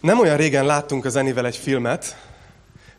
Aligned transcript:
Nem 0.00 0.20
olyan 0.20 0.36
régen 0.36 0.66
láttunk 0.66 1.04
az 1.04 1.16
Enivel 1.16 1.46
egy 1.46 1.56
filmet, 1.56 2.16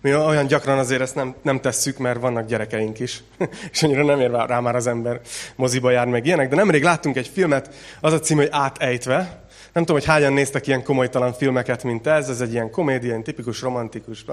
mi 0.02 0.16
olyan 0.16 0.48
gyakran 0.48 0.78
azért 0.78 1.02
ezt 1.02 1.16
nem, 1.16 1.36
nem 1.42 1.60
tesszük, 1.60 1.98
mert 1.98 2.20
vannak 2.20 2.48
gyerekeink 2.48 3.00
is, 3.00 3.24
és 3.72 3.84
annyira 3.84 4.04
nem 4.04 4.20
ér 4.20 4.32
rá 4.32 4.60
már 4.60 4.76
az 4.76 4.88
ember 4.88 5.22
moziba 5.56 5.92
jár 5.92 6.08
meg 6.08 6.26
ilyenek, 6.26 6.50
de 6.50 6.56
nemrég 6.56 6.84
láttunk 6.84 7.16
egy 7.16 7.28
filmet, 7.28 7.74
az 8.02 8.14
a 8.14 8.20
cím, 8.20 8.38
hogy 8.38 8.48
Átejtve. 8.52 9.46
Nem 9.74 9.86
tudom, 9.86 10.02
hogy 10.02 10.06
hányan 10.06 10.34
néztek 10.34 10.68
ilyen 10.68 10.84
komolytalan 10.84 11.34
filmeket, 11.34 11.84
mint 11.84 12.08
ez, 12.08 12.30
ez 12.30 12.42
egy 12.42 12.52
ilyen 12.52 12.72
komédia, 12.72 13.10
ilyen 13.10 13.24
tipikus, 13.24 13.62
romantikus, 13.62 14.24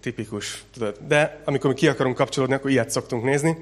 Tipikus, 0.00 0.64
tudod. 0.72 0.96
De 1.08 1.40
amikor 1.44 1.70
mi 1.70 1.76
ki 1.76 1.88
akarunk 1.88 2.16
kapcsolódni, 2.16 2.54
akkor 2.54 2.70
ilyet 2.70 2.90
szoktunk 2.90 3.24
nézni. 3.24 3.56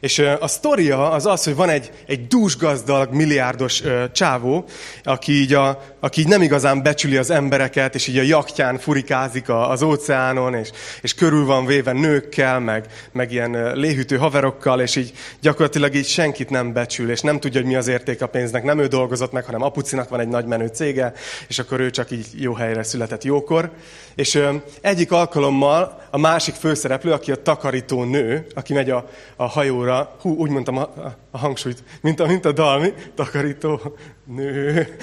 És 0.00 0.18
a 0.18 0.46
sztoria 0.46 1.10
az 1.10 1.26
az, 1.26 1.44
hogy 1.44 1.54
van 1.54 1.68
egy, 1.68 1.90
egy 2.06 2.26
dúsgazdag, 2.26 3.12
milliárdos 3.12 3.82
ö, 3.82 4.04
csávó, 4.12 4.64
aki 5.04 5.32
így, 5.32 5.52
a, 5.54 5.82
aki 6.00 6.20
így 6.20 6.28
nem 6.28 6.42
igazán 6.42 6.82
becsüli 6.82 7.16
az 7.16 7.30
embereket, 7.30 7.94
és 7.94 8.06
így 8.06 8.18
a 8.18 8.22
jaktján 8.22 8.78
furikázik 8.78 9.48
a, 9.48 9.70
az 9.70 9.82
óceánon, 9.82 10.54
és, 10.54 10.70
és 11.02 11.14
körül 11.14 11.44
van 11.44 11.66
véve 11.66 11.92
nőkkel, 11.92 12.60
meg, 12.60 12.86
meg 13.12 13.32
ilyen 13.32 13.76
léhűtő 13.78 14.16
haverokkal, 14.16 14.80
és 14.80 14.96
így 14.96 15.12
gyakorlatilag 15.40 15.94
így 15.94 16.06
senkit 16.06 16.50
nem 16.50 16.72
becsül, 16.72 17.10
és 17.10 17.20
nem 17.20 17.40
tudja, 17.40 17.60
hogy 17.60 17.70
mi 17.70 17.76
az 17.76 17.88
érték 17.88 18.22
a 18.22 18.26
pénznek. 18.26 18.62
Nem 18.62 18.78
ő 18.78 18.86
dolgozott 18.86 19.32
meg, 19.32 19.44
hanem 19.44 19.62
apucinak 19.62 20.08
van 20.08 20.20
egy 20.20 20.28
nagy 20.28 20.46
menő 20.46 20.66
cége, 20.66 21.12
és 21.48 21.58
akkor 21.58 21.80
ő 21.80 21.90
csak 21.90 22.10
így 22.10 22.26
jó 22.34 22.54
helyre 22.54 22.82
született 22.82 23.24
jókor. 23.24 23.70
És 24.14 24.34
ö, 24.34 24.54
egyik 24.80 25.12
alkalommal 25.12 25.64
alkalommal 25.66 26.04
a 26.10 26.18
másik 26.18 26.54
főszereplő, 26.54 27.12
aki 27.12 27.32
a 27.32 27.42
takarító 27.42 28.04
nő, 28.04 28.46
aki 28.54 28.72
megy 28.72 28.90
a, 28.90 29.08
a 29.36 29.44
hajóra, 29.44 30.16
hú, 30.20 30.36
úgy 30.36 30.50
mondtam 30.50 30.76
a, 30.76 30.80
a, 30.80 31.16
a 31.30 31.38
hangsúlyt, 31.38 31.82
mint 32.00 32.20
a, 32.20 32.26
mint 32.26 32.44
a 32.44 32.52
dalmi, 32.52 32.92
takarító 33.14 33.80
nő. 34.26 34.96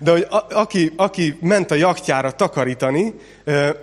De 0.00 0.10
hogy 0.10 0.26
a, 0.30 0.46
aki, 0.50 0.92
aki 0.96 1.38
ment 1.40 1.70
a 1.70 1.74
jaktjára 1.74 2.30
takarítani, 2.30 3.14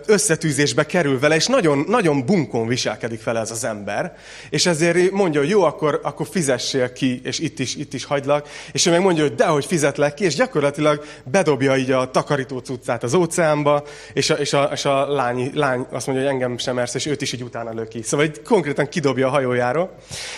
összetűzésbe 0.05 0.85
kerül 0.85 1.19
vele, 1.19 1.35
és 1.35 1.47
nagyon, 1.47 1.85
nagyon 1.87 2.25
bunkon 2.25 2.67
viselkedik 2.67 3.23
vele 3.23 3.39
ez 3.39 3.51
az 3.51 3.63
ember. 3.63 4.15
És 4.49 4.65
ezért 4.65 5.11
mondja, 5.11 5.39
hogy 5.39 5.49
jó, 5.49 5.63
akkor, 5.63 5.99
akkor 6.03 6.27
fizessél 6.31 6.93
ki, 6.93 7.21
és 7.23 7.39
itt 7.39 7.59
is, 7.59 7.75
itt 7.75 7.93
is 7.93 8.05
hagylak. 8.05 8.47
És 8.71 8.85
ő 8.85 8.91
meg 8.91 9.01
mondja, 9.01 9.23
hogy 9.23 9.35
dehogy 9.35 9.65
fizetlek 9.65 10.13
ki, 10.13 10.23
és 10.23 10.35
gyakorlatilag 10.35 11.03
bedobja 11.23 11.77
így 11.77 11.91
a 11.91 12.11
takarító 12.11 12.57
cuccát 12.57 13.03
az 13.03 13.13
óceánba, 13.13 13.83
és 14.13 14.29
a, 14.29 14.33
és 14.33 14.53
a, 14.53 14.69
és 14.73 14.85
a 14.85 15.07
lány, 15.13 15.51
lány 15.53 15.85
azt 15.91 16.07
mondja, 16.07 16.25
hogy 16.25 16.33
engem 16.33 16.57
sem 16.57 16.75
mersz, 16.75 16.93
és 16.93 17.05
őt 17.05 17.21
is 17.21 17.33
így 17.33 17.43
utána 17.43 17.71
lő 17.71 17.87
ki. 17.87 18.01
Szóval 18.01 18.25
így 18.25 18.41
konkrétan 18.41 18.87
kidobja 18.87 19.27
a 19.27 19.29
hajójáról. 19.29 19.95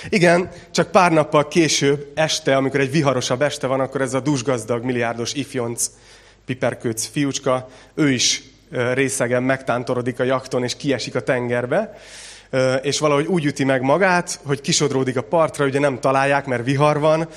Igen, 0.09 0.49
csak 0.71 0.91
pár 0.91 1.11
nappal 1.11 1.47
később, 1.47 2.11
este, 2.13 2.55
amikor 2.55 2.79
egy 2.79 2.91
viharosabb 2.91 3.41
este 3.41 3.67
van, 3.67 3.79
akkor 3.79 4.01
ez 4.05 4.13
a 4.13 4.19
dusgazdag, 4.19 4.83
milliárdos 4.83 5.33
ifjonc, 5.33 5.89
piperkőc 6.45 7.05
fiúcska, 7.05 7.69
ő 7.93 8.11
is 8.11 8.43
részegen 8.93 9.43
megtántorodik 9.43 10.19
a 10.19 10.23
jakton, 10.23 10.63
és 10.63 10.75
kiesik 10.75 11.15
a 11.15 11.21
tengerbe, 11.21 11.97
és 12.81 12.99
valahogy 12.99 13.25
úgy 13.25 13.45
üti 13.45 13.63
meg 13.63 13.81
magát, 13.81 14.39
hogy 14.45 14.61
kisodródik 14.61 15.17
a 15.17 15.23
partra, 15.23 15.65
ugye 15.65 15.79
nem 15.79 15.99
találják, 15.99 16.45
mert 16.45 16.65
vihar 16.65 16.99
van, 16.99 17.27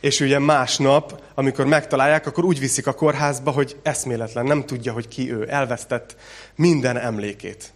és 0.00 0.20
ugye 0.20 0.38
másnap, 0.38 1.22
amikor 1.34 1.66
megtalálják, 1.66 2.26
akkor 2.26 2.44
úgy 2.44 2.58
viszik 2.58 2.86
a 2.86 2.92
kórházba, 2.92 3.50
hogy 3.50 3.76
eszméletlen, 3.82 4.44
nem 4.44 4.64
tudja, 4.64 4.92
hogy 4.92 5.08
ki 5.08 5.32
ő, 5.32 5.46
elvesztett 5.50 6.16
minden 6.54 6.98
emlékét. 6.98 7.72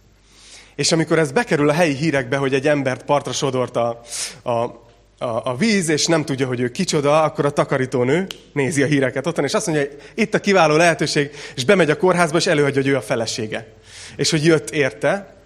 És 0.75 0.91
amikor 0.91 1.19
ez 1.19 1.31
bekerül 1.31 1.69
a 1.69 1.73
helyi 1.73 1.93
hírekbe, 1.93 2.37
hogy 2.37 2.53
egy 2.53 2.67
embert 2.67 3.03
partra 3.03 3.31
sodort 3.31 3.75
a, 3.75 4.01
a, 4.43 4.81
a, 5.17 5.25
a 5.25 5.55
víz, 5.55 5.89
és 5.89 6.05
nem 6.05 6.25
tudja, 6.25 6.47
hogy 6.47 6.59
ő 6.59 6.69
kicsoda, 6.69 7.21
akkor 7.23 7.45
a 7.45 7.49
takarítónő 7.49 8.27
nézi 8.53 8.81
a 8.83 8.85
híreket 8.85 9.27
otthon, 9.27 9.45
és 9.45 9.53
azt 9.53 9.67
mondja, 9.67 9.85
hogy 9.85 9.97
itt 10.15 10.33
a 10.33 10.39
kiváló 10.39 10.75
lehetőség, 10.75 11.31
és 11.55 11.65
bemegy 11.65 11.89
a 11.89 11.97
kórházba, 11.97 12.37
és 12.37 12.47
előadja, 12.47 12.81
hogy 12.81 12.91
ő 12.91 12.95
a 12.95 13.01
felesége. 13.01 13.67
És 14.15 14.29
hogy 14.29 14.45
jött 14.45 14.69
érte, 14.69 15.42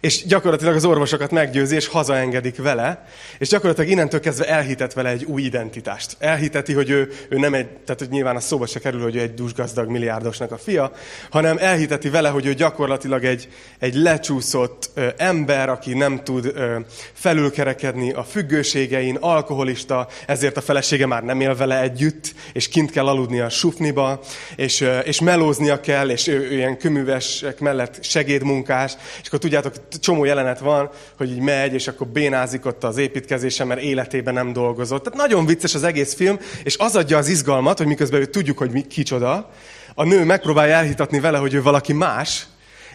és 0.00 0.24
gyakorlatilag 0.26 0.74
az 0.74 0.84
orvosokat 0.84 1.30
meggyőzi, 1.30 1.74
és 1.74 1.86
hazaengedik 1.86 2.56
vele, 2.56 3.04
és 3.38 3.48
gyakorlatilag 3.48 3.90
innentől 3.90 4.20
kezdve 4.20 4.48
elhitet 4.48 4.92
vele 4.92 5.08
egy 5.08 5.24
új 5.24 5.42
identitást. 5.42 6.16
Elhiteti, 6.18 6.72
hogy 6.72 6.90
ő, 6.90 7.12
ő 7.28 7.38
nem 7.38 7.54
egy, 7.54 7.66
tehát 7.66 8.00
hogy 8.00 8.08
nyilván 8.08 8.36
a 8.36 8.40
szóba 8.40 8.66
se 8.66 8.78
kerül, 8.78 9.02
hogy 9.02 9.16
ő 9.16 9.20
egy 9.20 9.34
dúsgazdag 9.34 9.88
milliárdosnak 9.88 10.52
a 10.52 10.58
fia, 10.58 10.92
hanem 11.30 11.56
elhiteti 11.58 12.08
vele, 12.08 12.28
hogy 12.28 12.46
ő 12.46 12.54
gyakorlatilag 12.54 13.24
egy, 13.24 13.48
egy 13.78 13.94
lecsúszott 13.94 14.90
ö, 14.94 15.08
ember, 15.16 15.68
aki 15.68 15.94
nem 15.94 16.20
tud 16.24 16.44
ö, 16.54 16.76
felülkerekedni 17.12 18.12
a 18.12 18.24
függőségein, 18.24 19.16
alkoholista, 19.16 20.08
ezért 20.26 20.56
a 20.56 20.60
felesége 20.60 21.06
már 21.06 21.22
nem 21.22 21.40
él 21.40 21.54
vele 21.54 21.80
együtt, 21.80 22.34
és 22.52 22.68
kint 22.68 22.90
kell 22.90 23.06
aludni 23.06 23.40
a 23.40 23.48
sufniba, 23.48 24.20
és, 24.56 24.80
ö, 24.80 24.98
és 24.98 25.20
melóznia 25.20 25.80
kell, 25.80 26.10
és 26.10 26.26
ő, 26.26 26.40
ő 26.40 26.54
ilyen 26.54 26.78
köművesek 26.78 27.60
mellett 27.60 28.04
segédmunkás, 28.04 28.96
és 29.20 29.26
akkor 29.26 29.38
tudjátok, 29.38 29.88
csomó 29.98 30.24
jelenet 30.24 30.58
van, 30.58 30.90
hogy 31.16 31.30
így 31.30 31.40
megy, 31.40 31.74
és 31.74 31.88
akkor 31.88 32.06
bénázik 32.06 32.66
ott 32.66 32.84
az 32.84 32.96
építkezésen, 32.96 33.66
mert 33.66 33.80
életében 33.80 34.34
nem 34.34 34.52
dolgozott. 34.52 35.02
Tehát 35.02 35.18
nagyon 35.18 35.46
vicces 35.46 35.74
az 35.74 35.82
egész 35.82 36.14
film, 36.14 36.38
és 36.64 36.76
az 36.78 36.96
adja 36.96 37.18
az 37.18 37.28
izgalmat, 37.28 37.78
hogy 37.78 37.86
miközben 37.86 38.20
ő 38.20 38.26
tudjuk, 38.26 38.58
hogy 38.58 38.70
mi, 38.70 38.86
kicsoda, 38.86 39.50
a 39.94 40.04
nő 40.04 40.24
megpróbálja 40.24 40.74
elhitatni 40.74 41.20
vele, 41.20 41.38
hogy 41.38 41.54
ő 41.54 41.62
valaki 41.62 41.92
más, 41.92 42.46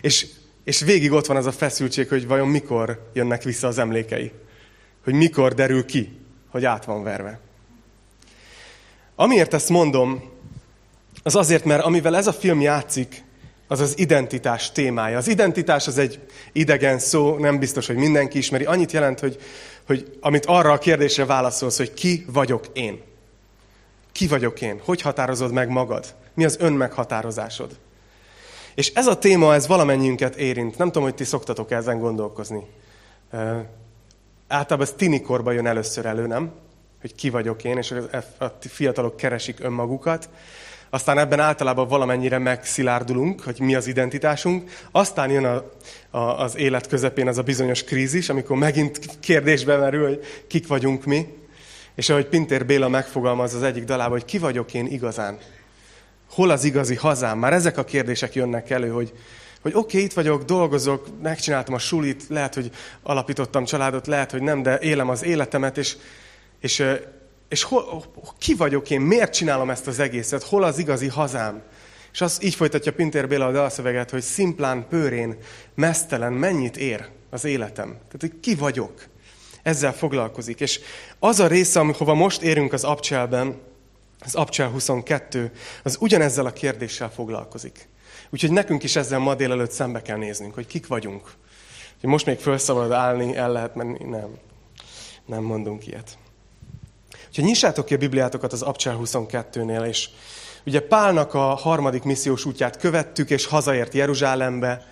és, 0.02 0.28
és 0.64 0.80
végig 0.82 1.12
ott 1.12 1.26
van 1.26 1.38
az 1.38 1.46
a 1.46 1.52
feszültség, 1.52 2.08
hogy 2.08 2.28
vajon 2.28 2.48
mikor 2.48 3.10
jönnek 3.14 3.44
vissza 3.44 3.68
az 3.68 3.78
emlékei. 3.78 4.32
Hogy 5.04 5.14
mikor 5.14 5.54
derül 5.54 5.86
ki, 5.86 6.20
hogy 6.50 6.66
át 6.66 6.86
van 6.86 7.04
verve. 7.04 7.40
Amiért 9.16 9.54
ezt 9.54 9.70
mondom, 9.70 10.34
az 11.24 11.36
azért, 11.36 11.66
mert 11.66 11.84
amivel 11.84 12.16
ez 12.16 12.28
a 12.28 12.34
film 12.34 12.62
játszik, 12.62 13.24
az 13.68 13.80
az 13.80 14.00
identitás 14.00 14.72
témája. 14.72 15.18
Az 15.18 15.28
identitás 15.28 15.88
az 15.88 15.98
egy 15.98 16.20
idegen 16.52 17.00
szó, 17.00 17.38
nem 17.38 17.60
biztos, 17.60 17.88
hogy 17.88 17.96
mindenki 17.96 18.38
ismeri. 18.38 18.66
Annyit 18.66 18.92
jelent, 18.92 19.20
hogy, 19.20 19.40
hogy 19.86 20.18
amit 20.22 20.46
arra 20.46 20.72
a 20.72 20.78
kérdésre 20.78 21.26
válaszolsz, 21.26 21.78
hogy 21.78 21.94
ki 21.94 22.26
vagyok 22.28 22.66
én. 22.74 23.02
Ki 24.12 24.28
vagyok 24.28 24.62
én? 24.62 24.82
Hogy 24.84 25.02
határozod 25.02 25.52
meg 25.52 25.70
magad? 25.70 26.06
Mi 26.34 26.46
az 26.46 26.58
önmeghatározásod? 26.60 27.78
És 28.76 28.92
ez 28.94 29.08
a 29.08 29.18
téma, 29.18 29.54
ez 29.54 29.68
valamennyiünket 29.68 30.36
érint. 30.36 30.78
Nem 30.78 30.88
tudom, 30.88 31.04
hogy 31.04 31.16
ti 31.16 31.24
szoktatok 31.24 31.72
ezen 31.72 32.00
gondolkozni. 32.00 32.64
Általában 34.48 34.88
ez 34.88 34.94
tinikorban 34.98 35.54
jön 35.54 35.68
először 35.68 36.06
elő, 36.06 36.28
nem? 36.28 36.52
Hogy 37.02 37.16
ki 37.16 37.30
vagyok 37.30 37.64
én, 37.64 37.78
és 37.78 37.94
a 38.38 38.46
fiatalok 38.60 39.18
keresik 39.18 39.60
önmagukat. 39.60 40.30
Aztán 40.90 41.18
ebben 41.18 41.40
általában 41.40 41.88
valamennyire 41.88 42.38
megszilárdulunk, 42.38 43.42
hogy 43.42 43.60
mi 43.60 43.76
az 43.76 43.88
identitásunk. 43.88 44.72
Aztán 44.92 45.30
jön 45.30 45.46
a, 45.46 45.72
a, 46.18 46.42
az 46.42 46.58
élet 46.58 46.88
közepén 46.88 47.28
az 47.28 47.38
a 47.38 47.44
bizonyos 47.44 47.84
krízis, 47.84 48.30
amikor 48.30 48.58
megint 48.58 49.00
kérdésbe 49.20 49.78
merül, 49.78 50.08
hogy 50.08 50.20
kik 50.48 50.68
vagyunk 50.68 51.06
mi. 51.06 51.28
És 51.96 52.10
ahogy 52.10 52.28
Pintér 52.28 52.66
Béla 52.66 52.88
megfogalmaz 52.88 53.54
az 53.54 53.64
egyik 53.64 53.84
dalában, 53.84 54.12
hogy 54.12 54.26
ki 54.26 54.38
vagyok 54.38 54.74
én 54.74 54.86
igazán? 54.86 55.38
Hol 56.30 56.50
az 56.50 56.64
igazi 56.64 56.96
hazám? 56.96 57.38
Már 57.38 57.54
ezek 57.54 57.78
a 57.78 57.84
kérdések 57.84 58.36
jönnek 58.36 58.70
elő, 58.70 58.90
hogy, 58.90 59.14
hogy 59.62 59.72
oké, 59.76 59.80
okay, 59.80 60.04
itt 60.04 60.14
vagyok, 60.14 60.44
dolgozok, 60.44 61.08
megcsináltam 61.22 61.74
a 61.74 61.80
sulit, 61.80 62.24
lehet, 62.30 62.54
hogy 62.54 62.72
alapítottam 63.04 63.66
családot, 63.66 64.08
lehet, 64.08 64.32
hogy 64.32 64.42
nem, 64.42 64.62
de 64.62 64.80
élem 64.80 65.10
az 65.10 65.24
életemet, 65.24 65.78
és, 65.78 65.96
és 66.60 66.84
és 67.48 67.64
hol, 67.64 68.04
ki 68.38 68.54
vagyok 68.54 68.90
én, 68.90 69.02
miért 69.02 69.34
csinálom 69.34 69.70
ezt 69.70 69.88
az 69.88 70.00
egészet, 70.00 70.44
hol 70.44 70.64
az 70.64 70.78
igazi 70.78 71.08
hazám? 71.08 71.64
És 72.12 72.22
az 72.22 72.44
így 72.44 72.56
folytatja 72.56 72.94
Pintér 72.94 73.28
Béla 73.28 73.46
a 73.46 73.52
dalszöveget, 73.52 74.10
hogy 74.10 74.22
szimplán, 74.22 74.88
pőrén, 74.88 75.38
mesztelen, 75.74 76.34
mennyit 76.34 76.78
ér 76.78 77.10
az 77.30 77.46
életem. 77.46 77.88
Tehát, 77.90 78.18
hogy 78.20 78.40
ki 78.40 78.56
vagyok. 78.56 79.08
Ezzel 79.64 79.94
foglalkozik. 79.94 80.60
És 80.60 80.80
az 81.20 81.40
a 81.40 81.48
része, 81.48 81.80
ahova 81.80 82.14
most 82.14 82.42
érünk 82.42 82.74
az 82.74 82.84
Abcselben, 82.84 83.62
az 84.20 84.36
Abcsel 84.36 84.70
22, 84.70 85.52
az 85.84 85.98
ugyanezzel 86.00 86.46
a 86.46 86.54
kérdéssel 86.54 87.12
foglalkozik. 87.12 87.88
Úgyhogy 88.30 88.52
nekünk 88.52 88.84
is 88.84 88.96
ezzel 88.96 89.20
ma 89.20 89.36
délelőtt 89.36 89.72
szembe 89.72 90.02
kell 90.02 90.18
néznünk, 90.18 90.54
hogy 90.54 90.68
kik 90.68 90.88
vagyunk. 90.88 91.32
Most 92.02 92.26
még 92.26 92.40
felszabad 92.40 92.92
állni, 92.92 93.36
el 93.36 93.52
lehet 93.52 93.76
menni. 93.76 94.04
Nem. 94.04 94.38
Nem 95.26 95.44
mondunk 95.44 95.88
ilyet. 95.88 96.18
Úgyhogy 97.36 97.50
nyissátok 97.50 97.86
ki 97.86 97.94
a 97.94 97.98
Bibliátokat 97.98 98.54
az 98.54 98.62
Abcsel 98.62 99.00
22-nél, 99.04 99.88
és 99.88 100.10
ugye 100.66 100.80
Pálnak 100.80 101.34
a 101.34 101.40
harmadik 101.40 102.04
missziós 102.04 102.46
útját 102.46 102.78
követtük, 102.78 103.30
és 103.30 103.46
hazaért 103.46 103.94
Jeruzsálembe, 103.94 104.86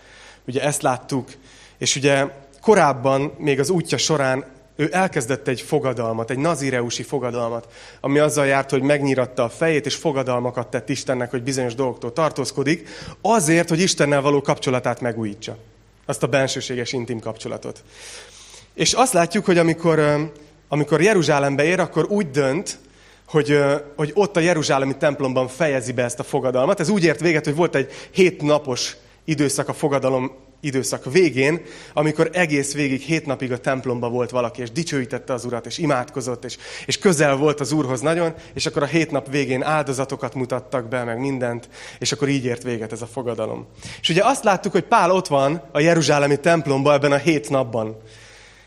ugye 0.48 0.62
ezt 0.62 0.82
láttuk, 0.82 1.32
és 1.78 1.96
ugye 1.96 2.28
korábban, 2.62 3.34
még 3.38 3.60
az 3.60 3.70
útja 3.70 3.98
során 3.98 4.46
ő 4.76 4.90
elkezdett 4.92 5.48
egy 5.48 5.62
fogadalmat, 5.62 6.30
egy 6.30 6.38
nazireusi 6.38 7.04
fogadalmat, 7.04 7.68
ami 8.02 8.20
azzal 8.20 8.46
járt, 8.46 8.70
hogy 8.70 8.82
megnyiratta 8.82 9.44
a 9.44 9.50
fejét, 9.50 9.86
és 9.86 9.96
fogadalmakat 9.96 10.68
tett 10.68 10.90
Istennek, 10.90 11.30
hogy 11.30 11.44
bizonyos 11.44 11.76
dolgoktól 11.76 12.14
tartózkodik, 12.14 12.88
azért, 13.22 13.70
hogy 13.70 13.80
Istennel 13.80 14.22
való 14.22 14.42
kapcsolatát 14.42 15.02
megújítsa. 15.02 15.58
Azt 16.06 16.24
a 16.24 16.28
bensőséges, 16.28 16.94
intim 16.94 17.20
kapcsolatot. 17.20 17.84
És 18.74 18.94
azt 18.94 19.14
látjuk, 19.14 19.46
hogy 19.46 19.58
amikor 19.58 20.00
amikor 20.74 21.02
Jeruzsálembe 21.02 21.64
ér, 21.64 21.80
akkor 21.80 22.06
úgy 22.10 22.30
dönt, 22.30 22.80
hogy, 23.28 23.58
hogy 23.96 24.12
ott 24.14 24.38
a 24.38 24.40
Jeruzsálemi 24.40 24.98
templomban 24.98 25.48
fejezi 25.48 25.92
be 25.92 26.04
ezt 26.04 26.20
a 26.20 26.24
fogadalmat. 26.24 26.80
Ez 26.80 26.90
úgy 26.90 27.04
ért 27.04 27.20
véget, 27.20 27.46
hogy 27.46 27.56
volt 27.56 27.76
egy 27.76 27.92
hét 28.12 28.42
napos 28.42 28.96
időszak 29.26 29.68
a 29.70 29.74
fogadalom 29.74 30.32
időszak 30.62 31.12
végén, 31.12 31.62
amikor 31.94 32.30
egész 32.34 32.74
végig 32.74 33.02
hét 33.02 33.26
napig 33.26 33.52
a 33.52 33.58
templomba 33.58 34.10
volt 34.10 34.30
valaki, 34.30 34.62
és 34.62 34.72
dicsőítette 34.72 35.34
az 35.34 35.46
Urat, 35.46 35.66
és 35.66 35.78
imádkozott, 35.78 36.46
és, 36.46 36.58
és 36.86 36.98
közel 36.98 37.36
volt 37.36 37.60
az 37.60 37.72
Úrhoz 37.72 38.02
nagyon, 38.02 38.34
és 38.54 38.66
akkor 38.66 38.84
a 38.84 38.86
hét 38.86 39.12
nap 39.12 39.30
végén 39.30 39.64
áldozatokat 39.64 40.34
mutattak 40.34 40.88
be, 40.88 41.04
meg 41.04 41.20
mindent, 41.20 41.70
és 42.00 42.12
akkor 42.12 42.28
így 42.28 42.46
ért 42.46 42.64
véget 42.64 42.92
ez 42.92 43.02
a 43.02 43.08
fogadalom. 43.08 43.68
És 44.02 44.10
ugye 44.10 44.22
azt 44.24 44.44
láttuk, 44.44 44.72
hogy 44.72 44.84
Pál 44.84 45.12
ott 45.12 45.28
van 45.28 45.62
a 45.72 45.80
Jeruzsálemi 45.80 46.40
templomban 46.40 46.94
ebben 46.94 47.12
a 47.12 47.18
hét 47.18 47.50
napban 47.50 47.98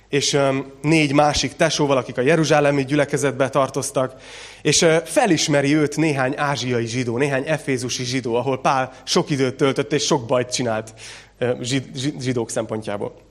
és 0.08 0.38
négy 0.82 1.12
másik 1.12 1.53
tesóval, 1.53 1.97
akik 1.97 2.19
a 2.19 2.20
Jeruzsálemi 2.20 2.85
gyülekezetbe 2.85 3.49
tartoztak, 3.49 4.14
és 4.62 4.87
felismeri 5.05 5.75
őt 5.75 5.97
néhány 5.97 6.35
ázsiai 6.37 6.87
zsidó, 6.87 7.17
néhány 7.17 7.44
efézusi 7.47 8.05
zsidó, 8.05 8.35
ahol 8.35 8.61
Pál 8.61 8.93
sok 9.05 9.31
időt 9.31 9.56
töltött 9.56 9.93
és 9.93 10.05
sok 10.05 10.26
bajt 10.26 10.53
csinált 10.53 10.94
zsid, 11.61 11.85
zsidók 12.20 12.50
szempontjából. 12.50 13.25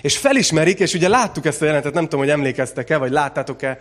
És 0.00 0.16
felismerik, 0.16 0.78
és 0.78 0.94
ugye 0.94 1.08
láttuk 1.08 1.46
ezt 1.46 1.62
a 1.62 1.64
jelentet, 1.64 1.94
nem 1.94 2.02
tudom, 2.02 2.20
hogy 2.20 2.30
emlékeztek-e, 2.30 2.96
vagy 2.96 3.10
láttátok-e, 3.10 3.78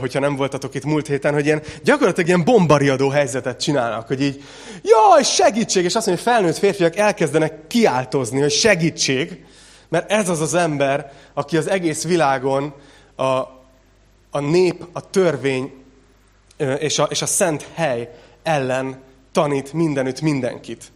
hogyha 0.00 0.20
nem 0.20 0.36
voltatok 0.36 0.74
itt 0.74 0.84
múlt 0.84 1.06
héten, 1.06 1.32
hogy 1.32 1.44
ilyen 1.44 1.62
gyakorlatilag 1.82 2.28
ilyen 2.28 2.44
bombariadó 2.44 3.08
helyzetet 3.08 3.60
csinálnak, 3.60 4.06
hogy 4.06 4.22
így, 4.22 4.42
jaj, 4.82 5.22
segítség, 5.22 5.84
és 5.84 5.94
azt 5.94 6.06
mondja, 6.06 6.24
hogy 6.24 6.34
felnőtt 6.34 6.58
férfiak 6.58 6.96
elkezdenek 6.96 7.66
kiáltozni, 7.66 8.40
hogy 8.40 8.52
segítség, 8.52 9.44
mert 9.94 10.10
ez 10.10 10.28
az 10.28 10.40
az 10.40 10.54
ember, 10.54 11.12
aki 11.34 11.56
az 11.56 11.68
egész 11.68 12.04
világon 12.04 12.74
a, 13.16 13.24
a 14.30 14.40
nép, 14.40 14.84
a 14.92 15.10
törvény 15.10 15.72
és 16.78 16.98
a, 16.98 17.02
és 17.02 17.22
a 17.22 17.26
szent 17.26 17.68
hely 17.74 18.10
ellen 18.42 19.02
tanít 19.32 19.72
mindenütt 19.72 20.20
mindenkit. 20.20 20.92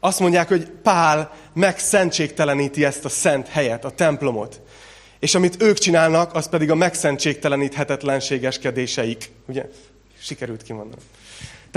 Azt 0.00 0.20
mondják, 0.20 0.48
hogy 0.48 0.70
Pál 0.82 1.34
megszentségteleníti 1.52 2.84
ezt 2.84 3.04
a 3.04 3.08
szent 3.08 3.48
helyet, 3.48 3.84
a 3.84 3.90
templomot. 3.90 4.60
És 5.18 5.34
amit 5.34 5.62
ők 5.62 5.78
csinálnak, 5.78 6.34
az 6.34 6.48
pedig 6.48 6.70
a 6.70 6.74
megszentségteleníthetetlenségeskedéseik. 6.74 9.30
Ugye? 9.46 9.68
Sikerült 10.18 10.62
kimondani. 10.62 11.02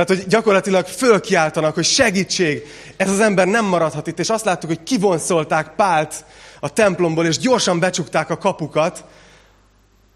Tehát, 0.05 0.23
hogy 0.23 0.31
gyakorlatilag 0.31 0.85
fölkiáltanak, 0.85 1.73
hogy 1.73 1.85
segítség, 1.85 2.63
ez 2.97 3.09
az 3.09 3.19
ember 3.19 3.47
nem 3.47 3.65
maradhat 3.65 4.07
itt. 4.07 4.19
És 4.19 4.29
azt 4.29 4.45
láttuk, 4.45 4.69
hogy 4.69 4.83
kivonszolták 4.83 5.75
Pált 5.75 6.25
a 6.59 6.73
templomból, 6.73 7.25
és 7.25 7.37
gyorsan 7.37 7.79
becsukták 7.79 8.29
a 8.29 8.37
kapukat, 8.37 9.05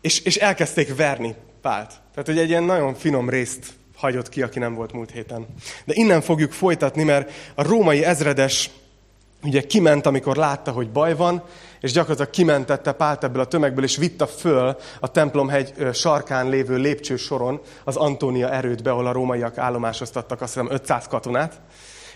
és, 0.01 0.19
és 0.19 0.35
elkezdték 0.35 0.95
verni 0.95 1.35
Pált. 1.62 1.88
Tehát, 1.88 2.25
hogy 2.25 2.38
egy 2.38 2.50
ilyen 2.50 2.63
nagyon 2.63 2.94
finom 2.95 3.30
részt 3.30 3.74
hagyott 3.95 4.30
ki, 4.30 4.41
aki 4.41 4.59
nem 4.59 4.74
volt 4.74 4.94
múlt 4.94 5.12
héten. 5.12 5.47
De 5.85 5.94
innen 5.95 6.21
fogjuk 6.21 6.51
folytatni, 6.51 7.03
mert 7.03 7.31
a 7.56 7.63
római 7.63 8.03
ezredes 8.03 8.69
ugye 9.41 9.62
kiment, 9.62 10.06
amikor 10.06 10.35
látta, 10.35 10.71
hogy 10.71 10.89
baj 10.91 11.15
van, 11.15 11.44
és 11.83 11.91
gyakorlatilag 11.91 12.30
kimentette 12.30 12.91
Pált 12.91 13.24
ebből 13.24 13.41
a 13.41 13.45
tömegből, 13.45 13.83
és 13.83 13.97
vitta 13.97 14.27
föl 14.27 14.77
a 15.00 15.12
templomhegy 15.12 15.74
sarkán 15.94 16.50
lévő 16.50 16.75
lépcsősoron 16.75 17.62
az 17.83 17.95
Antónia 17.95 18.50
erődbe, 18.50 18.91
ahol 18.91 19.07
a 19.07 19.12
rómaiak 19.12 19.57
állomásoztattak 19.57 20.41
azt 20.41 20.53
hiszem 20.53 20.71
500 20.71 21.07
katonát, 21.07 21.62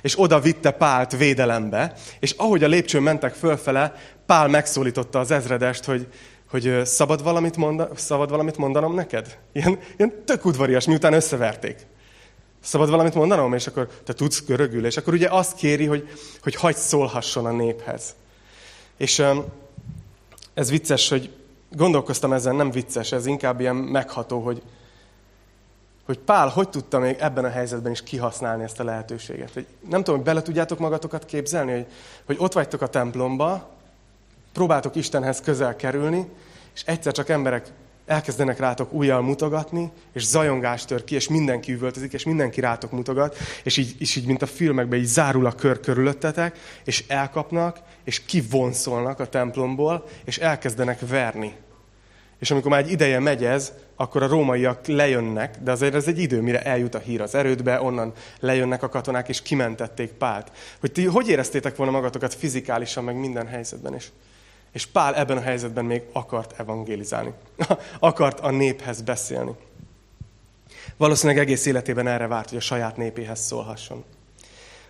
és 0.01 0.19
oda 0.19 0.39
vitte 0.39 0.71
Pált 0.71 1.17
védelembe, 1.17 1.93
és 2.19 2.31
ahogy 2.31 2.63
a 2.63 2.67
lépcsőn 2.67 3.01
mentek 3.01 3.33
fölfele, 3.33 3.93
Pál 4.25 4.47
megszólította 4.47 5.19
az 5.19 5.31
ezredest, 5.31 5.85
hogy, 5.85 6.07
hogy 6.49 6.81
szabad, 6.83 7.23
valamit 7.23 7.57
monda, 7.57 7.89
szabad 7.95 8.29
valamit 8.29 8.57
mondanom 8.57 8.93
neked? 8.93 9.37
Ilyen, 9.53 9.79
ilyen 9.97 10.23
tök 10.25 10.45
udvarias, 10.45 10.85
miután 10.85 11.13
összeverték. 11.13 11.87
Szabad 12.61 12.89
valamit 12.89 13.13
mondanom? 13.13 13.53
És 13.53 13.67
akkor 13.67 13.87
te 14.03 14.13
tudsz 14.13 14.45
görögül. 14.45 14.85
És 14.85 14.97
akkor 14.97 15.13
ugye 15.13 15.27
azt 15.29 15.55
kéri, 15.55 15.85
hogy, 15.85 16.09
hogy 16.41 16.55
hagyd 16.55 16.77
szólhasson 16.77 17.45
a 17.45 17.51
néphez. 17.51 18.15
És 18.97 19.23
ez 20.53 20.69
vicces, 20.69 21.09
hogy 21.09 21.35
gondolkoztam 21.71 22.33
ezen, 22.33 22.55
nem 22.55 22.71
vicces, 22.71 23.11
ez 23.11 23.25
inkább 23.25 23.59
ilyen 23.59 23.75
megható, 23.75 24.39
hogy, 24.39 24.61
hogy 26.05 26.19
Pál 26.19 26.47
hogy 26.47 26.69
tudta 26.69 26.99
még 26.99 27.15
ebben 27.19 27.45
a 27.45 27.49
helyzetben 27.49 27.91
is 27.91 28.03
kihasználni 28.03 28.63
ezt 28.63 28.79
a 28.79 28.83
lehetőséget. 28.83 29.53
Hogy 29.53 29.67
nem 29.89 29.99
tudom, 29.99 30.15
hogy 30.15 30.25
bele 30.25 30.41
tudjátok 30.41 30.79
magatokat 30.79 31.25
képzelni, 31.25 31.71
hogy, 31.71 31.85
hogy 32.25 32.35
ott 32.39 32.53
vagytok 32.53 32.81
a 32.81 32.87
templomba, 32.87 33.69
próbáltok 34.53 34.95
Istenhez 34.95 35.41
közel 35.41 35.75
kerülni, 35.75 36.27
és 36.73 36.83
egyszer 36.85 37.13
csak 37.13 37.29
emberek 37.29 37.71
elkezdenek 38.07 38.59
rátok 38.59 38.93
újjal 38.93 39.21
mutogatni, 39.21 39.91
és 40.13 40.25
zajongás 40.25 40.85
tör 40.85 41.03
ki, 41.03 41.15
és 41.15 41.27
mindenki 41.27 41.71
üvöltözik, 41.71 42.13
és 42.13 42.23
mindenki 42.23 42.61
rátok 42.61 42.91
mutogat, 42.91 43.37
és 43.63 43.77
így, 43.77 43.95
és 43.99 44.15
így 44.15 44.25
mint 44.25 44.41
a 44.41 44.45
filmekben, 44.45 44.99
így 44.99 45.05
zárul 45.05 45.45
a 45.45 45.51
kör 45.51 45.79
körülöttetek, 45.79 46.59
és 46.85 47.03
elkapnak, 47.07 47.79
és 48.03 48.25
kivonszolnak 48.25 49.19
a 49.19 49.29
templomból, 49.29 50.05
és 50.25 50.37
elkezdenek 50.37 50.99
verni. 51.07 51.55
És 52.39 52.51
amikor 52.51 52.71
már 52.71 52.79
egy 52.79 52.91
ideje 52.91 53.19
megy 53.19 53.45
ez, 53.45 53.71
akkor 53.95 54.23
a 54.23 54.27
rómaiak 54.27 54.87
lejönnek, 54.87 55.57
de 55.63 55.71
azért 55.71 55.93
ez 55.93 56.07
egy 56.07 56.19
idő, 56.19 56.41
mire 56.41 56.61
eljut 56.61 56.95
a 56.95 56.99
hír 56.99 57.21
az 57.21 57.35
erődbe, 57.35 57.81
onnan 57.81 58.13
lejönnek 58.39 58.83
a 58.83 58.89
katonák, 58.89 59.29
és 59.29 59.41
kimentették 59.41 60.11
Pált. 60.11 60.51
Hogy 60.79 60.91
ti 60.91 61.05
hogy 61.05 61.29
éreztétek 61.29 61.75
volna 61.75 61.91
magatokat 61.91 62.33
fizikálisan, 62.33 63.03
meg 63.03 63.15
minden 63.15 63.47
helyzetben 63.47 63.95
is? 63.95 64.03
És 64.03 64.09
Pál 64.85 65.15
ebben 65.15 65.37
a 65.37 65.41
helyzetben 65.41 65.85
még 65.85 66.01
akart 66.11 66.59
evangélizálni. 66.59 67.33
akart 67.99 68.39
a 68.39 68.51
néphez 68.51 69.01
beszélni. 69.01 69.51
Valószínűleg 70.97 71.41
egész 71.41 71.65
életében 71.65 72.07
erre 72.07 72.27
várt, 72.27 72.49
hogy 72.49 72.57
a 72.57 72.61
saját 72.61 72.97
népéhez 72.97 73.39
szólhasson. 73.39 74.03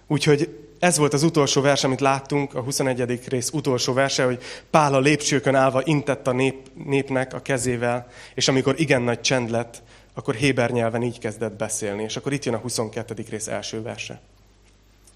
Úgyhogy 0.08 0.68
ez 0.80 0.98
volt 0.98 1.14
az 1.14 1.24
utolsó 1.24 1.62
vers, 1.62 1.84
amit 1.84 2.00
láttunk, 2.00 2.56
a 2.56 2.62
21. 2.62 3.30
rész 3.30 3.50
utolsó 3.54 3.94
verse, 3.94 4.24
hogy 4.24 4.42
Pál 4.70 4.94
a 4.94 5.00
lépcsőkön 5.00 5.56
állva 5.56 5.82
intett 5.84 6.28
a 6.28 6.32
nép, 6.32 6.70
népnek 6.86 7.34
a 7.34 7.42
kezével, 7.42 8.08
és 8.34 8.48
amikor 8.48 8.80
igen 8.80 9.02
nagy 9.02 9.22
csend 9.22 9.50
lett, 9.50 9.84
akkor 10.14 10.36
Héber 10.36 10.72
nyelven 10.72 11.04
így 11.04 11.20
kezdett 11.20 11.54
beszélni. 11.54 12.04
És 12.04 12.16
akkor 12.16 12.34
itt 12.34 12.46
jön 12.46 12.54
a 12.54 12.58
22. 12.58 13.26
rész 13.30 13.48
első 13.48 13.82
verse. 13.82 14.22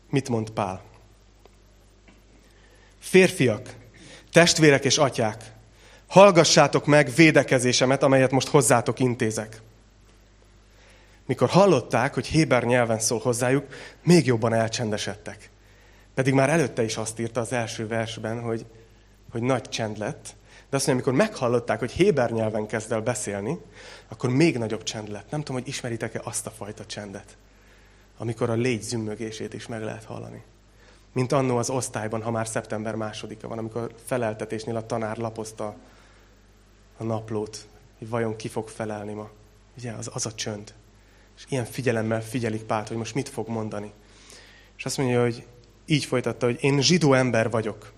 Mit 0.10 0.30
mond 0.30 0.50
Pál? 0.50 0.82
Férfiak, 3.00 3.76
testvérek 4.32 4.86
és 4.86 4.98
atyák, 4.98 5.54
hallgassátok 6.08 6.86
meg 6.86 7.12
védekezésemet, 7.16 8.04
amelyet 8.04 8.32
most 8.32 8.48
hozzátok 8.48 9.00
intézek. 9.00 9.62
Mikor 11.26 11.50
hallották, 11.50 12.14
hogy 12.14 12.28
Héber 12.28 12.64
nyelven 12.64 13.00
szól 13.00 13.20
hozzájuk, 13.20 13.66
még 14.04 14.26
jobban 14.26 14.54
elcsendesedtek. 14.54 15.50
Pedig 16.14 16.34
már 16.34 16.50
előtte 16.50 16.84
is 16.84 16.98
azt 16.98 17.20
írta 17.20 17.40
az 17.40 17.52
első 17.52 17.88
versben, 17.88 18.42
hogy, 18.42 18.66
hogy 19.32 19.42
nagy 19.42 19.62
csend 19.62 19.98
lett, 19.98 20.36
de 20.70 20.78
azt 20.78 20.88
mondja, 20.88 21.06
amikor 21.06 21.28
meghallották, 21.28 21.80
hogy 21.80 21.92
Héber 21.92 22.32
nyelven 22.32 22.66
kezd 22.66 22.92
el 22.92 23.02
beszélni, 23.02 23.58
akkor 24.08 24.30
még 24.30 24.58
nagyobb 24.58 24.84
csend 24.84 25.10
lett. 25.10 25.30
Nem 25.30 25.40
tudom, 25.40 25.62
hogy 25.62 25.68
ismeritek-e 25.68 26.22
azt 26.24 26.48
a 26.48 26.52
fajta 26.52 26.86
csendet, 26.86 27.38
amikor 28.18 28.50
a 28.50 28.54
légy 28.54 28.82
zümmögését 28.82 29.54
is 29.54 29.68
meg 29.68 29.84
lehet 29.84 30.04
hallani. 30.04 30.44
Mint 31.14 31.32
annó 31.32 31.58
az 31.58 31.70
osztályban, 31.70 32.22
ha 32.22 32.32
már 32.32 32.48
szeptember 32.48 32.96
másodika 32.96 33.48
van, 33.48 33.58
amikor 33.58 33.96
feleltetésnél 34.06 34.76
a 34.76 34.86
tanár 34.86 35.18
lapozta 35.18 35.76
a 36.98 37.04
naplót, 37.04 37.68
hogy 37.98 38.10
vajon 38.10 38.36
ki 38.36 38.48
fog 38.48 38.68
felelni 38.68 39.14
ma. 39.14 39.30
Ugye, 39.78 39.92
az, 39.92 40.10
az 40.14 40.26
a 40.26 40.34
csönd. 40.34 40.74
És 41.38 41.46
ilyen 41.50 41.66
figyelemmel 41.66 42.22
figyelik 42.22 42.64
Pált, 42.64 42.88
hogy 42.88 42.98
most 42.98 43.14
mit 43.16 43.30
fog 43.30 43.48
mondani. 43.48 43.92
És 44.78 44.86
azt 44.86 44.98
mondja, 44.98 45.22
hogy 45.22 45.48
így 45.86 46.06
folytatta, 46.06 46.46
hogy 46.46 46.58
én 46.64 46.82
zsidó 46.82 47.14
ember 47.14 47.50
vagyok. 47.50 47.92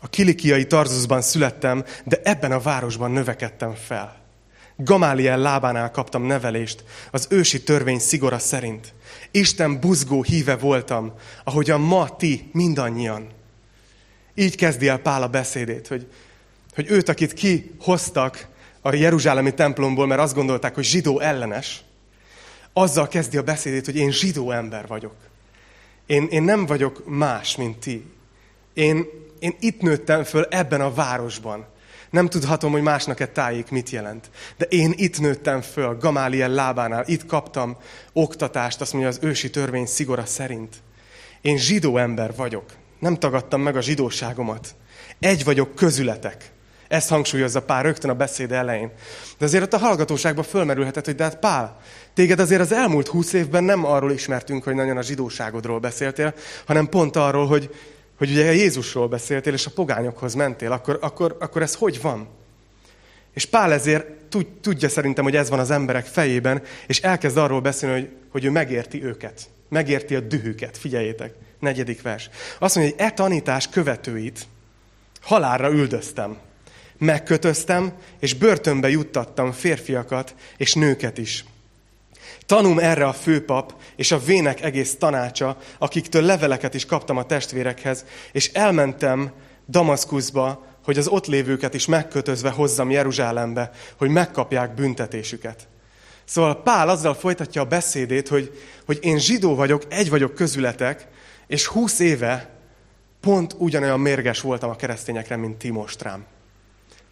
A 0.00 0.08
kilikiai 0.08 0.66
Tarzuszban 0.66 1.20
születtem, 1.20 1.84
de 2.04 2.20
ebben 2.22 2.52
a 2.52 2.60
városban 2.60 3.10
növekedtem 3.10 3.74
fel. 3.74 4.25
Gamáliel 4.76 5.38
lábánál 5.38 5.90
kaptam 5.90 6.22
nevelést, 6.22 6.84
az 7.10 7.26
ősi 7.30 7.62
törvény 7.62 7.98
szigora 7.98 8.38
szerint. 8.38 8.94
Isten 9.30 9.80
buzgó 9.80 10.22
híve 10.22 10.56
voltam, 10.56 11.12
ahogyan 11.44 11.80
ma 11.80 12.16
ti 12.16 12.50
mindannyian. 12.52 13.28
Így 14.34 14.56
kezdi 14.56 14.88
el 14.88 14.98
Pál 14.98 15.22
a 15.22 15.28
beszédét, 15.28 15.86
hogy, 15.86 16.06
hogy 16.74 16.90
őt, 16.90 17.08
akit 17.08 17.32
kihoztak 17.32 18.48
a 18.80 18.94
Jeruzsálemi 18.94 19.54
templomból, 19.54 20.06
mert 20.06 20.20
azt 20.20 20.34
gondolták, 20.34 20.74
hogy 20.74 20.84
zsidó 20.84 21.20
ellenes, 21.20 21.84
azzal 22.72 23.08
kezdi 23.08 23.36
a 23.36 23.42
beszédét, 23.42 23.84
hogy 23.84 23.96
én 23.96 24.10
zsidó 24.10 24.50
ember 24.50 24.86
vagyok. 24.86 25.14
Én, 26.06 26.26
én 26.30 26.42
nem 26.42 26.66
vagyok 26.66 27.02
más, 27.06 27.56
mint 27.56 27.78
ti. 27.78 28.04
Én, 28.74 29.06
én 29.38 29.56
itt 29.60 29.80
nőttem 29.80 30.24
föl 30.24 30.46
ebben 30.50 30.80
a 30.80 30.94
városban. 30.94 31.66
Nem 32.10 32.28
tudhatom, 32.28 32.72
hogy 32.72 32.82
másnak-e 32.82 33.26
tájék 33.26 33.70
mit 33.70 33.90
jelent. 33.90 34.30
De 34.56 34.64
én 34.64 34.92
itt 34.96 35.20
nőttem 35.20 35.60
föl, 35.60 35.96
Gamáliel 35.96 36.48
lábánál, 36.48 37.04
itt 37.06 37.26
kaptam 37.26 37.76
oktatást, 38.12 38.80
azt 38.80 38.92
mondja 38.92 39.10
az 39.10 39.18
ősi 39.22 39.50
törvény 39.50 39.86
szigora 39.86 40.24
szerint. 40.24 40.74
Én 41.40 41.56
zsidó 41.56 41.96
ember 41.96 42.34
vagyok. 42.36 42.64
Nem 42.98 43.14
tagadtam 43.14 43.60
meg 43.60 43.76
a 43.76 43.80
zsidóságomat. 43.80 44.74
Egy 45.18 45.44
vagyok 45.44 45.74
közületek. 45.74 46.50
Ezt 46.88 47.08
hangsúlyozza 47.08 47.62
Pál 47.62 47.82
rögtön 47.82 48.10
a 48.10 48.14
beszéd 48.14 48.52
elején. 48.52 48.92
De 49.38 49.44
azért 49.44 49.62
ott 49.62 49.72
a 49.72 49.78
hallgatóságban 49.78 50.44
fölmerülhetett, 50.44 51.04
hogy 51.04 51.14
de 51.14 51.22
hát 51.22 51.38
Pál, 51.38 51.80
téged 52.14 52.40
azért 52.40 52.60
az 52.60 52.72
elmúlt 52.72 53.08
húsz 53.08 53.32
évben 53.32 53.64
nem 53.64 53.84
arról 53.84 54.12
ismertünk, 54.12 54.64
hogy 54.64 54.74
nagyon 54.74 54.96
a 54.96 55.02
zsidóságodról 55.02 55.78
beszéltél, 55.78 56.34
hanem 56.66 56.88
pont 56.88 57.16
arról, 57.16 57.46
hogy, 57.46 57.74
hogy 58.18 58.30
ugye 58.30 58.52
Jézusról 58.52 59.08
beszéltél, 59.08 59.52
és 59.52 59.66
a 59.66 59.70
pogányokhoz 59.70 60.34
mentél. 60.34 60.72
Akkor, 60.72 60.98
akkor, 61.00 61.36
akkor 61.40 61.62
ez 61.62 61.74
hogy 61.74 62.00
van? 62.00 62.28
És 63.34 63.44
Pál 63.44 63.72
ezért 63.72 64.06
tudja 64.60 64.88
szerintem, 64.88 65.24
hogy 65.24 65.36
ez 65.36 65.48
van 65.50 65.58
az 65.58 65.70
emberek 65.70 66.06
fejében, 66.06 66.62
és 66.86 67.00
elkezd 67.00 67.36
arról 67.36 67.60
beszélni, 67.60 68.00
hogy, 68.00 68.10
hogy 68.30 68.44
ő 68.44 68.50
megérti 68.50 69.04
őket. 69.04 69.48
Megérti 69.68 70.14
a 70.14 70.20
dühüket. 70.20 70.76
Figyeljétek, 70.76 71.34
negyedik 71.60 72.02
vers. 72.02 72.30
Azt 72.58 72.74
mondja, 72.74 72.94
hogy 72.94 73.04
e 73.06 73.10
tanítás 73.10 73.68
követőit 73.68 74.46
halálra 75.20 75.70
üldöztem. 75.70 76.36
Megkötöztem, 76.98 77.92
és 78.18 78.34
börtönbe 78.34 78.88
juttattam 78.88 79.52
férfiakat 79.52 80.34
és 80.56 80.74
nőket 80.74 81.18
is. 81.18 81.44
Tanum 82.46 82.78
erre 82.78 83.06
a 83.06 83.12
főpap 83.12 83.74
és 83.96 84.12
a 84.12 84.18
vének 84.18 84.62
egész 84.62 84.96
tanácsa, 84.96 85.56
akiktől 85.78 86.22
leveleket 86.22 86.74
is 86.74 86.86
kaptam 86.86 87.16
a 87.16 87.26
testvérekhez, 87.26 88.04
és 88.32 88.52
elmentem 88.52 89.30
Damaszkuszba, 89.68 90.66
hogy 90.84 90.98
az 90.98 91.06
ott 91.06 91.26
lévőket 91.26 91.74
is 91.74 91.86
megkötözve 91.86 92.50
hozzam 92.50 92.90
Jeruzsálembe, 92.90 93.70
hogy 93.96 94.08
megkapják 94.08 94.74
büntetésüket. 94.74 95.68
Szóval 96.24 96.62
Pál 96.62 96.88
azzal 96.88 97.14
folytatja 97.14 97.62
a 97.62 97.64
beszédét, 97.64 98.28
hogy, 98.28 98.60
hogy 98.86 98.98
én 99.00 99.18
zsidó 99.18 99.54
vagyok, 99.54 99.82
egy 99.88 100.10
vagyok 100.10 100.34
közületek, 100.34 101.06
és 101.46 101.66
húsz 101.66 101.98
éve 101.98 102.50
pont 103.20 103.54
ugyanolyan 103.58 104.00
mérges 104.00 104.40
voltam 104.40 104.70
a 104.70 104.76
keresztényekre, 104.76 105.36
mint 105.36 105.56
ti 105.56 105.70
most 105.70 106.02
rám. 106.02 106.24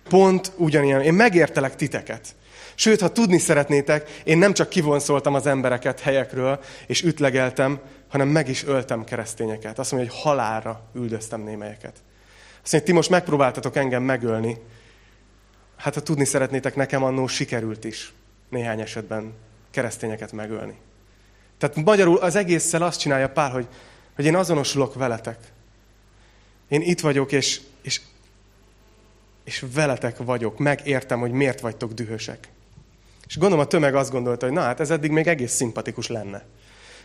Pont 0.09 0.53
ugyanilyen. 0.57 1.00
Én 1.00 1.14
megértelek 1.14 1.76
titeket. 1.76 2.35
Sőt, 2.75 3.00
ha 3.00 3.12
tudni 3.12 3.38
szeretnétek, 3.38 4.21
én 4.25 4.38
nem 4.38 4.52
csak 4.52 4.69
kivonszoltam 4.69 5.35
az 5.35 5.47
embereket 5.47 6.00
helyekről, 6.00 6.61
és 6.87 7.02
ütlegeltem, 7.02 7.81
hanem 8.09 8.28
meg 8.28 8.49
is 8.49 8.64
öltem 8.64 9.04
keresztényeket. 9.04 9.78
Azt 9.78 9.93
mondja, 9.93 10.11
hogy 10.11 10.21
halálra 10.23 10.83
üldöztem 10.95 11.40
némelyeket. 11.40 12.02
Azt 12.62 12.73
mondja, 12.73 12.90
ti 12.90 12.93
most 12.93 13.11
megpróbáltatok 13.11 13.76
engem 13.76 14.02
megölni. 14.02 14.57
Hát 15.76 15.95
ha 15.95 16.00
tudni 16.00 16.25
szeretnétek, 16.25 16.76
nekem 16.76 17.02
annó 17.02 17.26
sikerült 17.26 17.85
is 17.85 18.12
néhány 18.49 18.81
esetben 18.81 19.33
keresztényeket 19.71 20.33
megölni. 20.33 20.75
Tehát 21.59 21.76
magyarul 21.76 22.16
az 22.16 22.37
egésszel 22.37 22.83
azt 22.83 23.00
csinálja 23.00 23.28
Pál, 23.28 23.50
hogy, 23.50 23.66
hogy 24.14 24.25
én 24.25 24.37
azonosulok 24.37 24.95
veletek. 24.95 25.38
Én 26.69 26.81
itt 26.81 27.00
vagyok, 27.00 27.33
és, 27.33 27.61
és, 27.83 28.00
és 29.45 29.64
veletek 29.75 30.16
vagyok. 30.16 30.59
Megértem, 30.59 31.21
hogy 31.21 31.31
miért 31.31 31.61
vagytok 31.61 31.93
dühösek. 31.93 32.49
És 33.26 33.38
gondolom 33.38 33.64
a 33.64 33.69
tömeg 33.69 33.95
azt 33.95 34.11
gondolta, 34.11 34.47
hogy 34.47 34.54
na 34.54 34.61
hát 34.61 34.81
ez 34.81 34.90
eddig 34.90 35.11
még 35.11 35.26
egész 35.26 35.52
szimpatikus 35.52 36.09
lenne. 36.09 36.45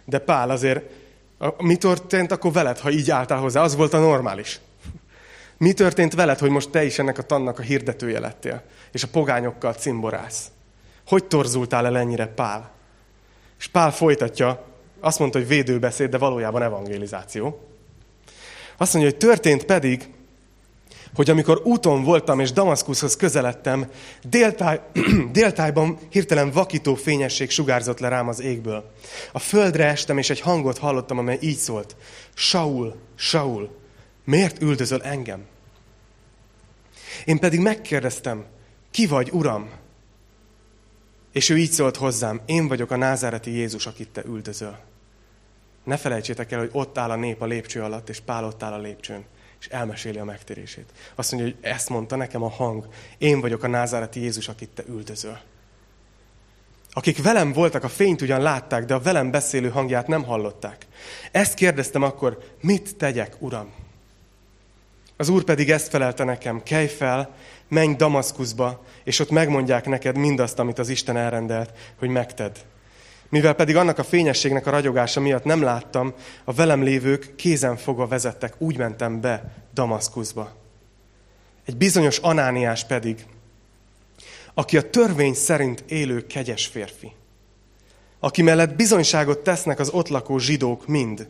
De 0.05 0.19
Pál 0.19 0.49
azért, 0.49 0.89
mi 1.57 1.75
történt 1.75 2.31
akkor 2.31 2.51
veled, 2.51 2.77
ha 2.77 2.91
így 2.91 3.11
álltál 3.11 3.39
hozzá? 3.39 3.61
Az 3.61 3.75
volt 3.75 3.93
a 3.93 3.99
normális. 3.99 4.59
Mi 5.57 5.73
történt 5.73 6.13
veled, 6.13 6.39
hogy 6.39 6.49
most 6.49 6.69
te 6.69 6.83
is 6.83 6.99
ennek 6.99 7.17
a 7.17 7.23
tannak 7.23 7.59
a 7.59 7.61
hirdetője 7.61 8.19
lettél, 8.19 8.63
és 8.91 9.03
a 9.03 9.07
pogányokkal 9.11 9.73
cimborász? 9.73 10.51
Hogy 11.07 11.25
torzultál 11.25 11.85
el 11.85 11.97
ennyire, 11.97 12.27
Pál? 12.27 12.71
És 13.59 13.67
Pál 13.67 13.91
folytatja, 13.91 14.65
azt 14.99 15.19
mondta, 15.19 15.37
hogy 15.37 15.47
védőbeszéd, 15.47 16.09
de 16.09 16.17
valójában 16.17 16.61
evangelizáció. 16.61 17.63
Azt 18.77 18.93
mondja, 18.93 19.11
hogy 19.11 19.19
történt 19.19 19.65
pedig, 19.65 20.13
hogy 21.13 21.29
amikor 21.29 21.61
úton 21.63 22.03
voltam 22.03 22.39
és 22.39 22.51
Damaszkuszhoz 22.51 23.15
közeledtem, 23.15 23.89
déltáj, 24.23 24.81
déltájban 25.31 25.97
hirtelen 26.09 26.51
vakító 26.51 26.95
fényesség 26.95 27.49
sugárzott 27.49 27.99
le 27.99 28.07
rám 28.07 28.27
az 28.27 28.41
égből. 28.41 28.91
A 29.31 29.39
földre 29.39 29.85
estem, 29.85 30.17
és 30.17 30.29
egy 30.29 30.39
hangot 30.39 30.77
hallottam, 30.77 31.17
amely 31.17 31.37
így 31.41 31.57
szólt. 31.57 31.95
Saul, 32.33 32.95
Saul, 33.15 33.77
miért 34.23 34.61
üldözöl 34.61 35.01
engem? 35.01 35.45
Én 37.25 37.39
pedig 37.39 37.59
megkérdeztem, 37.59 38.45
ki 38.91 39.07
vagy, 39.07 39.29
Uram? 39.31 39.69
És 41.31 41.49
ő 41.49 41.57
így 41.57 41.71
szólt 41.71 41.95
hozzám, 41.95 42.41
én 42.45 42.67
vagyok 42.67 42.91
a 42.91 42.95
názáreti 42.95 43.51
Jézus, 43.51 43.85
akit 43.85 44.09
te 44.09 44.23
üldözöl. 44.25 44.77
Ne 45.83 45.97
felejtsétek 45.97 46.51
el, 46.51 46.59
hogy 46.59 46.69
ott 46.71 46.97
áll 46.97 47.09
a 47.09 47.15
nép 47.15 47.41
a 47.41 47.45
lépcső 47.45 47.81
alatt, 47.81 48.09
és 48.09 48.19
Pál 48.19 48.43
ott 48.45 48.63
áll 48.63 48.73
a 48.73 48.79
lépcsőn, 48.79 49.25
és 49.59 49.67
elmeséli 49.67 50.17
a 50.17 50.23
megtérését. 50.23 50.91
Azt 51.15 51.31
mondja, 51.31 51.51
hogy 51.51 51.69
ezt 51.71 51.89
mondta 51.89 52.15
nekem 52.15 52.43
a 52.43 52.49
hang, 52.49 52.87
én 53.17 53.41
vagyok 53.41 53.63
a 53.63 53.67
názáreti 53.67 54.19
Jézus, 54.19 54.47
akit 54.47 54.69
te 54.69 54.83
üldözöl. 54.87 55.39
Akik 56.91 57.23
velem 57.23 57.53
voltak, 57.53 57.83
a 57.83 57.89
fényt 57.89 58.21
ugyan 58.21 58.41
látták, 58.41 58.85
de 58.85 58.93
a 58.93 58.99
velem 58.99 59.31
beszélő 59.31 59.69
hangját 59.69 60.07
nem 60.07 60.23
hallották. 60.23 60.85
Ezt 61.31 61.53
kérdeztem 61.53 62.03
akkor, 62.03 62.55
mit 62.61 62.95
tegyek, 62.95 63.35
Uram? 63.39 63.73
Az 65.17 65.29
Úr 65.29 65.43
pedig 65.43 65.71
ezt 65.71 65.89
felelte 65.89 66.23
nekem, 66.23 66.63
kelj 66.63 66.87
fel, 66.87 67.35
menj 67.67 67.95
Damaszkuszba, 67.95 68.83
és 69.03 69.19
ott 69.19 69.29
megmondják 69.29 69.85
neked 69.85 70.17
mindazt, 70.17 70.59
amit 70.59 70.79
az 70.79 70.89
Isten 70.89 71.17
elrendelt, 71.17 71.71
hogy 71.97 72.09
megted. 72.09 72.65
Mivel 73.29 73.53
pedig 73.53 73.75
annak 73.75 73.97
a 73.97 74.03
fényességnek 74.03 74.67
a 74.67 74.71
ragyogása 74.71 75.19
miatt 75.19 75.43
nem 75.43 75.61
láttam, 75.61 76.13
a 76.43 76.53
velem 76.53 76.83
lévők 76.83 77.35
kézen 77.35 77.77
fogva 77.77 78.07
vezettek, 78.07 78.53
úgy 78.57 78.77
mentem 78.77 79.21
be 79.21 79.53
Damaszkuszba. 79.73 80.55
Egy 81.65 81.77
bizonyos 81.77 82.17
Anániás 82.17 82.85
pedig, 82.85 83.25
aki 84.53 84.77
a 84.77 84.89
törvény 84.89 85.33
szerint 85.33 85.83
élő 85.87 86.27
kegyes 86.27 86.65
férfi, 86.65 87.11
aki 88.19 88.41
mellett 88.41 88.75
bizonyságot 88.75 89.39
tesznek 89.39 89.79
az 89.79 89.89
ott 89.89 90.07
lakó 90.07 90.37
zsidók 90.37 90.87
mind, 90.87 91.27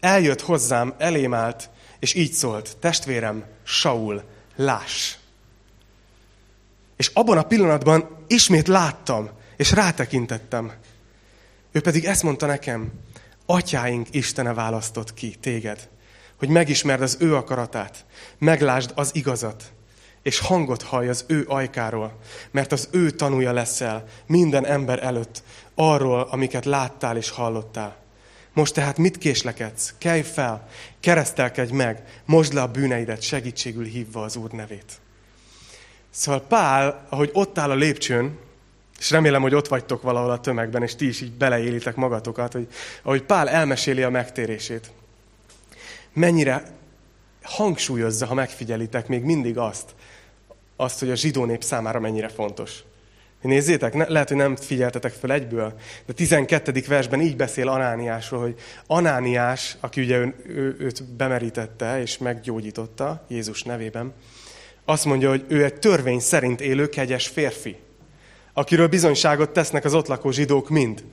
eljött 0.00 0.40
hozzám, 0.40 0.94
elém 0.98 1.34
állt, 1.34 1.70
és 1.98 2.14
így 2.14 2.32
szólt, 2.32 2.76
testvérem, 2.80 3.44
Saul, 3.62 4.22
láss! 4.56 5.14
És 6.96 7.10
abban 7.14 7.38
a 7.38 7.42
pillanatban 7.42 8.24
ismét 8.26 8.68
láttam, 8.68 9.30
és 9.56 9.72
rátekintettem. 9.72 10.72
Ő 11.74 11.80
pedig 11.80 12.04
ezt 12.04 12.22
mondta 12.22 12.46
nekem, 12.46 12.92
atyáink 13.46 14.06
Istene 14.10 14.54
választott 14.54 15.14
ki 15.14 15.36
téged, 15.40 15.88
hogy 16.38 16.48
megismerd 16.48 17.02
az 17.02 17.16
ő 17.20 17.36
akaratát, 17.36 18.04
meglásd 18.38 18.92
az 18.94 19.10
igazat, 19.14 19.72
és 20.22 20.38
hangot 20.38 20.82
hallj 20.82 21.08
az 21.08 21.24
ő 21.28 21.44
ajkáról, 21.48 22.18
mert 22.50 22.72
az 22.72 22.88
ő 22.90 23.10
tanúja 23.10 23.52
leszel 23.52 24.04
minden 24.26 24.66
ember 24.66 25.02
előtt 25.02 25.42
arról, 25.74 26.20
amiket 26.20 26.64
láttál 26.64 27.16
és 27.16 27.30
hallottál. 27.30 27.96
Most 28.52 28.74
tehát 28.74 28.98
mit 28.98 29.18
késlekedsz? 29.18 29.94
Kelj 29.98 30.22
fel, 30.22 30.68
keresztelkedj 31.00 31.72
meg, 31.72 32.02
mosd 32.24 32.52
le 32.52 32.62
a 32.62 32.70
bűneidet, 32.70 33.22
segítségül 33.22 33.84
hívva 33.84 34.22
az 34.22 34.36
Úr 34.36 34.50
nevét. 34.50 34.92
Szóval 36.10 36.40
Pál, 36.40 37.06
ahogy 37.08 37.30
ott 37.32 37.58
áll 37.58 37.70
a 37.70 37.74
lépcsőn, 37.74 38.38
és 38.98 39.10
remélem, 39.10 39.42
hogy 39.42 39.54
ott 39.54 39.68
vagytok 39.68 40.02
valahol 40.02 40.30
a 40.30 40.40
tömegben, 40.40 40.82
és 40.82 40.94
ti 40.94 41.08
is 41.08 41.20
így 41.20 41.32
beleélitek 41.32 41.94
magatokat, 41.94 42.52
hogy 42.52 42.66
ahogy 43.02 43.22
Pál 43.22 43.48
elmeséli 43.48 44.02
a 44.02 44.10
megtérését, 44.10 44.90
mennyire 46.12 46.62
hangsúlyozza, 47.42 48.26
ha 48.26 48.34
megfigyelitek, 48.34 49.08
még 49.08 49.22
mindig 49.22 49.58
azt, 49.58 49.94
azt, 50.76 50.98
hogy 50.98 51.10
a 51.10 51.16
zsidó 51.16 51.44
nép 51.44 51.62
számára 51.62 52.00
mennyire 52.00 52.28
fontos. 52.28 52.82
Nézzétek, 53.40 53.94
ne, 53.94 54.08
lehet, 54.08 54.28
hogy 54.28 54.36
nem 54.36 54.56
figyeltetek 54.56 55.12
fel 55.12 55.32
egyből, 55.32 55.74
de 56.06 56.12
12. 56.12 56.82
versben 56.88 57.20
így 57.20 57.36
beszél 57.36 57.68
Anániásról, 57.68 58.40
hogy 58.40 58.54
Anániás, 58.86 59.76
aki 59.80 60.00
ugye 60.00 60.16
ő, 60.16 60.34
ő, 60.46 60.76
őt 60.78 61.04
bemerítette 61.04 62.00
és 62.00 62.18
meggyógyította 62.18 63.24
Jézus 63.28 63.62
nevében, 63.62 64.12
azt 64.84 65.04
mondja, 65.04 65.28
hogy 65.28 65.44
ő 65.48 65.64
egy 65.64 65.74
törvény 65.74 66.20
szerint 66.20 66.60
élő 66.60 66.88
kegyes 66.88 67.26
férfi, 67.26 67.76
akiről 68.54 68.88
bizonyságot 68.88 69.50
tesznek 69.50 69.84
az 69.84 69.94
ott 69.94 70.06
lakó 70.06 70.30
zsidók 70.30 70.68
mind. 70.68 71.04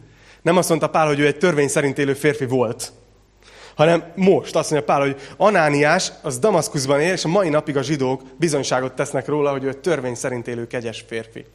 Nem 0.42 0.58
azt 0.58 0.70
mondta 0.70 0.90
Pál, 0.90 1.08
hogy 1.08 1.20
ő 1.20 1.26
egy 1.26 1.38
törvény 1.38 1.68
szerint 1.68 1.98
élő 1.98 2.14
férfi 2.14 2.46
volt, 2.46 2.92
hanem 3.76 4.04
most 4.16 4.56
azt 4.56 4.72
mondja 4.72 4.94
Pál, 4.94 5.02
hogy 5.02 5.22
Anániás 5.38 6.12
az 6.22 6.40
Damaszkuszban 6.40 7.02
él, 7.02 7.14
és 7.14 7.26
a 7.26 7.28
mai 7.28 7.50
napig 7.50 7.78
a 7.78 7.82
zsidók 7.82 8.22
bizonyságot 8.38 8.94
tesznek 8.94 9.28
róla, 9.28 9.52
hogy 9.52 9.64
ő 9.64 9.68
egy 9.68 9.78
törvény 9.78 10.16
szerint 10.16 10.48
élő 10.48 10.68
kegyes 10.68 11.04
férfi. 11.08 11.46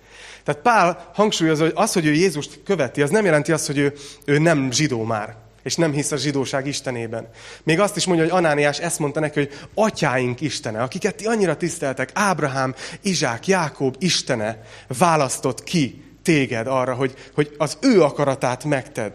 Tehát 0.44 0.62
Pál 0.62 1.10
hangsúlyozza, 1.14 1.62
hogy 1.62 1.72
az, 1.74 1.92
hogy 1.92 2.06
ő 2.06 2.12
Jézust 2.12 2.60
követi, 2.64 3.02
az 3.02 3.10
nem 3.10 3.24
jelenti 3.24 3.52
azt, 3.52 3.66
hogy 3.66 3.78
ő, 3.78 3.92
ő 4.24 4.38
nem 4.38 4.70
zsidó 4.70 5.02
már, 5.02 5.36
és 5.66 5.76
nem 5.76 5.92
hisz 5.92 6.12
a 6.12 6.16
zsidóság 6.16 6.66
Istenében. 6.66 7.28
Még 7.62 7.80
azt 7.80 7.96
is 7.96 8.06
mondja, 8.06 8.24
hogy 8.24 8.34
Anániás 8.34 8.78
ezt 8.78 8.98
mondta 8.98 9.20
neki, 9.20 9.38
hogy 9.38 9.52
atyáink 9.74 10.40
Istene, 10.40 10.82
akiket 10.82 11.16
ti 11.16 11.26
annyira 11.26 11.56
tiszteltek, 11.56 12.10
Ábrahám, 12.14 12.74
Izsák, 13.00 13.46
Jákob 13.46 13.96
Istene 13.98 14.62
választott 14.98 15.62
ki 15.62 16.04
téged 16.22 16.66
arra, 16.66 16.94
hogy, 16.94 17.14
hogy 17.34 17.54
az 17.58 17.78
ő 17.80 18.02
akaratát 18.02 18.64
megted. 18.64 19.12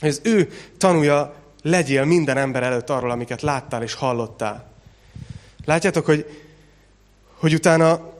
Hogy 0.00 0.08
az 0.08 0.20
ő 0.24 0.48
tanúja 0.76 1.34
legyél 1.62 2.04
minden 2.04 2.36
ember 2.36 2.62
előtt 2.62 2.90
arról, 2.90 3.10
amiket 3.10 3.42
láttál 3.42 3.82
és 3.82 3.94
hallottál. 3.94 4.70
Látjátok, 5.64 6.04
hogy 6.06 6.26
hogy 7.38 7.54
utána, 7.54 8.12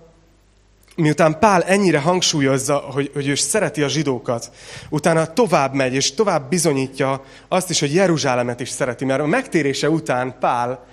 miután 0.98 1.38
Pál 1.38 1.62
ennyire 1.62 2.00
hangsúlyozza, 2.00 2.76
hogy, 2.76 3.10
hogy 3.14 3.28
ő 3.28 3.34
szereti 3.34 3.82
a 3.82 3.88
zsidókat, 3.88 4.50
utána 4.88 5.32
tovább 5.32 5.74
megy, 5.74 5.94
és 5.94 6.14
tovább 6.14 6.48
bizonyítja 6.48 7.24
azt 7.48 7.70
is, 7.70 7.80
hogy 7.80 7.94
Jeruzsálemet 7.94 8.60
is 8.60 8.68
szereti, 8.68 9.04
mert 9.04 9.20
a 9.20 9.26
megtérése 9.26 9.90
után 9.90 10.38
Pál 10.40 10.86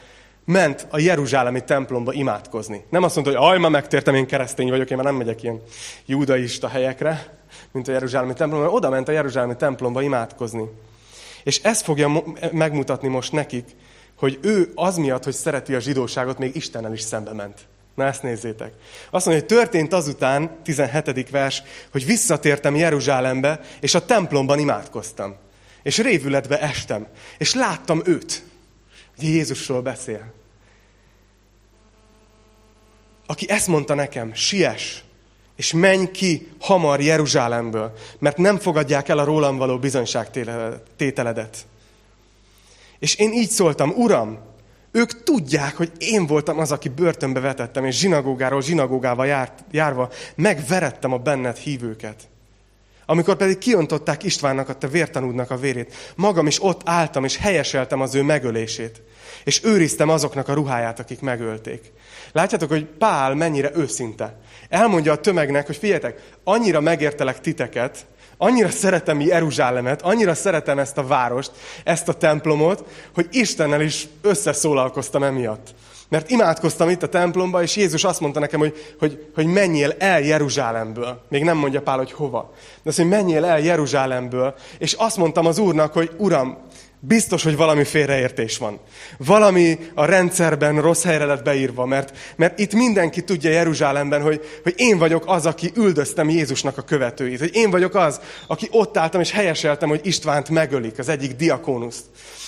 ment 0.45 0.87
a 0.89 0.99
Jeruzsálemi 0.99 1.63
templomba 1.63 2.13
imádkozni. 2.13 2.83
Nem 2.89 3.03
azt 3.03 3.15
mondta, 3.15 3.33
hogy 3.33 3.49
aj, 3.49 3.57
ma 3.57 3.69
megtértem, 3.69 4.15
én 4.15 4.27
keresztény 4.27 4.69
vagyok, 4.69 4.89
én 4.89 4.97
már 4.97 5.05
nem 5.05 5.15
megyek 5.15 5.43
ilyen 5.43 5.61
judaista 6.05 6.67
helyekre, 6.67 7.37
mint 7.71 7.87
a 7.87 7.91
Jeruzsálemi 7.91 8.33
templom, 8.33 8.61
mert 8.61 8.73
oda 8.73 8.89
ment 8.89 9.07
a 9.07 9.11
Jeruzsálemi 9.11 9.55
templomba 9.55 10.01
imádkozni. 10.01 10.63
És 11.43 11.61
ez 11.63 11.81
fogja 11.81 12.23
megmutatni 12.51 13.07
most 13.07 13.31
nekik, 13.31 13.65
hogy 14.17 14.39
ő 14.41 14.71
az 14.75 14.97
miatt, 14.97 15.23
hogy 15.23 15.33
szereti 15.33 15.73
a 15.75 15.79
zsidóságot, 15.79 16.37
még 16.37 16.55
Istennel 16.55 16.93
is 16.93 17.01
szembe 17.01 17.33
ment. 17.33 17.67
Na 17.95 18.05
ezt 18.05 18.23
nézzétek. 18.23 18.73
Azt 19.09 19.25
mondja, 19.25 19.45
hogy 19.47 19.57
történt 19.57 19.93
azután, 19.93 20.57
17. 20.63 21.29
vers, 21.29 21.63
hogy 21.91 22.05
visszatértem 22.05 22.75
Jeruzsálembe, 22.75 23.59
és 23.79 23.95
a 23.95 24.05
templomban 24.05 24.59
imádkoztam. 24.59 25.35
És 25.83 25.97
révületbe 25.97 26.61
estem. 26.61 27.07
És 27.37 27.53
láttam 27.53 28.01
őt. 28.05 28.43
Ugye 29.17 29.27
Jézusról 29.27 29.81
beszél. 29.81 30.33
Aki 33.25 33.49
ezt 33.49 33.67
mondta 33.67 33.93
nekem, 33.93 34.33
siess, 34.33 34.99
és 35.55 35.73
menj 35.73 36.11
ki 36.11 36.51
hamar 36.59 37.01
Jeruzsálemből, 37.01 37.93
mert 38.19 38.37
nem 38.37 38.57
fogadják 38.57 39.09
el 39.09 39.17
a 39.17 39.23
rólam 39.23 39.57
való 39.57 39.79
bizonyságtételedet. 39.79 41.65
És 42.99 43.15
én 43.15 43.33
így 43.33 43.49
szóltam, 43.49 43.89
Uram, 43.89 44.39
ők 44.95 45.23
tudják, 45.23 45.75
hogy 45.75 45.91
én 45.97 46.25
voltam 46.25 46.59
az, 46.59 46.71
aki 46.71 46.89
börtönbe 46.89 47.39
vetettem, 47.39 47.85
és 47.85 47.97
zsinagógáról 47.97 48.61
zsinagógával 48.61 49.25
járt, 49.25 49.63
járva 49.71 50.09
megverettem 50.35 51.13
a 51.13 51.17
benned 51.17 51.55
hívőket. 51.55 52.27
Amikor 53.05 53.35
pedig 53.35 53.57
kiontották 53.57 54.23
Istvánnak, 54.23 54.69
a 54.69 54.77
te 54.77 54.87
vértanúdnak 54.87 55.51
a 55.51 55.57
vérét, 55.57 56.13
magam 56.15 56.47
is 56.47 56.63
ott 56.63 56.81
álltam, 56.85 57.23
és 57.23 57.37
helyeseltem 57.37 58.01
az 58.01 58.15
ő 58.15 58.21
megölését. 58.21 59.01
És 59.45 59.63
őriztem 59.63 60.09
azoknak 60.09 60.47
a 60.47 60.53
ruháját, 60.53 60.99
akik 60.99 61.21
megölték. 61.21 61.91
Látjátok, 62.31 62.69
hogy 62.69 62.85
Pál 62.85 63.35
mennyire 63.35 63.71
őszinte. 63.75 64.37
Elmondja 64.69 65.11
a 65.11 65.19
tömegnek, 65.21 65.65
hogy 65.65 65.77
figyeljetek, 65.77 66.29
annyira 66.43 66.81
megértelek 66.81 67.41
titeket, 67.41 68.05
annyira 68.37 68.69
szeretem 68.69 69.21
Jeruzsálemet, 69.21 70.01
annyira 70.01 70.33
szeretem 70.33 70.79
ezt 70.79 70.97
a 70.97 71.07
várost, 71.07 71.51
ezt 71.83 72.07
a 72.07 72.13
templomot, 72.13 72.83
hogy 73.13 73.27
Istennel 73.31 73.81
is 73.81 74.07
összeszólalkoztam 74.21 75.23
emiatt. 75.23 75.73
Mert 76.09 76.29
imádkoztam 76.29 76.89
itt 76.89 77.03
a 77.03 77.09
templomba, 77.09 77.61
és 77.61 77.75
Jézus 77.75 78.03
azt 78.03 78.19
mondta 78.19 78.39
nekem, 78.39 78.59
hogy, 78.59 78.95
hogy, 78.99 79.27
hogy 79.35 79.45
menjél 79.45 79.95
el 79.97 80.21
Jeruzsálemből. 80.21 81.21
Még 81.29 81.43
nem 81.43 81.57
mondja 81.57 81.81
Pál, 81.81 81.97
hogy 81.97 82.11
hova. 82.11 82.53
De 82.83 82.89
azt, 82.89 82.97
hogy 82.97 83.07
menjél 83.07 83.45
el 83.45 83.59
Jeruzsálemből. 83.59 84.55
És 84.77 84.93
azt 84.93 85.17
mondtam 85.17 85.45
az 85.45 85.57
Úrnak, 85.57 85.93
hogy 85.93 86.11
Uram, 86.17 86.57
Biztos, 87.07 87.43
hogy 87.43 87.55
valami 87.55 87.83
félreértés 87.83 88.57
van. 88.57 88.79
Valami 89.17 89.77
a 89.93 90.05
rendszerben 90.05 90.81
rossz 90.81 91.03
helyre 91.03 91.25
lett 91.25 91.43
beírva, 91.43 91.85
mert, 91.85 92.17
mert 92.35 92.59
itt 92.59 92.73
mindenki 92.73 93.23
tudja 93.23 93.49
Jeruzsálemben, 93.49 94.21
hogy, 94.21 94.41
hogy 94.63 94.73
én 94.77 94.97
vagyok 94.97 95.23
az, 95.27 95.45
aki 95.45 95.71
üldöztem 95.75 96.29
Jézusnak 96.29 96.77
a 96.77 96.81
követőit. 96.81 97.39
Hogy 97.39 97.55
én 97.55 97.69
vagyok 97.69 97.95
az, 97.95 98.21
aki 98.47 98.67
ott 98.71 98.97
álltam 98.97 99.21
és 99.21 99.31
helyeseltem, 99.31 99.89
hogy 99.89 99.99
Istvánt 100.03 100.49
megölik, 100.49 100.99
az 100.99 101.09
egyik 101.09 101.35
diakónuszt 101.35 102.05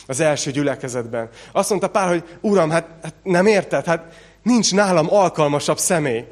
az 0.07 0.19
első 0.19 0.51
gyülekezetben. 0.51 1.29
Azt 1.51 1.69
mondta 1.69 1.87
Pál, 1.87 2.07
hogy 2.07 2.23
Uram, 2.41 2.69
hát, 2.69 2.87
hát 3.03 3.13
nem 3.23 3.45
érted, 3.45 3.85
hát 3.85 4.13
nincs 4.43 4.73
nálam 4.73 5.13
alkalmasabb 5.13 5.77
személy 5.77 6.25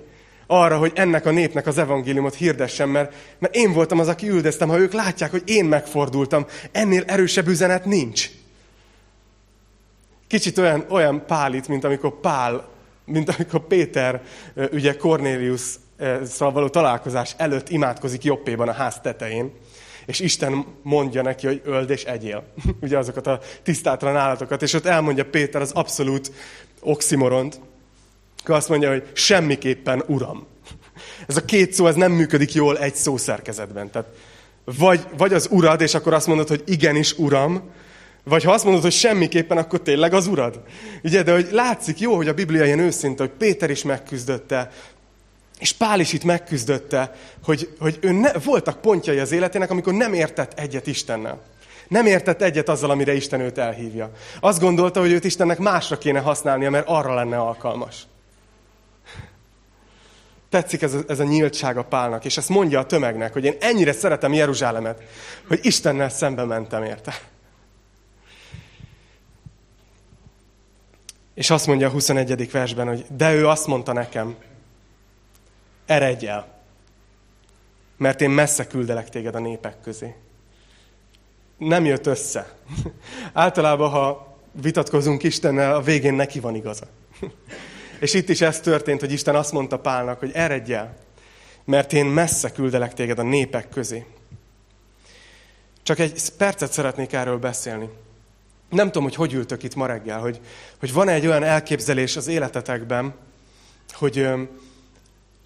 arra, 0.48 0.78
hogy 0.78 0.92
ennek 0.96 1.26
a 1.26 1.32
népnek 1.32 1.68
az 1.68 1.78
evangéliumot 1.78 2.36
hirdessem, 2.36 2.90
mert, 2.90 3.14
mert 3.40 3.56
én 3.56 3.74
voltam 3.74 4.00
az, 4.00 4.08
aki 4.08 4.30
üldöztem. 4.30 4.70
Ha 4.70 4.80
ők 4.80 4.94
látják, 4.94 5.32
hogy 5.32 5.44
én 5.46 5.66
megfordultam, 5.66 6.46
ennél 6.72 7.04
erősebb 7.08 7.48
üzenet 7.48 7.86
nincs. 7.86 8.30
Kicsit 10.28 10.58
olyan, 10.58 10.86
olyan 10.90 11.26
Pálit, 11.26 11.68
mint 11.68 11.84
amikor 11.84 12.20
Pál, 12.20 12.68
mint 13.06 13.30
amikor 13.30 13.68
Péter, 13.68 14.22
ugye 14.72 14.96
Cornelius 14.96 15.62
szóval 16.24 16.54
való 16.54 16.70
találkozás 16.70 17.34
előtt 17.38 17.70
imádkozik 17.70 18.24
Jobbéban 18.24 18.68
a 18.68 18.74
ház 18.74 19.00
tetején, 19.02 19.54
és 20.06 20.20
Isten 20.20 20.66
mondja 20.82 21.22
neki, 21.22 21.48
hogy 21.48 21.62
öld 21.66 21.90
és 21.90 22.04
egyél. 22.04 22.44
ugye 22.82 22.98
azokat 22.98 23.28
a 23.28 23.40
tisztátlan 23.64 24.16
állatokat, 24.16 24.62
és 24.62 24.74
ott 24.74 24.86
elmondja 24.86 25.26
Péter 25.26 25.62
az 25.62 25.72
abszolút 25.72 26.32
oximoront, 26.80 27.60
akkor 28.46 28.58
azt 28.58 28.70
mondja, 28.70 28.90
hogy 28.90 29.04
semmiképpen 29.14 30.04
Uram. 30.08 30.48
Ez 31.28 31.38
a 31.38 31.46
két 31.46 31.74
szó, 31.74 31.88
ez 31.88 31.96
nem 31.96 32.12
működik 32.12 32.54
jól 32.54 32.78
egy 32.78 32.96
szó 32.96 33.18
szerkezetben. 33.18 33.92
Tehát 33.92 34.08
vagy, 34.66 35.06
vagy 35.18 35.34
az 35.34 35.48
Urad, 35.52 35.82
és 35.82 35.94
akkor 35.94 36.14
azt 36.14 36.28
mondod, 36.28 36.48
hogy 36.48 36.64
igenis 36.66 37.18
Uram, 37.18 37.70
vagy 38.24 38.44
ha 38.44 38.52
azt 38.52 38.64
mondod, 38.64 38.82
hogy 38.82 38.92
semmiképpen, 38.92 39.58
akkor 39.58 39.80
tényleg 39.82 40.14
az 40.14 40.28
Urad. 40.28 40.60
Ugye, 41.04 41.24
de 41.24 41.34
hogy 41.34 41.48
látszik 41.52 42.00
jó, 42.00 42.16
hogy 42.16 42.28
a 42.28 42.34
Biblia 42.34 42.66
ilyen 42.66 42.80
őszinte, 42.80 43.24
hogy 43.24 43.32
Péter 43.38 43.70
is 43.70 43.84
megküzdötte, 43.84 44.72
és 45.60 45.74
Pál 45.74 46.00
is 46.00 46.14
itt 46.14 46.24
megküzdötte, 46.24 47.16
hogy, 47.44 47.70
hogy 47.80 47.98
ő 48.02 48.12
ne, 48.12 48.32
voltak 48.34 48.82
pontjai 48.82 49.20
az 49.20 49.32
életének, 49.32 49.72
amikor 49.72 49.94
nem 49.94 50.14
értett 50.14 50.60
egyet 50.60 50.88
Istennel. 50.88 51.42
Nem 51.88 52.06
értett 52.06 52.42
egyet 52.42 52.70
azzal, 52.70 52.90
amire 52.90 53.14
Isten 53.14 53.40
őt 53.40 53.58
elhívja. 53.58 54.12
Azt 54.40 54.60
gondolta, 54.60 55.00
hogy 55.00 55.12
őt 55.12 55.24
Istennek 55.24 55.58
másra 55.58 55.98
kéne 55.98 56.20
használnia, 56.20 56.70
mert 56.70 56.88
arra 56.88 57.14
lenne 57.14 57.38
alkalmas. 57.38 58.08
Tetszik 60.56 60.82
ez 60.82 60.94
a, 60.94 61.00
ez 61.08 61.20
a 61.20 61.24
nyíltság 61.24 61.78
a 61.78 61.84
Pálnak, 61.84 62.26
és 62.26 62.38
ezt 62.38 62.50
mondja 62.50 62.80
a 62.80 62.86
tömegnek, 62.86 63.34
hogy 63.34 63.46
én 63.46 63.56
ennyire 63.60 63.92
szeretem 63.92 64.34
Jeruzsálemet, 64.34 65.04
hogy 65.48 65.60
Istennel 65.62 66.10
szembe 66.10 66.44
mentem 66.44 66.84
érte. 66.84 67.20
És 71.34 71.50
azt 71.50 71.68
mondja 71.68 71.88
a 71.88 71.92
21. 71.92 72.52
versben, 72.52 72.88
hogy 72.88 73.06
de 73.10 73.34
ő 73.34 73.48
azt 73.48 73.68
mondta 73.68 73.94
nekem, 73.94 74.36
eredj 75.86 76.28
el, 76.28 76.48
mert 77.98 78.22
én 78.22 78.30
messze 78.30 78.68
küldelek 78.68 79.10
téged 79.10 79.36
a 79.36 79.40
népek 79.40 79.82
közé. 79.82 80.16
Nem 81.58 81.86
jött 81.86 82.06
össze. 82.06 82.54
Általában, 83.34 83.90
ha 83.90 84.38
vitatkozunk 84.52 85.24
Istennel, 85.24 85.76
a 85.76 85.82
végén 85.82 86.14
neki 86.14 86.40
van 86.40 86.56
igaza. 86.56 86.86
És 88.00 88.14
itt 88.14 88.30
is 88.30 88.42
ez 88.42 88.60
történt, 88.60 89.00
hogy 89.00 89.12
Isten 89.12 89.36
azt 89.36 89.52
mondta 89.52 89.80
Pálnak, 89.80 90.20
hogy 90.20 90.32
eredj 90.34 90.74
el, 90.74 90.96
mert 91.66 91.94
én 91.94 92.06
messze 92.06 92.52
küldelek 92.52 92.94
téged 92.94 93.20
a 93.20 93.24
népek 93.24 93.70
közé. 93.70 94.06
Csak 95.84 96.00
egy 96.00 96.30
percet 96.38 96.72
szeretnék 96.72 97.14
erről 97.14 97.38
beszélni. 97.38 97.90
Nem 98.70 98.86
tudom, 98.86 99.04
hogy 99.04 99.16
hogy 99.16 99.34
ültök 99.34 99.64
itt 99.64 99.76
ma 99.76 99.86
reggel, 99.86 100.20
hogy, 100.20 100.40
hogy 100.80 100.94
van 100.94 101.08
-e 101.08 101.14
egy 101.14 101.28
olyan 101.28 101.44
elképzelés 101.44 102.16
az 102.16 102.28
életetekben, 102.28 103.14
hogy, 103.94 104.28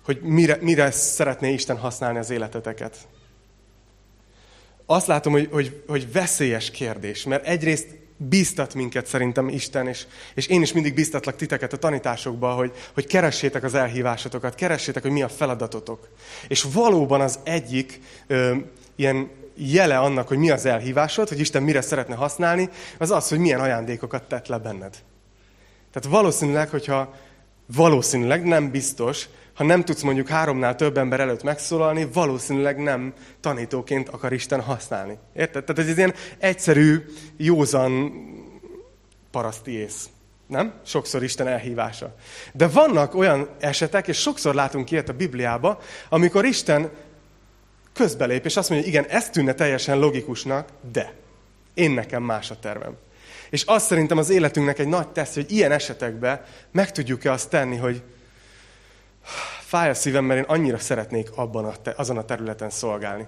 hogy 0.03 0.21
mire, 0.21 0.57
mire 0.61 0.91
szeretné 0.91 1.53
Isten 1.53 1.77
használni 1.77 2.17
az 2.17 2.29
életeteket. 2.29 2.97
Azt 4.85 5.07
látom, 5.07 5.33
hogy, 5.33 5.49
hogy, 5.51 5.83
hogy 5.87 6.11
veszélyes 6.11 6.71
kérdés, 6.71 7.23
mert 7.23 7.45
egyrészt 7.45 7.87
bíztat 8.21 8.73
minket 8.73 9.05
szerintem 9.05 9.47
Isten, 9.47 9.87
és, 9.87 10.05
és 10.33 10.47
én 10.47 10.61
is 10.61 10.73
mindig 10.73 10.93
bíztatlak 10.93 11.35
titeket 11.35 11.73
a 11.73 11.77
tanításokba, 11.77 12.51
hogy, 12.51 12.71
hogy 12.93 13.07
keressétek 13.07 13.63
az 13.63 13.73
elhívásotokat, 13.73 14.55
keressétek, 14.55 15.01
hogy 15.01 15.11
mi 15.11 15.21
a 15.21 15.29
feladatotok. 15.29 16.09
És 16.47 16.63
valóban 16.73 17.21
az 17.21 17.39
egyik 17.43 17.99
ö, 18.27 18.55
ilyen 18.95 19.29
jele 19.55 19.97
annak, 19.97 20.27
hogy 20.27 20.37
mi 20.37 20.49
az 20.49 20.65
elhívásod, 20.65 21.27
hogy 21.27 21.39
Isten 21.39 21.63
mire 21.63 21.81
szeretne 21.81 22.15
használni, 22.15 22.69
az 22.97 23.11
az, 23.11 23.29
hogy 23.29 23.39
milyen 23.39 23.59
ajándékokat 23.59 24.23
tett 24.23 24.47
le 24.47 24.57
benned. 24.57 24.95
Tehát 25.91 26.09
valószínűleg, 26.09 26.69
hogyha 26.69 27.13
valószínűleg 27.75 28.43
nem 28.43 28.71
biztos, 28.71 29.27
ha 29.53 29.63
nem 29.63 29.83
tudsz 29.83 30.01
mondjuk 30.01 30.27
háromnál 30.27 30.75
több 30.75 30.97
ember 30.97 31.19
előtt 31.19 31.43
megszólalni, 31.43 32.07
valószínűleg 32.13 32.77
nem 32.77 33.13
tanítóként 33.39 34.09
akar 34.09 34.33
Isten 34.33 34.61
használni. 34.61 35.17
Érted? 35.35 35.63
Tehát 35.63 35.91
ez 35.91 35.97
ilyen 35.97 36.13
egyszerű, 36.37 37.05
józan 37.37 38.13
paraszti 39.31 39.71
ész. 39.71 40.09
Nem? 40.47 40.73
Sokszor 40.85 41.23
Isten 41.23 41.47
elhívása. 41.47 42.15
De 42.53 42.67
vannak 42.67 43.15
olyan 43.15 43.49
esetek, 43.59 44.07
és 44.07 44.17
sokszor 44.17 44.55
látunk 44.55 44.91
ilyet 44.91 45.09
a 45.09 45.13
Bibliába, 45.13 45.79
amikor 46.09 46.45
Isten 46.45 46.89
közbelép, 47.93 48.45
és 48.45 48.57
azt 48.57 48.69
mondja, 48.69 48.87
igen, 48.87 49.05
ez 49.05 49.29
tűnne 49.29 49.53
teljesen 49.53 49.99
logikusnak, 49.99 50.69
de 50.91 51.13
én 51.73 51.91
nekem 51.91 52.23
más 52.23 52.51
a 52.51 52.59
tervem. 52.59 52.97
És 53.49 53.63
azt 53.63 53.85
szerintem 53.85 54.17
az 54.17 54.29
életünknek 54.29 54.79
egy 54.79 54.87
nagy 54.87 55.07
teszt, 55.07 55.33
hogy 55.33 55.51
ilyen 55.51 55.71
esetekben 55.71 56.41
meg 56.71 56.91
tudjuk-e 56.91 57.31
azt 57.31 57.49
tenni, 57.49 57.75
hogy 57.75 58.03
fáj 59.59 59.89
a 59.89 59.93
szívem, 59.93 60.25
mert 60.25 60.39
én 60.39 60.55
annyira 60.55 60.77
szeretnék 60.77 61.29
abban 61.35 61.65
a 61.65 61.75
te, 61.81 61.93
azon 61.97 62.17
a 62.17 62.25
területen 62.25 62.69
szolgálni. 62.69 63.27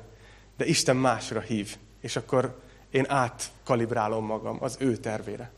De 0.57 0.65
Isten 0.65 0.95
másra 0.95 1.39
hív, 1.39 1.75
és 2.01 2.15
akkor 2.15 2.59
én 2.91 3.05
átkalibrálom 3.07 4.25
magam 4.25 4.57
az 4.59 4.75
ő 4.79 4.97
tervére. 4.97 5.51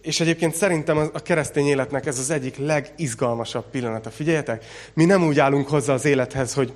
És 0.00 0.20
egyébként 0.20 0.54
szerintem 0.54 1.10
a 1.12 1.20
keresztény 1.22 1.66
életnek 1.66 2.06
ez 2.06 2.18
az 2.18 2.30
egyik 2.30 2.56
legizgalmasabb 2.56 3.70
pillanata. 3.70 4.10
Figyeljetek, 4.10 4.64
mi 4.94 5.04
nem 5.04 5.26
úgy 5.26 5.38
állunk 5.38 5.68
hozzá 5.68 5.92
az 5.92 6.04
élethez, 6.04 6.54
hogy 6.54 6.72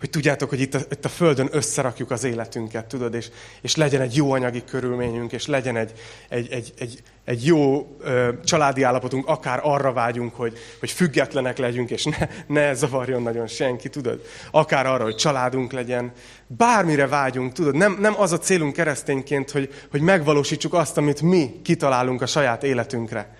hogy 0.00 0.10
tudjátok, 0.10 0.48
hogy 0.48 0.60
itt 0.60 0.74
a, 0.74 0.78
itt 0.90 1.04
a 1.04 1.08
Földön 1.08 1.48
összerakjuk 1.52 2.10
az 2.10 2.24
életünket, 2.24 2.86
tudod, 2.86 3.14
és, 3.14 3.30
és 3.60 3.76
legyen 3.76 4.00
egy 4.00 4.16
jó 4.16 4.32
anyagi 4.32 4.64
körülményünk, 4.64 5.32
és 5.32 5.46
legyen 5.46 5.76
egy, 5.76 5.92
egy, 6.28 6.48
egy, 6.50 6.72
egy, 6.78 7.02
egy 7.24 7.46
jó 7.46 7.88
ö, 8.00 8.28
családi 8.44 8.82
állapotunk, 8.82 9.26
akár 9.26 9.60
arra 9.62 9.92
vágyunk, 9.92 10.34
hogy, 10.34 10.58
hogy 10.80 10.90
függetlenek 10.90 11.58
legyünk, 11.58 11.90
és 11.90 12.04
ne, 12.04 12.28
ne 12.46 12.74
zavarjon 12.74 13.22
nagyon 13.22 13.46
senki, 13.46 13.88
tudod? 13.88 14.20
Akár 14.50 14.86
arra, 14.86 15.04
hogy 15.04 15.16
családunk 15.16 15.72
legyen. 15.72 16.12
Bármire 16.46 17.06
vágyunk, 17.06 17.52
tudod? 17.52 17.74
Nem, 17.74 17.96
nem 18.00 18.20
az 18.20 18.32
a 18.32 18.38
célunk 18.38 18.72
keresztényként, 18.72 19.50
hogy, 19.50 19.72
hogy 19.90 20.00
megvalósítsuk 20.00 20.74
azt, 20.74 20.96
amit 20.96 21.22
mi 21.22 21.60
kitalálunk 21.62 22.22
a 22.22 22.26
saját 22.26 22.62
életünkre, 22.62 23.34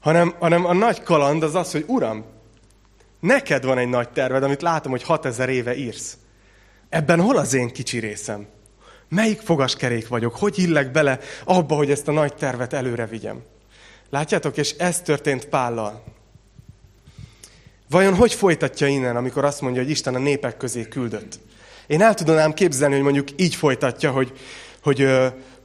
hanem, 0.00 0.34
hanem 0.38 0.64
a 0.66 0.72
nagy 0.72 1.02
kaland 1.02 1.42
az 1.42 1.54
az, 1.54 1.72
hogy 1.72 1.84
Uram, 1.86 2.24
Neked 3.20 3.64
van 3.64 3.78
egy 3.78 3.88
nagy 3.88 4.08
terved, 4.08 4.42
amit 4.42 4.62
látom, 4.62 4.90
hogy 4.90 5.02
6000 5.02 5.48
éve 5.48 5.76
írsz. 5.76 6.16
Ebben 6.88 7.20
hol 7.20 7.36
az 7.36 7.54
én 7.54 7.72
kicsi 7.72 7.98
részem? 7.98 8.46
Melyik 9.08 9.40
fogaskerék 9.40 10.08
vagyok? 10.08 10.36
Hogy 10.36 10.58
illek 10.58 10.90
bele 10.90 11.18
abba, 11.44 11.74
hogy 11.74 11.90
ezt 11.90 12.08
a 12.08 12.12
nagy 12.12 12.34
tervet 12.34 12.72
előre 12.72 13.06
vigyem? 13.06 13.42
Látjátok, 14.10 14.56
és 14.56 14.74
ez 14.78 15.00
történt 15.00 15.44
Pállal. 15.46 16.04
Vajon 17.90 18.14
hogy 18.14 18.34
folytatja 18.34 18.86
innen, 18.86 19.16
amikor 19.16 19.44
azt 19.44 19.60
mondja, 19.60 19.82
hogy 19.82 19.90
Isten 19.90 20.14
a 20.14 20.18
népek 20.18 20.56
közé 20.56 20.88
küldött? 20.88 21.38
Én 21.86 22.02
el 22.02 22.14
tudnám 22.14 22.52
képzelni, 22.52 22.94
hogy 22.94 23.02
mondjuk 23.02 23.28
így 23.36 23.54
folytatja, 23.54 24.10
hogy, 24.10 24.32
hogy 24.82 25.08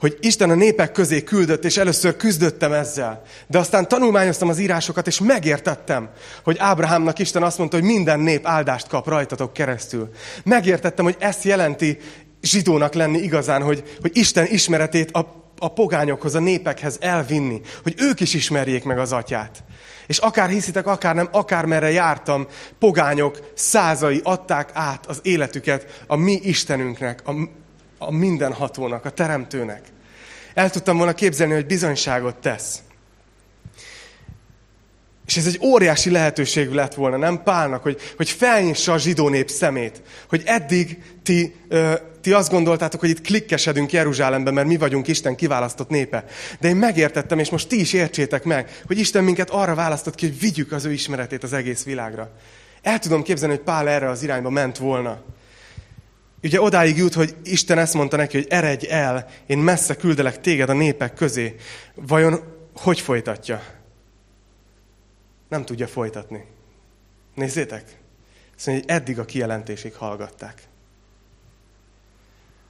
hogy 0.05 0.17
Isten 0.19 0.49
a 0.49 0.55
népek 0.55 0.91
közé 0.91 1.23
küldött, 1.23 1.65
és 1.65 1.77
először 1.77 2.15
küzdöttem 2.15 2.73
ezzel. 2.73 3.21
De 3.47 3.57
aztán 3.57 3.87
tanulmányoztam 3.87 4.49
az 4.49 4.59
írásokat, 4.59 5.07
és 5.07 5.19
megértettem, 5.19 6.09
hogy 6.43 6.55
Ábrahámnak 6.59 7.19
Isten 7.19 7.43
azt 7.43 7.57
mondta, 7.57 7.77
hogy 7.77 7.85
minden 7.85 8.19
nép 8.19 8.47
áldást 8.47 8.87
kap 8.87 9.07
rajtatok 9.07 9.53
keresztül. 9.53 10.09
Megértettem, 10.43 11.05
hogy 11.05 11.15
ezt 11.19 11.43
jelenti 11.43 11.97
zsidónak 12.41 12.93
lenni 12.93 13.17
igazán, 13.17 13.61
hogy, 13.61 13.83
hogy 14.01 14.11
Isten 14.13 14.45
ismeretét 14.45 15.11
a, 15.11 15.51
a 15.59 15.73
pogányokhoz, 15.73 16.35
a 16.35 16.39
népekhez 16.39 16.97
elvinni, 17.01 17.61
hogy 17.83 17.93
ők 17.97 18.19
is 18.19 18.33
ismerjék 18.33 18.83
meg 18.83 18.99
az 18.99 19.11
atyát. 19.11 19.63
És 20.07 20.17
akár 20.17 20.49
hiszitek, 20.49 20.87
akár 20.87 21.15
nem, 21.15 21.27
akár 21.31 21.65
merre 21.65 21.91
jártam, 21.91 22.47
pogányok 22.79 23.51
százai 23.55 24.21
adták 24.23 24.69
át 24.73 25.05
az 25.05 25.19
életüket 25.21 26.03
a 26.07 26.15
mi 26.15 26.39
Istenünknek, 26.43 27.21
a, 27.25 27.31
a 27.97 28.11
mindenhatónak, 28.11 29.05
a 29.05 29.09
teremtőnek. 29.09 29.93
El 30.55 30.69
tudtam 30.69 30.97
volna 30.97 31.13
képzelni, 31.13 31.53
hogy 31.53 31.65
bizonyságot 31.65 32.35
tesz. 32.35 32.79
És 35.25 35.37
ez 35.37 35.45
egy 35.45 35.59
óriási 35.61 36.09
lehetőség 36.09 36.69
lett 36.69 36.93
volna, 36.93 37.17
nem 37.17 37.43
Pálnak, 37.43 37.83
hogy, 37.83 38.01
hogy 38.17 38.29
felnyissa 38.29 38.93
a 38.93 38.97
zsidó 38.97 39.29
nép 39.29 39.49
szemét. 39.49 40.01
Hogy 40.29 40.41
eddig 40.45 40.97
ti, 41.23 41.55
ö, 41.67 41.93
ti 42.21 42.31
azt 42.31 42.51
gondoltátok, 42.51 42.99
hogy 42.99 43.09
itt 43.09 43.21
klikkesedünk 43.21 43.91
Jeruzsálemben, 43.91 44.53
mert 44.53 44.67
mi 44.67 44.77
vagyunk 44.77 45.07
Isten 45.07 45.35
kiválasztott 45.35 45.89
népe. 45.89 46.25
De 46.59 46.67
én 46.67 46.75
megértettem, 46.75 47.39
és 47.39 47.49
most 47.49 47.67
ti 47.67 47.79
is 47.79 47.93
értsétek 47.93 48.43
meg, 48.43 48.81
hogy 48.85 48.99
Isten 48.99 49.23
minket 49.23 49.49
arra 49.49 49.75
választott 49.75 50.15
ki, 50.15 50.27
hogy 50.27 50.39
vigyük 50.39 50.71
az 50.71 50.85
ő 50.85 50.91
ismeretét 50.91 51.43
az 51.43 51.53
egész 51.53 51.83
világra. 51.83 52.31
El 52.81 52.99
tudom 52.99 53.23
képzelni, 53.23 53.55
hogy 53.55 53.63
Pál 53.63 53.89
erre 53.89 54.09
az 54.09 54.23
irányba 54.23 54.49
ment 54.49 54.77
volna. 54.77 55.21
Ugye 56.45 56.61
odáig 56.61 56.97
jut, 56.97 57.13
hogy 57.13 57.35
Isten 57.43 57.77
ezt 57.77 57.93
mondta 57.93 58.17
neki, 58.17 58.37
hogy 58.37 58.47
eredj 58.49 58.87
el, 58.89 59.29
én 59.45 59.57
messze 59.57 59.95
küldelek 59.95 60.41
téged 60.41 60.69
a 60.69 60.73
népek 60.73 61.13
közé. 61.13 61.55
Vajon 61.95 62.43
hogy 62.75 62.99
folytatja? 62.99 63.63
Nem 65.47 65.65
tudja 65.65 65.87
folytatni. 65.87 66.45
Nézzétek! 67.33 67.97
Azt 68.55 68.65
mondja, 68.65 68.85
hogy 68.85 68.95
eddig 68.95 69.19
a 69.19 69.25
kijelentésig 69.25 69.95
hallgatták. 69.95 70.61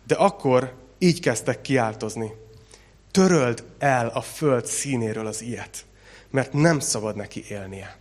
De 0.07 0.15
akkor 0.15 0.73
így 0.97 1.19
kezdtek 1.19 1.61
kiáltozni. 1.61 2.31
Töröld 3.11 3.63
el 3.77 4.07
a 4.07 4.21
föld 4.21 4.65
színéről 4.65 5.27
az 5.27 5.41
ilyet, 5.41 5.85
mert 6.29 6.53
nem 6.53 6.79
szabad 6.79 7.15
neki 7.15 7.43
élnie. 7.49 7.97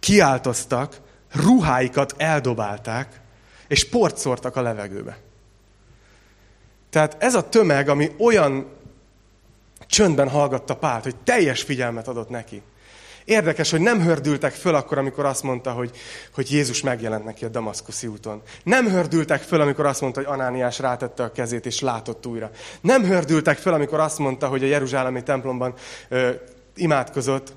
Kiáltoztak, 0.00 1.00
ruháikat 1.32 2.14
eldobálták, 2.16 3.22
és 3.68 3.88
port 3.88 4.16
szórtak 4.16 4.56
a 4.56 4.62
levegőbe. 4.62 5.18
Tehát 6.90 7.16
ez 7.18 7.34
a 7.34 7.48
tömeg, 7.48 7.88
ami 7.88 8.10
olyan 8.18 8.66
csöndben 9.86 10.28
hallgatta 10.28 10.76
Pált, 10.76 11.02
hogy 11.02 11.16
teljes 11.16 11.62
figyelmet 11.62 12.08
adott 12.08 12.28
neki. 12.28 12.62
Érdekes, 13.24 13.70
hogy 13.70 13.80
nem 13.80 14.00
hördültek 14.00 14.52
föl 14.52 14.74
akkor, 14.74 14.98
amikor 14.98 15.24
azt 15.24 15.42
mondta, 15.42 15.72
hogy, 15.72 15.90
hogy 16.34 16.50
Jézus 16.50 16.82
megjelent 16.82 17.24
neki 17.24 17.44
a 17.44 17.48
Damaszkuszi 17.48 18.06
úton. 18.06 18.42
Nem 18.62 18.88
hördültek 18.88 19.42
föl, 19.42 19.60
amikor 19.60 19.86
azt 19.86 20.00
mondta, 20.00 20.20
hogy 20.20 20.32
Anániás 20.32 20.78
rátette 20.78 21.22
a 21.22 21.32
kezét 21.32 21.66
és 21.66 21.80
látott 21.80 22.26
újra. 22.26 22.50
Nem 22.80 23.04
hördültek 23.04 23.58
föl, 23.58 23.72
amikor 23.72 24.00
azt 24.00 24.18
mondta, 24.18 24.48
hogy 24.48 24.62
a 24.62 24.66
Jeruzsálemi 24.66 25.22
templomban 25.22 25.74
ö, 26.08 26.30
imádkozott, 26.74 27.52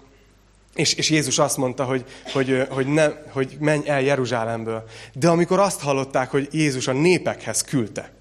és, 0.77 0.93
és 0.93 1.09
Jézus 1.09 1.39
azt 1.39 1.57
mondta, 1.57 1.83
hogy, 1.83 2.05
hogy, 2.33 2.67
hogy, 2.69 2.87
ne, 2.87 3.07
hogy 3.31 3.57
menj 3.59 3.87
el 3.87 4.01
Jeruzsálemből. 4.01 4.83
De 5.13 5.29
amikor 5.29 5.59
azt 5.59 5.81
hallották, 5.81 6.29
hogy 6.29 6.47
Jézus 6.51 6.87
a 6.87 6.91
népekhez 6.91 7.61
küldte, 7.61 8.11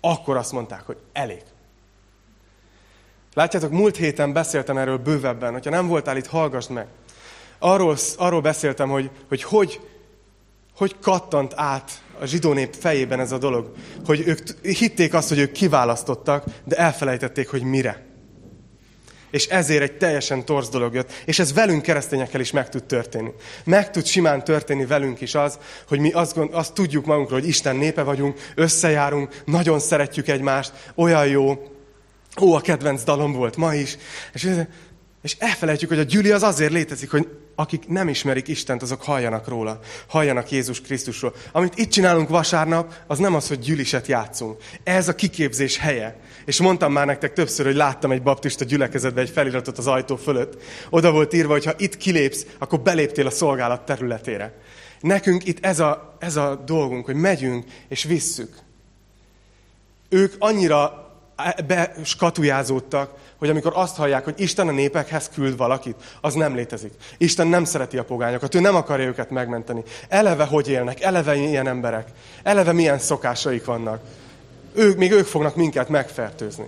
akkor 0.00 0.36
azt 0.36 0.52
mondták, 0.52 0.82
hogy 0.82 0.96
elég. 1.12 1.42
Látjátok, 3.34 3.70
múlt 3.70 3.96
héten 3.96 4.32
beszéltem 4.32 4.76
erről 4.76 4.98
bővebben, 4.98 5.52
hogyha 5.52 5.70
nem 5.70 5.86
voltál 5.86 6.16
itt, 6.16 6.26
hallgass 6.26 6.66
meg. 6.66 6.86
Arról, 7.58 7.96
arról 8.16 8.40
beszéltem, 8.40 8.88
hogy, 8.88 9.10
hogy, 9.28 9.42
hogy 9.42 9.80
hogy 10.76 10.96
kattant 11.00 11.52
át 11.56 12.02
a 12.20 12.24
zsidó 12.24 12.52
nép 12.52 12.74
fejében 12.74 13.20
ez 13.20 13.32
a 13.32 13.38
dolog. 13.38 13.72
Hogy 14.06 14.22
ők 14.26 14.60
hitték 14.62 15.14
azt, 15.14 15.28
hogy 15.28 15.38
ők 15.38 15.52
kiválasztottak, 15.52 16.44
de 16.64 16.76
elfelejtették, 16.76 17.48
hogy 17.48 17.62
mire 17.62 18.04
és 19.36 19.46
ezért 19.46 19.82
egy 19.82 19.96
teljesen 19.96 20.44
torz 20.44 20.68
dolog 20.68 20.94
jött. 20.94 21.12
És 21.24 21.38
ez 21.38 21.52
velünk 21.52 21.82
keresztényekkel 21.82 22.40
is 22.40 22.50
meg 22.50 22.68
tud 22.68 22.84
történni. 22.84 23.30
Meg 23.64 23.90
tud 23.90 24.06
simán 24.06 24.44
történni 24.44 24.86
velünk 24.86 25.20
is 25.20 25.34
az, 25.34 25.58
hogy 25.88 25.98
mi 25.98 26.10
azt, 26.12 26.34
gond, 26.34 26.50
azt 26.52 26.72
tudjuk 26.72 27.06
magunkról, 27.06 27.38
hogy 27.40 27.48
Isten 27.48 27.76
népe 27.76 28.02
vagyunk, 28.02 28.38
összejárunk, 28.54 29.42
nagyon 29.44 29.78
szeretjük 29.78 30.28
egymást, 30.28 30.72
olyan 30.94 31.26
jó, 31.26 31.68
ó, 32.40 32.54
a 32.54 32.60
kedvenc 32.60 33.02
dalom 33.02 33.32
volt 33.32 33.56
ma 33.56 33.74
is, 33.74 33.96
és, 34.32 34.48
és 35.26 35.36
elfelejtjük, 35.38 35.90
hogy 35.90 35.98
a 35.98 36.02
gyüli 36.02 36.30
az 36.30 36.42
azért 36.42 36.72
létezik, 36.72 37.10
hogy 37.10 37.28
akik 37.54 37.88
nem 37.88 38.08
ismerik 38.08 38.48
Istent, 38.48 38.82
azok 38.82 39.02
halljanak 39.02 39.48
róla, 39.48 39.78
halljanak 40.06 40.50
Jézus 40.50 40.80
Krisztusról. 40.80 41.34
Amit 41.52 41.78
itt 41.78 41.90
csinálunk 41.90 42.28
vasárnap, 42.28 42.94
az 43.06 43.18
nem 43.18 43.34
az, 43.34 43.48
hogy 43.48 43.58
gyüliset 43.58 44.06
játszunk. 44.06 44.62
Ez 44.84 45.08
a 45.08 45.14
kiképzés 45.14 45.76
helye. 45.76 46.20
És 46.44 46.60
mondtam 46.60 46.92
már 46.92 47.06
nektek 47.06 47.32
többször, 47.32 47.66
hogy 47.66 47.74
láttam 47.74 48.10
egy 48.10 48.22
baptista 48.22 48.64
gyülekezetbe 48.64 49.20
egy 49.20 49.30
feliratot 49.30 49.78
az 49.78 49.86
ajtó 49.86 50.16
fölött. 50.16 50.62
Oda 50.90 51.10
volt 51.12 51.32
írva, 51.32 51.52
hogy 51.52 51.64
ha 51.64 51.74
itt 51.76 51.96
kilépsz, 51.96 52.46
akkor 52.58 52.80
beléptél 52.80 53.26
a 53.26 53.30
szolgálat 53.30 53.84
területére. 53.84 54.54
Nekünk 55.00 55.46
itt 55.46 55.64
ez 55.64 55.80
a, 55.80 56.16
ez 56.18 56.36
a 56.36 56.62
dolgunk, 56.66 57.04
hogy 57.04 57.14
megyünk 57.14 57.64
és 57.88 58.04
visszük. 58.04 58.54
Ők 60.08 60.34
annyira 60.38 61.06
beskatujázódtak, 61.66 63.10
hogy 63.38 63.48
amikor 63.48 63.72
azt 63.74 63.96
hallják, 63.96 64.24
hogy 64.24 64.40
Isten 64.40 64.68
a 64.68 64.72
népekhez 64.72 65.30
küld 65.34 65.56
valakit, 65.56 65.96
az 66.20 66.34
nem 66.34 66.54
létezik. 66.54 66.92
Isten 67.18 67.46
nem 67.46 67.64
szereti 67.64 67.98
a 67.98 68.04
pogányokat, 68.04 68.54
ő 68.54 68.60
nem 68.60 68.74
akarja 68.74 69.06
őket 69.06 69.30
megmenteni. 69.30 69.82
Eleve 70.08 70.44
hogy 70.44 70.68
élnek, 70.68 71.00
eleve 71.00 71.36
ilyen 71.36 71.66
emberek, 71.66 72.08
eleve 72.42 72.72
milyen 72.72 72.98
szokásaik 72.98 73.64
vannak. 73.64 74.00
Ők, 74.74 74.96
még 74.96 75.12
ők 75.12 75.26
fognak 75.26 75.56
minket 75.56 75.88
megfertőzni. 75.88 76.66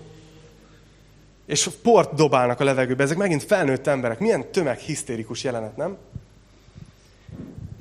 És 1.47 1.71
port 1.83 2.15
dobálnak 2.15 2.61
a 2.61 2.65
levegőbe. 2.65 3.03
Ezek 3.03 3.17
megint 3.17 3.43
felnőtt 3.43 3.87
emberek. 3.87 4.19
Milyen 4.19 4.51
tömeg 4.51 4.79
hisztérikus 4.79 5.45
jelenet, 5.45 5.77
nem? 5.77 5.97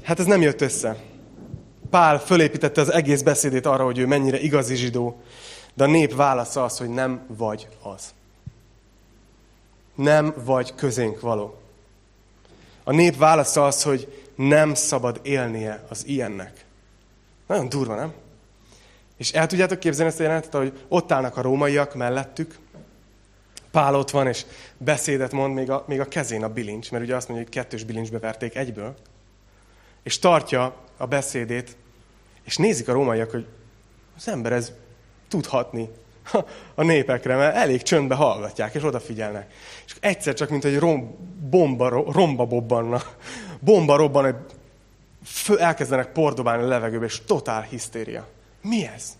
Hát 0.03 0.19
ez 0.19 0.25
nem 0.25 0.41
jött 0.41 0.61
össze. 0.61 0.97
Pál 1.89 2.19
fölépítette 2.19 2.81
az 2.81 2.93
egész 2.93 3.21
beszédét 3.21 3.65
arra, 3.65 3.83
hogy 3.83 3.97
ő 3.97 4.05
mennyire 4.05 4.39
igazi 4.39 4.75
zsidó, 4.75 5.21
de 5.73 5.83
a 5.83 5.87
nép 5.87 6.15
válasza 6.15 6.63
az, 6.63 6.77
hogy 6.77 6.89
nem 6.89 7.21
vagy 7.27 7.67
az. 7.81 8.13
Nem 9.97 10.33
vagy 10.43 10.75
közénk 10.75 11.19
való. 11.19 11.61
A 12.83 12.91
nép 12.91 13.17
válasza 13.17 13.65
az, 13.65 13.83
hogy 13.83 14.29
nem 14.35 14.73
szabad 14.73 15.19
élnie 15.23 15.85
az 15.89 16.07
ilyennek. 16.07 16.65
Nagyon 17.47 17.69
durva, 17.69 17.95
nem? 17.95 18.13
És 19.17 19.31
el 19.31 19.47
tudjátok 19.47 19.79
képzelni 19.79 20.11
ezt 20.11 20.19
a 20.19 20.23
jelenetet, 20.23 20.53
hogy 20.53 20.85
ott 20.87 21.11
állnak 21.11 21.37
a 21.37 21.41
rómaiak 21.41 21.95
mellettük, 21.95 22.55
Pál 23.71 23.95
ott 23.95 24.09
van, 24.09 24.27
és 24.27 24.45
beszédet 24.77 25.31
mond, 25.31 25.53
még 25.53 25.69
a, 25.69 25.83
még 25.87 25.99
a 25.99 26.07
kezén 26.07 26.43
a 26.43 26.53
bilincs, 26.53 26.91
mert 26.91 27.03
ugye 27.03 27.15
azt 27.15 27.27
mondja, 27.27 27.45
hogy 27.45 27.55
kettős 27.55 27.83
bilincsbe 27.83 28.19
verték 28.19 28.55
egyből, 28.55 28.95
és 30.03 30.19
tartja 30.19 30.75
a 30.97 31.05
beszédét, 31.05 31.77
és 32.43 32.57
nézik 32.57 32.87
a 32.87 32.93
rómaiak, 32.93 33.31
hogy 33.31 33.45
az 34.15 34.27
ember 34.27 34.51
ez 34.51 34.71
tudhatni. 35.27 35.89
A 36.75 36.83
népekre, 36.83 37.35
mert 37.35 37.55
elég 37.55 37.81
csöndbe 37.81 38.15
hallgatják, 38.15 38.73
és 38.73 38.83
odafigyelnek. 38.83 39.53
És 39.85 39.95
egyszer 39.99 40.33
csak, 40.33 40.49
mint 40.49 40.65
egy 40.65 40.79
rom, 40.79 41.15
bomba, 41.49 41.89
romba 42.11 42.45
bobbanna, 42.45 43.01
bomba 43.59 43.95
robban, 43.95 44.23
hogy 44.23 44.35
elkezdenek 45.59 46.11
pordobálni 46.11 46.63
a 46.63 46.67
levegőbe, 46.67 47.05
és 47.05 47.21
totál 47.25 47.61
hisztéria. 47.61 48.27
Mi 48.61 48.87
ez? 48.95 49.17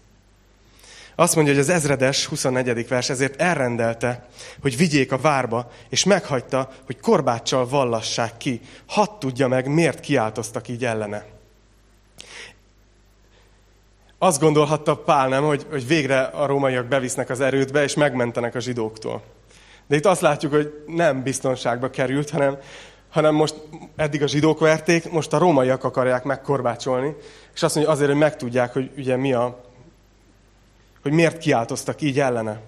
Azt 1.16 1.36
mondja, 1.36 1.54
hogy 1.54 1.62
az 1.62 1.70
ezredes 1.70 2.26
24. 2.26 2.88
vers 2.88 3.10
ezért 3.10 3.42
elrendelte, 3.42 4.28
hogy 4.62 4.78
vigyék 4.78 5.12
a 5.12 5.18
várba, 5.18 5.72
és 5.90 6.04
meghagyta, 6.04 6.70
hogy 6.86 7.00
korbáccsal 7.00 7.68
vallassák 7.68 8.38
ki. 8.38 8.62
Hadd 8.86 9.10
tudja 9.20 9.48
meg, 9.48 9.68
miért 9.68 10.00
kiáltoztak 10.00 10.68
így 10.68 10.86
ellene. 10.86 11.26
Azt 14.20 14.40
gondolhatta 14.40 14.96
Pál 14.96 15.28
nem, 15.28 15.44
hogy, 15.44 15.66
hogy 15.70 15.88
végre 15.88 16.22
a 16.22 16.46
rómaiak 16.46 16.86
bevisznek 16.86 17.30
az 17.30 17.42
erődbe, 17.42 17.84
és 17.84 17.94
megmentenek 17.94 18.56
a 18.56 18.60
zsidóktól. 18.60 19.24
De 19.88 19.96
itt 19.96 20.06
azt 20.06 20.22
látjuk, 20.22 20.52
hogy 20.52 20.84
nem 20.88 21.24
biztonságba 21.24 21.90
került, 21.90 22.30
hanem, 22.30 22.58
hanem 23.10 23.36
most 23.36 23.56
eddig 23.96 24.24
a 24.24 24.28
zsidók 24.28 24.60
verték, 24.60 25.12
most 25.12 25.34
a 25.34 25.38
rómaiak 25.38 25.84
akarják 25.84 26.24
megkorbácsolni, 26.24 27.16
és 27.54 27.64
azt 27.64 27.76
mondja 27.76 27.94
azért, 27.94 28.10
hogy 28.10 28.20
megtudják, 28.20 28.74
hogy 28.74 28.92
ugye 28.98 29.16
mi 29.16 29.34
a, 29.34 29.64
hogy 31.02 31.12
miért 31.12 31.38
kiáltoztak 31.38 32.02
így 32.02 32.20
ellene. 32.20 32.60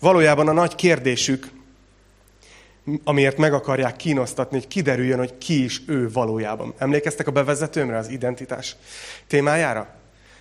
Valójában 0.00 0.48
a 0.48 0.52
nagy 0.52 0.74
kérdésük, 0.74 1.50
amiért 3.04 3.36
meg 3.36 3.52
akarják 3.52 3.96
kínosztatni, 3.96 4.58
hogy 4.58 4.68
kiderüljön, 4.68 5.18
hogy 5.18 5.38
ki 5.38 5.64
is 5.64 5.82
ő 5.86 6.10
valójában. 6.10 6.74
Emlékeztek 6.78 7.26
a 7.26 7.30
bevezetőmre, 7.30 7.96
az 7.96 8.08
identitás 8.08 8.76
témájára? 9.26 9.99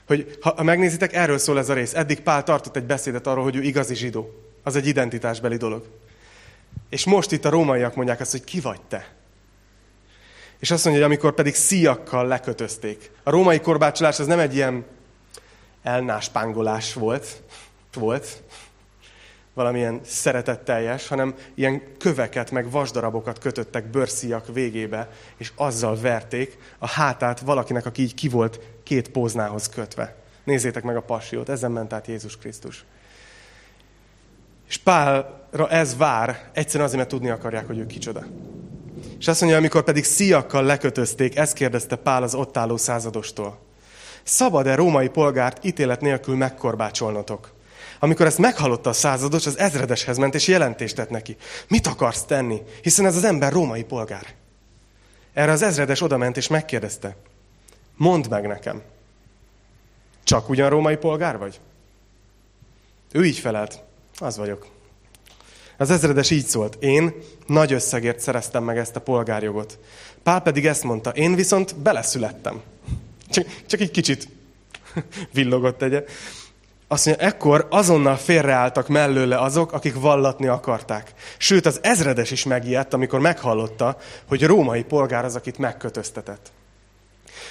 Hogy 0.10 0.38
ha, 0.42 0.54
ha 0.56 0.64
megnézitek, 0.64 1.14
erről 1.14 1.38
szól 1.38 1.58
ez 1.58 1.70
a 1.70 1.74
rész. 1.74 1.94
Eddig 1.94 2.20
Pál 2.20 2.44
tartott 2.44 2.76
egy 2.76 2.84
beszédet 2.84 3.28
arról, 3.28 3.44
hogy 3.44 3.56
ő 3.56 3.62
igazi 3.62 3.96
zsidó. 3.96 4.30
Az 4.64 4.76
egy 4.76 4.88
identitásbeli 4.88 5.58
dolog. 5.58 5.86
És 6.90 7.06
most 7.06 7.32
itt 7.32 7.46
a 7.46 7.50
rómaiak 7.50 7.96
mondják 7.96 8.20
azt, 8.20 8.32
hogy 8.32 8.44
ki 8.44 8.60
vagy 8.60 8.82
te? 8.82 9.08
És 10.60 10.72
azt 10.72 10.86
mondja, 10.86 11.04
hogy 11.04 11.12
amikor 11.12 11.34
pedig 11.34 11.56
szíjakkal 11.56 12.28
lekötözték. 12.28 13.12
A 13.24 13.30
római 13.30 13.60
korbácsolás 13.60 14.20
az 14.20 14.28
nem 14.28 14.40
egy 14.40 14.56
ilyen 14.56 14.86
elnáspángolás 15.84 16.94
volt, 16.94 17.42
volt, 17.94 18.44
valamilyen 19.54 20.00
szeretetteljes, 20.04 21.08
hanem 21.08 21.36
ilyen 21.56 21.82
köveket, 21.98 22.52
meg 22.52 22.72
vasdarabokat 22.72 23.40
kötöttek 23.40 23.86
bőrszíjak 23.90 24.54
végébe, 24.54 25.10
és 25.38 25.52
azzal 25.56 26.00
verték 26.00 26.58
a 26.78 26.88
hátát 26.88 27.40
valakinek, 27.40 27.86
aki 27.86 28.02
így 28.02 28.14
ki 28.14 28.30
volt 28.30 28.60
két 28.90 29.10
póznához 29.10 29.70
kötve. 29.70 30.16
Nézzétek 30.44 30.84
meg 30.84 30.96
a 30.96 31.02
passiót, 31.02 31.50
ezen 31.50 31.72
ment 31.72 31.94
át 31.94 32.08
Jézus 32.08 32.38
Krisztus. 32.38 32.86
És 34.68 34.78
Pálra 34.78 35.70
ez 35.70 35.98
vár, 35.98 36.50
egyszerűen 36.54 36.86
azért, 36.86 37.00
mert 37.00 37.14
tudni 37.14 37.30
akarják, 37.30 37.68
hogy 37.68 37.78
ő 37.78 37.86
kicsoda. 37.86 38.26
És 39.20 39.28
azt 39.28 39.40
mondja, 39.40 39.58
amikor 39.58 39.84
pedig 39.84 40.04
szíjakkal 40.04 40.64
lekötözték, 40.64 41.38
ezt 41.38 41.54
kérdezte 41.54 41.96
Pál 41.96 42.24
az 42.24 42.34
ott 42.36 42.58
álló 42.58 42.78
századostól. 42.78 43.60
Szabad-e 44.24 44.76
római 44.76 45.08
polgárt 45.08 45.66
ítélet 45.66 46.02
nélkül 46.02 46.36
megkorbácsolnotok? 46.36 47.54
Amikor 48.00 48.26
ezt 48.26 48.38
meghallotta 48.38 48.90
a 48.90 48.94
százados, 48.94 49.46
az 49.46 49.58
ezredeshez 49.58 50.18
ment, 50.18 50.36
és 50.36 50.48
jelentést 50.48 50.96
tett 50.96 51.10
neki. 51.10 51.36
Mit 51.68 51.88
akarsz 51.88 52.24
tenni? 52.24 52.62
Hiszen 52.82 53.06
ez 53.06 53.16
az 53.16 53.24
ember 53.24 53.52
római 53.52 53.84
polgár. 53.84 54.26
Erre 55.34 55.52
az 55.52 55.62
ezredes 55.62 56.02
odament, 56.02 56.38
és 56.38 56.48
megkérdezte. 56.48 57.16
Mondd 58.00 58.30
meg 58.30 58.48
nekem. 58.48 58.82
Csak 60.24 60.50
ugyan 60.50 60.70
római 60.70 60.96
polgár 60.96 61.38
vagy? 61.38 61.60
Ő 63.12 63.26
így 63.26 63.38
felelt. 63.38 63.84
Az 64.18 64.38
vagyok. 64.38 64.68
Az 65.78 65.90
ezredes 65.90 66.30
így 66.30 66.46
szólt. 66.46 66.78
Én 66.80 67.14
nagy 67.46 67.74
összegért 67.74 68.20
szereztem 68.20 68.64
meg 68.64 68.78
ezt 68.78 68.96
a 68.96 69.02
polgárjogot. 69.02 69.80
Pál 70.24 70.42
pedig 70.42 70.66
ezt 70.66 70.84
mondta. 70.84 71.10
Én 71.10 71.36
viszont 71.36 71.76
beleszülettem. 71.76 72.62
Csak, 73.30 73.46
csak 73.66 73.80
egy 73.80 73.92
kicsit 73.92 74.28
villogott 75.34 75.82
egye. 75.82 76.04
Azt 76.88 77.06
mondja, 77.06 77.26
ekkor 77.26 77.68
azonnal 77.70 78.16
félreálltak 78.16 78.88
mellőle 78.88 79.38
azok, 79.38 79.72
akik 79.72 80.00
vallatni 80.00 80.48
akarták. 80.48 81.14
Sőt, 81.38 81.66
az 81.66 81.80
ezredes 81.84 82.32
is 82.32 82.44
megijedt, 82.44 82.94
amikor 82.94 83.20
meghallotta, 83.20 83.98
hogy 84.26 84.44
római 84.44 84.84
polgár 84.84 85.26
az, 85.26 85.36
akit 85.36 85.58
megkötöztetett. 85.58 86.52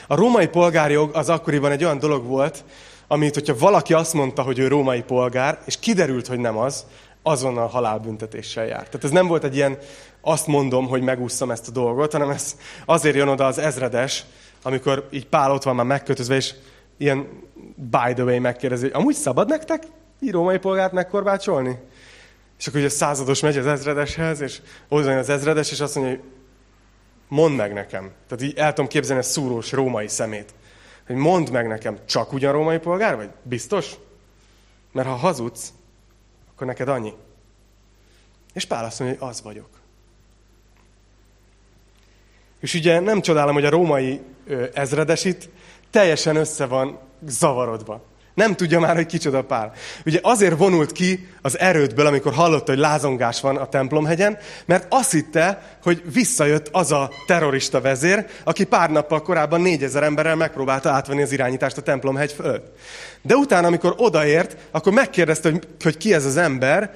A 0.07 0.15
római 0.15 0.47
polgárjog 0.47 1.11
az 1.15 1.29
akkoriban 1.29 1.71
egy 1.71 1.85
olyan 1.85 1.99
dolog 1.99 2.27
volt, 2.27 2.65
amit, 3.09 3.35
hogyha 3.35 3.59
valaki 3.59 3.93
azt 3.93 4.13
mondta, 4.13 4.43
hogy 4.43 4.59
ő 4.59 4.69
római 4.69 5.03
polgár, 5.03 5.59
és 5.65 5.79
kiderült, 5.79 6.27
hogy 6.27 6.39
nem 6.39 6.57
az, 6.57 6.87
azonnal 7.23 7.67
halálbüntetéssel 7.67 8.67
járt. 8.67 8.85
Tehát 8.85 9.05
ez 9.05 9.11
nem 9.11 9.27
volt 9.27 9.45
egy 9.45 9.57
ilyen, 9.57 9.79
azt 10.21 10.47
mondom, 10.47 10.89
hogy 10.89 11.03
megúszszam 11.03 11.51
ezt 11.51 11.69
a 11.69 11.71
dolgot, 11.71 12.13
hanem 12.13 12.31
ez 12.31 12.57
azért 12.85 13.17
jön 13.17 13.29
oda 13.29 13.47
az 13.47 13.59
ezredes, 13.59 14.25
amikor 14.63 15.09
így 15.11 15.27
Pál 15.27 15.53
ott 15.53 15.63
van 15.63 15.75
már 15.75 15.87
megkötözve, 15.87 16.35
és 16.35 16.55
ilyen 16.97 17.29
by 17.75 18.13
the 18.15 18.25
way 18.25 18.41
megkérdezi, 18.41 18.83
hogy 18.83 19.01
amúgy 19.01 19.15
szabad 19.15 19.49
nektek 19.49 19.83
így 20.21 20.31
római 20.31 20.59
polgárt 20.59 20.93
megkorbácsolni? 20.93 21.79
És 22.59 22.67
akkor 22.67 22.79
ugye 22.79 22.89
a 22.89 22.93
százados 22.93 23.41
megy 23.41 23.57
az 23.57 23.67
ezredeshez, 23.67 24.41
és 24.41 24.61
oda 24.89 25.19
az 25.19 25.29
ezredes, 25.29 25.71
és 25.71 25.81
azt 25.81 25.95
mondja, 25.95 26.15
hogy 26.15 26.25
mondd 27.29 27.55
meg 27.55 27.73
nekem. 27.73 28.13
Tehát 28.29 28.45
így 28.45 28.59
el 28.59 28.73
tudom 28.73 28.91
képzelni 28.91 29.23
a 29.23 29.27
szúrós 29.27 29.73
római 29.73 30.09
szemét. 30.09 30.55
Hogy 31.07 31.17
mondd 31.17 31.53
meg 31.53 31.67
nekem, 31.67 31.99
csak 32.05 32.33
ugyan 32.33 32.53
római 32.53 32.79
polgár 32.79 33.17
vagy? 33.17 33.31
Biztos? 33.43 33.95
Mert 34.93 35.09
ha 35.09 35.15
hazudsz, 35.15 35.73
akkor 36.51 36.67
neked 36.67 36.89
annyi. 36.89 37.13
És 38.53 38.65
Pál 38.65 38.85
azt 38.85 38.99
mondja, 38.99 39.19
hogy 39.19 39.29
az 39.29 39.43
vagyok. 39.43 39.69
És 42.61 42.75
ugye 42.75 43.01
nem 43.01 43.21
csodálom, 43.21 43.55
hogy 43.55 43.65
a 43.65 43.71
római 43.71 44.21
ezredes 44.75 45.25
itt 45.25 45.49
teljesen 45.91 46.37
össze 46.37 46.67
van 46.67 46.99
zavarodva. 47.27 48.05
Nem 48.39 48.55
tudja 48.55 48.81
már, 48.81 48.95
hogy 48.95 49.07
kicsoda 49.07 49.43
Pál. 49.43 49.73
Ugye 50.07 50.19
azért 50.23 50.59
vonult 50.59 50.93
ki 50.93 51.29
az 51.43 51.59
erődből, 51.59 52.07
amikor 52.07 52.33
hallotta, 52.33 52.71
hogy 52.71 52.81
lázongás 52.81 53.41
van 53.41 53.57
a 53.57 53.69
templomhegyen, 53.69 54.39
mert 54.67 54.87
azt 54.89 55.11
hitte, 55.11 55.63
hogy 55.83 56.03
visszajött 56.13 56.69
az 56.73 56.93
a 56.93 57.11
terrorista 57.27 57.81
vezér, 57.81 58.27
aki 58.45 58.65
pár 58.65 58.91
nappal 58.91 59.23
korábban 59.23 59.61
négyezer 59.61 60.03
emberrel 60.03 60.37
megpróbálta 60.37 60.91
átvenni 60.91 61.23
az 61.23 61.33
irányítást 61.33 61.77
a 61.77 61.83
templomhegy 61.83 62.33
fölött. 62.33 62.77
De 63.23 63.35
utána, 63.35 63.67
amikor 63.67 63.95
odaért, 63.97 64.57
akkor 64.71 64.93
megkérdezte, 64.93 65.51
hogy, 65.51 65.67
hogy 65.83 65.97
ki 65.97 66.15
ez 66.15 66.25
az 66.25 66.37
ember, 66.37 66.95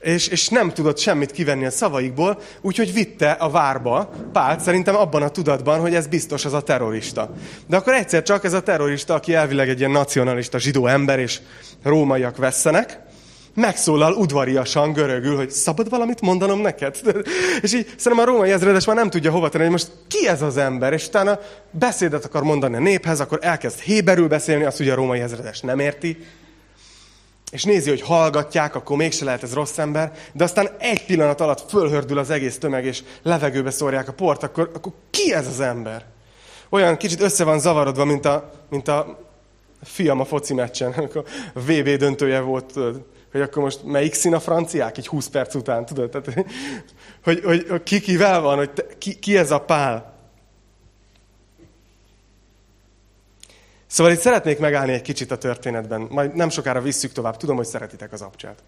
és, 0.00 0.28
és 0.28 0.48
nem 0.48 0.70
tudott 0.70 0.98
semmit 0.98 1.30
kivenni 1.30 1.66
a 1.66 1.70
szavaikból, 1.70 2.38
úgyhogy 2.60 2.92
vitte 2.92 3.30
a 3.30 3.50
várba 3.50 4.10
Pált, 4.32 4.60
szerintem 4.60 4.96
abban 4.96 5.22
a 5.22 5.28
tudatban, 5.28 5.80
hogy 5.80 5.94
ez 5.94 6.06
biztos 6.06 6.44
az 6.44 6.52
a 6.52 6.60
terrorista. 6.60 7.30
De 7.66 7.76
akkor 7.76 7.92
egyszer 7.92 8.22
csak 8.22 8.44
ez 8.44 8.52
a 8.52 8.62
terrorista, 8.62 9.14
aki 9.14 9.34
elvileg 9.34 9.68
egy 9.68 9.78
ilyen 9.78 9.90
nacionalista 9.90 10.58
zsidó 10.58 10.86
ember, 10.86 11.18
és 11.18 11.40
rómaiak 11.82 12.36
vesszenek, 12.36 13.00
megszólal 13.54 14.12
udvariasan, 14.12 14.92
görögül, 14.92 15.36
hogy 15.36 15.50
szabad 15.50 15.88
valamit 15.88 16.20
mondanom 16.20 16.60
neked? 16.60 17.00
és 17.62 17.74
így 17.74 17.86
szerintem 17.96 18.28
a 18.28 18.30
római 18.30 18.50
ezredes 18.50 18.84
már 18.84 18.96
nem 18.96 19.10
tudja 19.10 19.30
hova 19.30 19.48
tenni, 19.48 19.62
hogy 19.62 19.72
most 19.72 19.90
ki 20.08 20.28
ez 20.28 20.42
az 20.42 20.56
ember, 20.56 20.92
és 20.92 21.06
utána 21.06 21.38
beszédet 21.70 22.24
akar 22.24 22.42
mondani 22.42 22.76
a 22.76 22.80
néphez, 22.80 23.20
akkor 23.20 23.38
elkezd 23.42 23.78
héberül 23.78 24.28
beszélni, 24.28 24.64
azt 24.64 24.80
ugye 24.80 24.92
a 24.92 24.94
római 24.94 25.20
ezredes 25.20 25.60
nem 25.60 25.78
érti, 25.78 26.16
és 27.50 27.64
nézi, 27.64 27.88
hogy 27.88 28.00
hallgatják, 28.00 28.74
akkor 28.74 28.96
mégse 28.96 29.24
lehet 29.24 29.42
ez 29.42 29.54
rossz 29.54 29.78
ember, 29.78 30.12
de 30.32 30.44
aztán 30.44 30.68
egy 30.78 31.04
pillanat 31.04 31.40
alatt 31.40 31.70
fölhördül 31.70 32.18
az 32.18 32.30
egész 32.30 32.58
tömeg, 32.58 32.84
és 32.84 33.02
levegőbe 33.22 33.70
szórják 33.70 34.08
a 34.08 34.12
port, 34.12 34.42
akkor, 34.42 34.70
akkor 34.74 34.92
ki 35.10 35.32
ez 35.32 35.46
az 35.46 35.60
ember? 35.60 36.04
Olyan 36.68 36.96
kicsit 36.96 37.20
össze 37.20 37.44
van 37.44 37.58
zavarodva, 37.58 38.04
mint 38.04 38.24
a, 38.24 38.50
mint 38.70 38.88
a 38.88 39.18
fiam 39.82 40.20
a 40.20 40.24
foci 40.24 40.54
meccsen, 40.54 40.92
amikor 40.96 41.24
a 41.54 41.60
VB 41.60 41.88
döntője 41.88 42.40
volt, 42.40 42.72
hogy 43.32 43.40
akkor 43.40 43.62
most 43.62 43.84
melyik 43.84 44.14
szín 44.14 44.34
a 44.34 44.40
franciák, 44.40 44.98
így 44.98 45.06
20 45.06 45.28
perc 45.28 45.54
után, 45.54 45.86
tudod? 45.86 46.10
Tehát, 46.10 46.46
hogy, 47.24 47.40
hogy, 47.44 47.66
hogy 47.68 47.82
ki 47.82 48.00
kivel 48.00 48.40
van, 48.40 48.56
hogy 48.56 48.70
te, 48.70 48.86
ki, 48.98 49.14
ki 49.14 49.36
ez 49.36 49.50
a 49.50 49.60
pál. 49.60 50.15
Szóval 53.86 54.12
itt 54.12 54.18
szeretnék 54.18 54.58
megállni 54.58 54.92
egy 54.92 55.02
kicsit 55.02 55.30
a 55.30 55.38
történetben, 55.38 56.06
majd 56.10 56.34
nem 56.34 56.48
sokára 56.48 56.80
visszük 56.80 57.12
tovább, 57.12 57.36
tudom, 57.36 57.56
hogy 57.56 57.66
szeretitek 57.66 58.12
az 58.12 58.22
abcsát. 58.22 58.62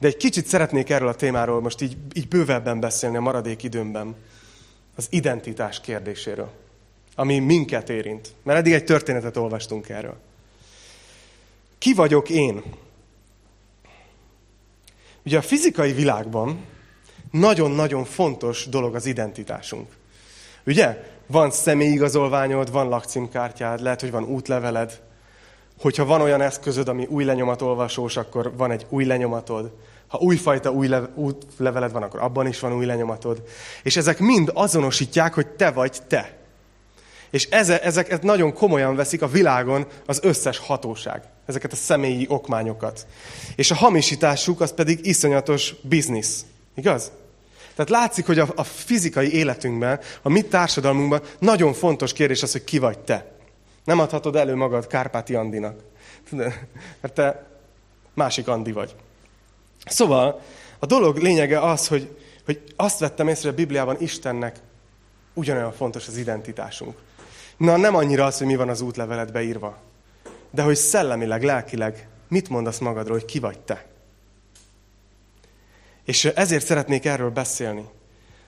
De 0.00 0.06
egy 0.06 0.16
kicsit 0.16 0.46
szeretnék 0.46 0.90
erről 0.90 1.08
a 1.08 1.14
témáról 1.14 1.60
most 1.60 1.80
így, 1.80 1.96
így 2.12 2.28
bővebben 2.28 2.80
beszélni 2.80 3.16
a 3.16 3.20
maradék 3.20 3.62
időmben, 3.62 4.14
az 4.96 5.06
identitás 5.10 5.80
kérdéséről, 5.80 6.50
ami 7.14 7.38
minket 7.38 7.90
érint. 7.90 8.28
Mert 8.42 8.58
eddig 8.58 8.72
egy 8.72 8.84
történetet 8.84 9.36
olvastunk 9.36 9.88
erről. 9.88 10.16
Ki 11.78 11.94
vagyok 11.94 12.30
én? 12.30 12.62
Ugye 15.24 15.38
a 15.38 15.42
fizikai 15.42 15.92
világban 15.92 16.64
nagyon-nagyon 17.30 18.04
fontos 18.04 18.66
dolog 18.68 18.94
az 18.94 19.06
identitásunk. 19.06 19.88
Ugye? 20.66 21.15
Van 21.26 21.50
személyigazolványod, 21.50 22.72
van 22.72 22.88
lakcímkártyád, 22.88 23.80
lehet, 23.80 24.00
hogy 24.00 24.10
van 24.10 24.24
útleveled. 24.24 25.04
hogyha 25.80 26.04
van 26.04 26.20
olyan 26.20 26.40
eszközöd, 26.40 26.88
ami 26.88 27.06
új 27.06 27.24
lenyomatolvasós, 27.24 28.16
akkor 28.16 28.56
van 28.56 28.70
egy 28.70 28.86
új 28.88 29.04
lenyomatod. 29.04 29.72
Ha 30.06 30.18
újfajta 30.18 30.70
új, 30.70 30.88
le, 30.88 31.10
új 31.14 31.32
leveled 31.56 31.92
van, 31.92 32.02
akkor 32.02 32.20
abban 32.20 32.46
is 32.46 32.60
van 32.60 32.72
új 32.72 32.84
lenyomatod. 32.84 33.42
És 33.82 33.96
ezek 33.96 34.18
mind 34.18 34.50
azonosítják, 34.54 35.34
hogy 35.34 35.46
te 35.46 35.70
vagy 35.70 35.98
te. 36.08 36.36
És 37.30 37.48
eze, 37.50 37.82
ezeket 37.82 38.22
nagyon 38.22 38.52
komolyan 38.52 38.96
veszik 38.96 39.22
a 39.22 39.28
világon 39.28 39.86
az 40.06 40.20
összes 40.22 40.58
hatóság. 40.58 41.22
Ezeket 41.46 41.72
a 41.72 41.76
személyi 41.76 42.26
okmányokat. 42.28 43.06
És 43.56 43.70
a 43.70 43.74
hamisításuk 43.74 44.60
az 44.60 44.74
pedig 44.74 45.06
iszonyatos 45.06 45.74
biznisz. 45.82 46.44
Igaz? 46.74 47.12
Tehát 47.76 47.90
látszik, 47.90 48.26
hogy 48.26 48.38
a, 48.38 48.48
a 48.54 48.64
fizikai 48.64 49.32
életünkben, 49.32 50.00
a 50.22 50.28
mi 50.28 50.42
társadalmunkban 50.42 51.20
nagyon 51.38 51.72
fontos 51.72 52.12
kérdés 52.12 52.42
az, 52.42 52.52
hogy 52.52 52.64
ki 52.64 52.78
vagy 52.78 52.98
te. 52.98 53.32
Nem 53.84 53.98
adhatod 53.98 54.36
elő 54.36 54.54
magad 54.54 54.86
Kárpáti 54.86 55.34
Andinak. 55.34 55.80
Mert 57.00 57.14
te 57.14 57.46
másik 58.14 58.48
Andi 58.48 58.72
vagy. 58.72 58.94
Szóval 59.84 60.40
a 60.78 60.86
dolog 60.86 61.16
lényege 61.16 61.60
az, 61.60 61.88
hogy, 61.88 62.16
hogy 62.44 62.62
azt 62.76 62.98
vettem 62.98 63.28
észre, 63.28 63.42
hogy 63.42 63.58
a 63.58 63.62
Bibliában 63.62 63.96
Istennek 64.00 64.56
ugyanolyan 65.34 65.72
fontos 65.72 66.08
az 66.08 66.16
identitásunk. 66.16 66.96
Na, 67.56 67.76
nem 67.76 67.94
annyira 67.94 68.24
az, 68.24 68.38
hogy 68.38 68.46
mi 68.46 68.56
van 68.56 68.68
az 68.68 68.80
útleveletbe 68.80 69.42
írva, 69.42 69.78
de 70.50 70.62
hogy 70.62 70.76
szellemileg, 70.76 71.42
lelkileg 71.42 72.08
mit 72.28 72.48
mondasz 72.48 72.78
magadról, 72.78 73.18
hogy 73.18 73.26
ki 73.26 73.38
vagy 73.38 73.58
te. 73.58 73.86
És 76.06 76.24
ezért 76.24 76.66
szeretnék 76.66 77.04
erről 77.04 77.30
beszélni. 77.30 77.84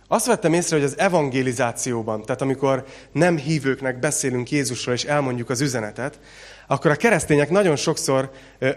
Azt 0.09 0.27
vettem 0.27 0.53
észre, 0.53 0.77
hogy 0.77 0.85
az 0.85 0.99
evangelizációban, 0.99 2.23
tehát 2.25 2.43
amikor 2.43 2.85
nem 3.13 3.37
hívőknek 3.37 3.99
beszélünk 3.99 4.51
Jézusról 4.51 4.95
és 4.95 5.05
elmondjuk 5.05 5.51
az 5.51 5.61
üzenetet, 5.61 6.19
akkor 6.67 6.91
a 6.91 6.97
keresztények 6.97 7.51
nagyon 7.51 7.77
sokszor 7.77 8.31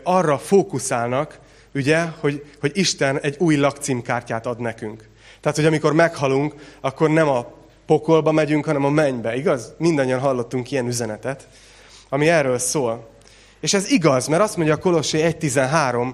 arra 0.03 0.37
fókuszálnak, 0.37 1.39
ugye, 1.73 1.99
hogy, 2.19 2.45
hogy 2.59 2.71
Isten 2.73 3.19
egy 3.19 3.35
új 3.39 3.55
lakcímkártyát 3.55 4.45
ad 4.45 4.59
nekünk. 4.59 5.09
Tehát, 5.41 5.57
hogy 5.57 5.65
amikor 5.65 5.93
meghalunk, 5.93 6.55
akkor 6.81 7.09
nem 7.09 7.27
a 7.27 7.53
pokolba 7.85 8.31
megyünk, 8.31 8.65
hanem 8.65 8.85
a 8.85 8.89
mennybe, 8.89 9.35
igaz? 9.35 9.73
Mindannyian 9.77 10.19
hallottunk 10.19 10.71
ilyen 10.71 10.87
üzenetet, 10.87 11.47
ami 12.09 12.29
erről 12.29 12.57
szól. 12.57 13.09
És 13.59 13.73
ez 13.73 13.89
igaz, 13.89 14.27
mert 14.27 14.41
azt 14.41 14.57
mondja 14.57 14.75
a 14.75 14.79
Kolossé 14.79 15.35
1.13, 15.39 16.13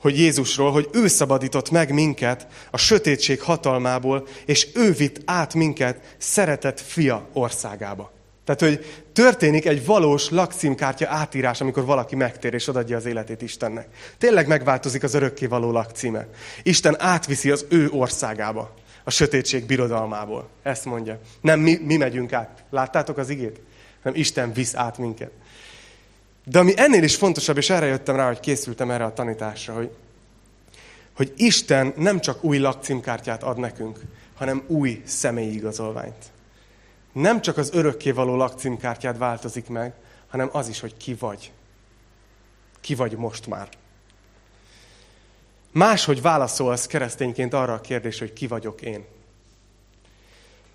hogy 0.00 0.18
Jézusról, 0.18 0.72
hogy 0.72 0.88
ő 0.92 1.06
szabadított 1.06 1.70
meg 1.70 1.92
minket 1.92 2.46
a 2.70 2.76
sötétség 2.76 3.40
hatalmából, 3.40 4.26
és 4.46 4.68
ő 4.74 4.92
vitt 4.92 5.20
át 5.24 5.54
minket 5.54 6.14
szeretett 6.18 6.80
fia 6.80 7.28
országába. 7.32 8.12
Tehát, 8.44 8.60
hogy 8.60 9.02
történik 9.12 9.66
egy 9.66 9.86
valós 9.86 10.30
lakcímkártya 10.30 11.08
átírás, 11.08 11.60
amikor 11.60 11.84
valaki 11.84 12.16
megtér 12.16 12.54
és 12.54 12.68
odadja 12.68 12.96
az 12.96 13.04
életét 13.04 13.42
Istennek. 13.42 13.88
Tényleg 14.18 14.46
megváltozik 14.46 15.02
az 15.02 15.14
örökkévaló 15.14 15.70
lakcíme. 15.70 16.28
Isten 16.62 17.00
átviszi 17.00 17.50
az 17.50 17.66
ő 17.68 17.88
országába, 17.90 18.74
a 19.04 19.10
sötétség 19.10 19.66
birodalmából. 19.66 20.48
Ezt 20.62 20.84
mondja. 20.84 21.20
Nem 21.40 21.60
mi, 21.60 21.78
mi 21.82 21.96
megyünk 21.96 22.32
át. 22.32 22.64
Láttátok 22.70 23.18
az 23.18 23.28
igét? 23.28 23.60
Nem 24.02 24.14
Isten 24.14 24.52
visz 24.52 24.74
át 24.74 24.98
minket. 24.98 25.30
De 26.50 26.58
ami 26.58 26.72
ennél 26.76 27.02
is 27.02 27.16
fontosabb, 27.16 27.56
és 27.56 27.70
erre 27.70 27.86
jöttem 27.86 28.16
rá, 28.16 28.26
hogy 28.26 28.40
készültem 28.40 28.90
erre 28.90 29.04
a 29.04 29.12
tanításra, 29.12 29.74
hogy, 29.74 29.90
hogy 31.16 31.32
Isten 31.36 31.92
nem 31.96 32.20
csak 32.20 32.44
új 32.44 32.58
lakcímkártyát 32.58 33.42
ad 33.42 33.58
nekünk, 33.58 34.00
hanem 34.34 34.64
új 34.66 35.02
személyi 35.06 35.54
igazolványt. 35.54 36.24
Nem 37.12 37.40
csak 37.40 37.56
az 37.56 37.70
örökkévaló 37.72 38.36
lakcímkártyát 38.36 39.18
változik 39.18 39.68
meg, 39.68 39.92
hanem 40.28 40.48
az 40.52 40.68
is, 40.68 40.80
hogy 40.80 40.96
ki 40.96 41.14
vagy. 41.14 41.52
Ki 42.80 42.94
vagy 42.94 43.16
most 43.16 43.46
már. 43.46 43.68
Máshogy 45.72 46.22
válaszolsz 46.22 46.86
keresztényként 46.86 47.54
arra 47.54 47.72
a 47.72 47.80
kérdésre, 47.80 48.26
hogy 48.26 48.34
ki 48.34 48.46
vagyok 48.46 48.82
én. 48.82 49.04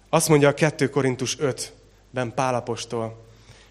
Azt 0.09 0.29
mondja 0.29 0.47
a 0.47 0.53
2 0.53 0.89
Korintus 0.89 1.37
5-ben 1.39 2.33
Pálapostól, 2.33 3.23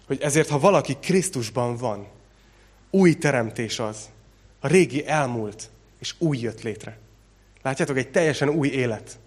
hogy 0.07 0.21
ezért, 0.21 0.49
ha 0.49 0.59
valaki 0.59 0.97
Krisztusban 1.01 1.77
van, 1.77 2.07
új 2.89 3.13
teremtés 3.13 3.79
az. 3.79 4.09
A 4.59 4.67
régi 4.67 5.07
elmúlt, 5.07 5.69
és 5.99 6.13
új 6.17 6.37
jött 6.37 6.61
létre. 6.61 6.97
Látjátok, 7.61 7.97
egy 7.97 8.11
teljesen 8.11 8.49
új 8.49 8.67
élet. 8.67 9.19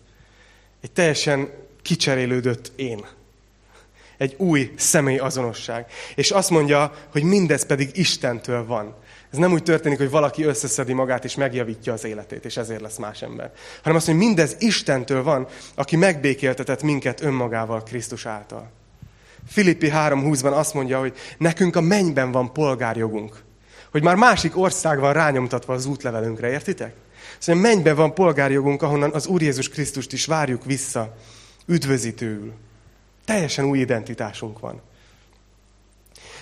Egy 0.80 0.90
teljesen 0.90 1.50
kicserélődött 1.82 2.72
én. 2.76 3.06
Egy 4.16 4.34
új 4.38 4.72
személy 4.76 5.18
azonosság. 5.18 5.86
És 6.14 6.30
azt 6.30 6.50
mondja, 6.50 6.92
hogy 7.12 7.22
mindez 7.22 7.66
pedig 7.66 7.96
Istentől 7.96 8.66
van. 8.66 8.94
Ez 9.30 9.38
nem 9.38 9.52
úgy 9.52 9.62
történik, 9.62 9.98
hogy 9.98 10.10
valaki 10.10 10.44
összeszedi 10.44 10.92
magát 10.92 11.24
és 11.24 11.34
megjavítja 11.34 11.92
az 11.92 12.04
életét, 12.04 12.44
és 12.44 12.56
ezért 12.56 12.80
lesz 12.80 12.96
más 12.96 13.22
ember. 13.22 13.52
Hanem 13.82 13.96
azt 13.96 14.06
mondja, 14.06 14.26
hogy 14.26 14.34
mindez 14.36 14.56
Istentől 14.58 15.22
van, 15.22 15.46
aki 15.74 15.96
megbékéltetett 15.96 16.82
minket 16.82 17.20
önmagával 17.20 17.82
Krisztus 17.82 18.26
által. 18.26 18.70
Filippi 19.48 19.90
3.20-ban 19.90 20.52
azt 20.52 20.74
mondja, 20.74 20.98
hogy 20.98 21.14
nekünk 21.38 21.76
a 21.76 21.80
mennyben 21.80 22.32
van 22.32 22.52
polgárjogunk. 22.52 23.44
Hogy 23.90 24.02
már 24.02 24.16
másik 24.16 24.58
ország 24.58 24.98
van 24.98 25.12
rányomtatva 25.12 25.74
az 25.74 25.86
útlevelünkre, 25.86 26.50
értitek? 26.50 26.94
Szóval 27.38 27.62
mennyben 27.62 27.96
van 27.96 28.14
polgárjogunk, 28.14 28.82
ahonnan 28.82 29.12
az 29.12 29.26
Úr 29.26 29.42
Jézus 29.42 29.68
Krisztust 29.68 30.12
is 30.12 30.26
várjuk 30.26 30.64
vissza, 30.64 31.16
üdvözítőül. 31.66 32.52
Teljesen 33.24 33.64
új 33.64 33.78
identitásunk 33.78 34.58
van. 34.58 34.80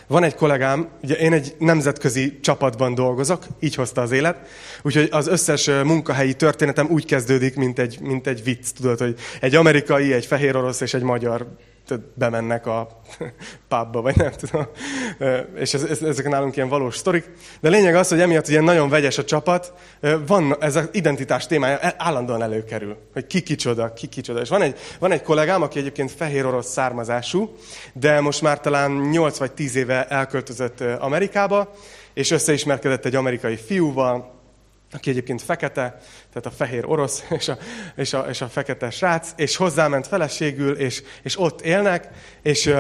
Van 0.07 0.23
egy 0.23 0.35
kollégám, 0.35 0.89
ugye 1.03 1.15
én 1.15 1.33
egy 1.33 1.57
nemzetközi 1.59 2.41
csapatban 2.41 2.95
dolgozok, 2.95 3.47
így 3.61 3.75
hozta 3.75 4.01
az 4.01 4.11
élet, 4.11 4.49
úgyhogy 4.83 5.09
az 5.11 5.27
összes 5.27 5.67
munkahelyi 5.67 6.35
történetem 6.35 6.87
úgy 6.91 7.05
kezdődik, 7.05 7.57
mint 7.57 7.79
egy, 7.79 8.01
mint 8.01 8.27
egy 8.27 8.45
vicc, 8.45 8.71
tudod, 8.75 8.99
hogy 8.99 9.19
egy 9.41 9.55
amerikai, 9.55 10.13
egy 10.13 10.27
fehér 10.27 10.57
orosz 10.57 10.81
és 10.81 10.95
egy 10.95 11.03
magyar 11.03 11.57
bemennek 12.15 12.67
a 12.67 12.89
pubba, 13.69 14.01
vagy 14.03 14.17
nem 14.17 14.31
tudom. 14.31 14.67
És 15.55 15.75
ez, 15.75 15.83
ez, 15.83 16.03
ezek 16.03 16.29
nálunk 16.29 16.57
ilyen 16.57 16.69
valós 16.69 16.97
sztorik. 16.97 17.31
De 17.61 17.69
lényeg 17.69 17.95
az, 17.95 18.09
hogy 18.09 18.21
emiatt 18.21 18.49
ilyen 18.49 18.65
nagyon 18.65 18.89
vegyes 18.89 19.19
a 19.19 19.25
csapat, 19.25 19.73
van 20.27 20.57
ez 20.61 20.77
az 20.77 20.89
identitás 20.93 21.47
témája 21.47 21.95
állandóan 21.97 22.43
előkerül, 22.43 22.97
hogy 23.13 23.27
ki 23.27 23.43
kicsoda, 23.43 23.93
ki 23.93 24.07
kicsoda. 24.07 24.41
És 24.41 24.49
van 24.49 24.63
egy, 24.63 24.79
van 24.99 25.13
egy 25.13 25.23
kollégám, 25.23 25.63
aki 25.63 25.79
egyébként 25.79 26.11
fehér 26.11 26.47
orosz 26.47 26.71
származású, 26.71 27.57
de 27.93 28.21
most 28.21 28.43
már 28.43 28.61
talán 28.61 28.91
8 28.91 29.39
vagy 29.39 29.53
10 29.53 29.77
éve 29.77 30.07
elköltözött 30.07 30.81
Amerikába, 30.81 31.73
és 32.15 32.31
összeismerkedett 32.31 33.05
egy 33.05 33.15
amerikai 33.15 33.57
fiúval, 33.57 34.43
aki 34.95 35.11
egyébként 35.11 35.43
fekete, 35.43 36.01
tehát 36.29 36.47
a 36.47 36.51
fehér 36.51 36.85
orosz 36.87 37.25
és 37.39 37.49
a, 37.49 37.59
és 37.97 38.13
a, 38.13 38.27
és 38.29 38.41
a 38.41 38.49
fekete 38.49 38.91
srác, 38.91 39.33
és 39.37 39.57
hozzáment 39.57 40.07
feleségül, 40.07 40.77
és, 40.77 41.03
és 41.23 41.41
ott 41.41 41.61
élnek, 41.61 42.09
és, 42.43 42.75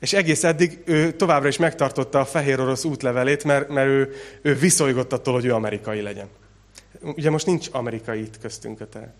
és 0.00 0.12
egész 0.12 0.44
eddig 0.44 0.82
ő 0.84 1.12
továbbra 1.12 1.48
is 1.48 1.56
megtartotta 1.56 2.20
a 2.20 2.24
fehér 2.24 2.60
orosz 2.60 2.84
útlevelét, 2.84 3.44
mert, 3.44 3.68
mert 3.68 3.88
ő, 3.88 4.14
ő 4.42 4.54
viszolygott 4.54 5.12
attól, 5.12 5.34
hogy 5.34 5.44
ő 5.44 5.54
amerikai 5.54 6.00
legyen. 6.00 6.28
Ugye 7.00 7.30
most 7.30 7.46
nincs 7.46 7.68
amerikai 7.72 8.20
itt 8.20 8.38
köztünk 8.38 8.78
kötele. 8.78 9.14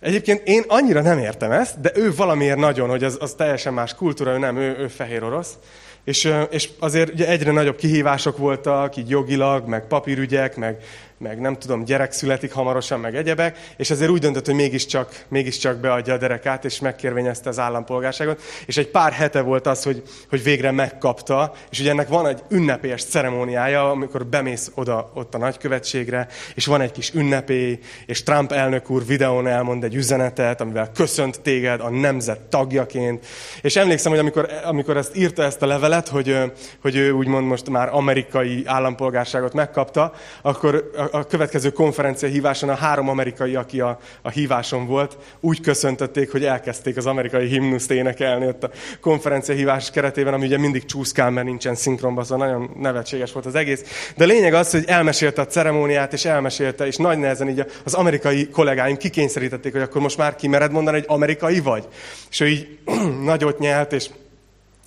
Egyébként 0.00 0.48
én 0.48 0.64
annyira 0.66 1.00
nem 1.00 1.18
értem 1.18 1.50
ezt, 1.50 1.80
de 1.80 1.90
ő 1.94 2.14
valamiért 2.14 2.58
nagyon, 2.58 2.88
hogy 2.88 3.04
az, 3.04 3.16
az 3.20 3.34
teljesen 3.34 3.74
más 3.74 3.94
kultúra, 3.94 4.32
ő 4.32 4.38
nem, 4.38 4.56
ő, 4.56 4.76
ő 4.78 4.88
fehér 4.88 5.22
orosz. 5.22 5.58
És, 6.04 6.32
és 6.50 6.70
azért 6.78 7.12
ugye 7.12 7.28
egyre 7.28 7.52
nagyobb 7.52 7.76
kihívások 7.76 8.38
voltak, 8.38 8.96
így 8.96 9.08
jogilag, 9.08 9.66
meg 9.68 9.86
papírügyek, 9.86 10.56
meg, 10.56 10.82
meg 11.24 11.40
nem 11.40 11.58
tudom, 11.58 11.84
gyerek 11.84 12.12
születik 12.12 12.52
hamarosan, 12.52 13.00
meg 13.00 13.16
egyebek, 13.16 13.58
és 13.76 13.90
ezért 13.90 14.10
úgy 14.10 14.20
döntött, 14.20 14.46
hogy 14.46 14.54
mégiscsak, 14.54 15.24
mégiscsak 15.28 15.76
beadja 15.76 16.14
a 16.14 16.18
derekát, 16.18 16.64
és 16.64 16.80
megkérvényezte 16.80 17.48
az 17.48 17.58
állampolgárságot. 17.58 18.40
És 18.66 18.76
egy 18.76 18.88
pár 18.88 19.12
hete 19.12 19.40
volt 19.40 19.66
az, 19.66 19.82
hogy, 19.82 20.02
hogy 20.28 20.42
végre 20.42 20.70
megkapta, 20.70 21.52
és 21.70 21.80
ugye 21.80 21.90
ennek 21.90 22.08
van 22.08 22.26
egy 22.26 22.42
ünnepélyes 22.48 23.04
ceremóniája, 23.04 23.90
amikor 23.90 24.26
bemész 24.26 24.70
oda 24.74 25.10
ott 25.14 25.34
a 25.34 25.38
nagykövetségre, 25.38 26.28
és 26.54 26.66
van 26.66 26.80
egy 26.80 26.92
kis 26.92 27.14
ünnepély, 27.14 27.78
és 28.06 28.22
Trump 28.22 28.52
elnök 28.52 28.90
úr 28.90 29.06
videón 29.06 29.46
elmond 29.46 29.84
egy 29.84 29.94
üzenetet, 29.94 30.60
amivel 30.60 30.90
köszönt 30.94 31.40
téged 31.40 31.80
a 31.80 31.90
nemzet 31.90 32.40
tagjaként. 32.40 33.26
És 33.62 33.76
emlékszem, 33.76 34.10
hogy 34.10 34.20
amikor, 34.20 34.48
amikor 34.64 34.96
ezt 34.96 35.16
írta 35.16 35.42
ezt 35.42 35.62
a 35.62 35.66
levelet, 35.66 36.08
hogy, 36.08 36.38
hogy 36.82 36.96
ő 36.96 37.10
úgymond 37.10 37.46
most 37.46 37.70
már 37.70 37.88
amerikai 37.92 38.62
állampolgárságot 38.66 39.52
megkapta, 39.52 40.12
akkor 40.42 40.90
a 41.14 41.26
következő 41.26 41.70
konferencia 41.70 42.28
híváson 42.28 42.68
a 42.68 42.74
három 42.74 43.08
amerikai, 43.08 43.54
aki 43.54 43.80
a, 43.80 43.98
a 44.22 44.30
híváson 44.30 44.86
volt, 44.86 45.16
úgy 45.40 45.60
köszöntötték, 45.60 46.32
hogy 46.32 46.44
elkezdték 46.44 46.96
az 46.96 47.06
amerikai 47.06 47.46
himnuszt 47.46 47.90
énekelni 47.90 48.46
ott 48.46 48.64
a 48.64 48.70
konferencia 49.00 49.54
hívás 49.54 49.90
keretében, 49.90 50.34
ami 50.34 50.46
ugye 50.46 50.58
mindig 50.58 50.84
csúszkál, 50.84 51.30
mert 51.30 51.46
nincsen 51.46 51.74
szinkronban, 51.74 52.24
szóval 52.24 52.46
nagyon 52.46 52.70
nevetséges 52.78 53.32
volt 53.32 53.46
az 53.46 53.54
egész. 53.54 54.12
De 54.16 54.24
lényeg 54.24 54.54
az, 54.54 54.70
hogy 54.70 54.84
elmesélte 54.86 55.40
a 55.40 55.46
ceremóniát, 55.46 56.12
és 56.12 56.24
elmesélte, 56.24 56.86
és 56.86 56.96
nagy 56.96 57.18
nehezen 57.18 57.48
így 57.48 57.64
az 57.84 57.94
amerikai 57.94 58.48
kollégáim 58.48 58.96
kikényszerítették, 58.96 59.72
hogy 59.72 59.82
akkor 59.82 60.00
most 60.00 60.16
már 60.16 60.36
kimered 60.36 60.72
mondani, 60.72 60.98
hogy 60.98 61.06
amerikai 61.08 61.60
vagy. 61.60 61.88
És 62.30 62.40
ő 62.40 62.46
így 62.46 62.78
nagyot 63.30 63.58
nyelt, 63.58 63.92
és 63.92 64.10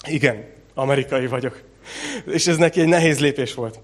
igen, 0.08 0.46
Amerikai 0.74 1.28
vagyok. 1.28 1.62
És 2.26 2.48
ez 2.48 2.58
neki 2.58 2.82
egy 2.82 2.88
nehéz 2.88 3.20
lépés 3.20 3.54
volt. 3.54 3.80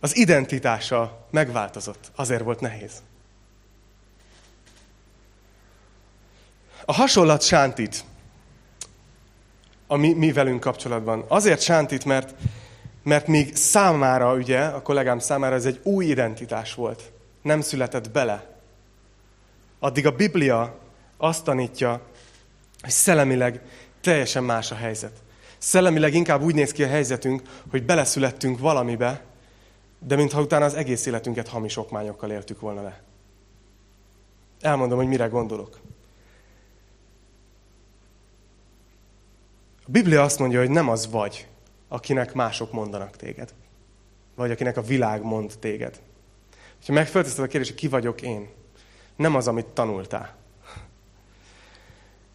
Az 0.00 0.16
identitása 0.16 1.26
megváltozott. 1.30 2.10
Azért 2.16 2.42
volt 2.42 2.60
nehéz. 2.60 2.92
A 6.84 6.92
hasonlat 6.92 7.42
sántít 7.42 8.04
a 9.86 9.96
mi, 9.96 10.12
mi 10.12 10.32
velünk 10.32 10.60
kapcsolatban. 10.60 11.24
Azért 11.28 11.60
sántít, 11.60 12.04
mert, 12.04 12.34
mert 13.02 13.26
még 13.26 13.56
számára, 13.56 14.34
ugye, 14.34 14.60
a 14.60 14.82
kollégám 14.82 15.18
számára 15.18 15.54
ez 15.54 15.64
egy 15.64 15.80
új 15.82 16.04
identitás 16.04 16.74
volt. 16.74 17.12
Nem 17.42 17.60
született 17.60 18.10
bele. 18.10 18.56
Addig 19.78 20.06
a 20.06 20.10
Biblia 20.10 20.78
azt 21.16 21.44
tanítja, 21.44 22.00
hogy 22.80 22.90
szellemileg 22.90 23.60
teljesen 24.00 24.44
más 24.44 24.70
a 24.70 24.74
helyzet. 24.74 25.12
Szellemileg 25.58 26.14
inkább 26.14 26.42
úgy 26.42 26.54
néz 26.54 26.72
ki 26.72 26.82
a 26.82 26.88
helyzetünk, 26.88 27.42
hogy 27.70 27.84
beleszülettünk 27.84 28.58
valamibe, 28.58 29.24
de 29.98 30.16
mintha 30.16 30.40
utána 30.40 30.64
az 30.64 30.74
egész 30.74 31.06
életünket 31.06 31.48
hamis 31.48 31.76
okmányokkal 31.76 32.30
éltük 32.30 32.60
volna 32.60 32.82
le. 32.82 33.02
Elmondom, 34.60 34.98
hogy 34.98 35.08
mire 35.08 35.26
gondolok. 35.26 35.78
A 39.86 39.90
Biblia 39.90 40.22
azt 40.22 40.38
mondja, 40.38 40.58
hogy 40.58 40.70
nem 40.70 40.88
az 40.88 41.10
vagy, 41.10 41.46
akinek 41.88 42.34
mások 42.34 42.72
mondanak 42.72 43.16
téged. 43.16 43.54
Vagy 44.34 44.50
akinek 44.50 44.76
a 44.76 44.82
világ 44.82 45.22
mond 45.22 45.54
téged. 45.58 46.00
Ha 46.86 46.92
megfölteszed 46.92 47.44
a 47.44 47.46
kérdést, 47.46 47.74
ki 47.74 47.88
vagyok 47.88 48.22
én, 48.22 48.48
nem 49.16 49.34
az, 49.34 49.48
amit 49.48 49.66
tanultál. 49.66 50.36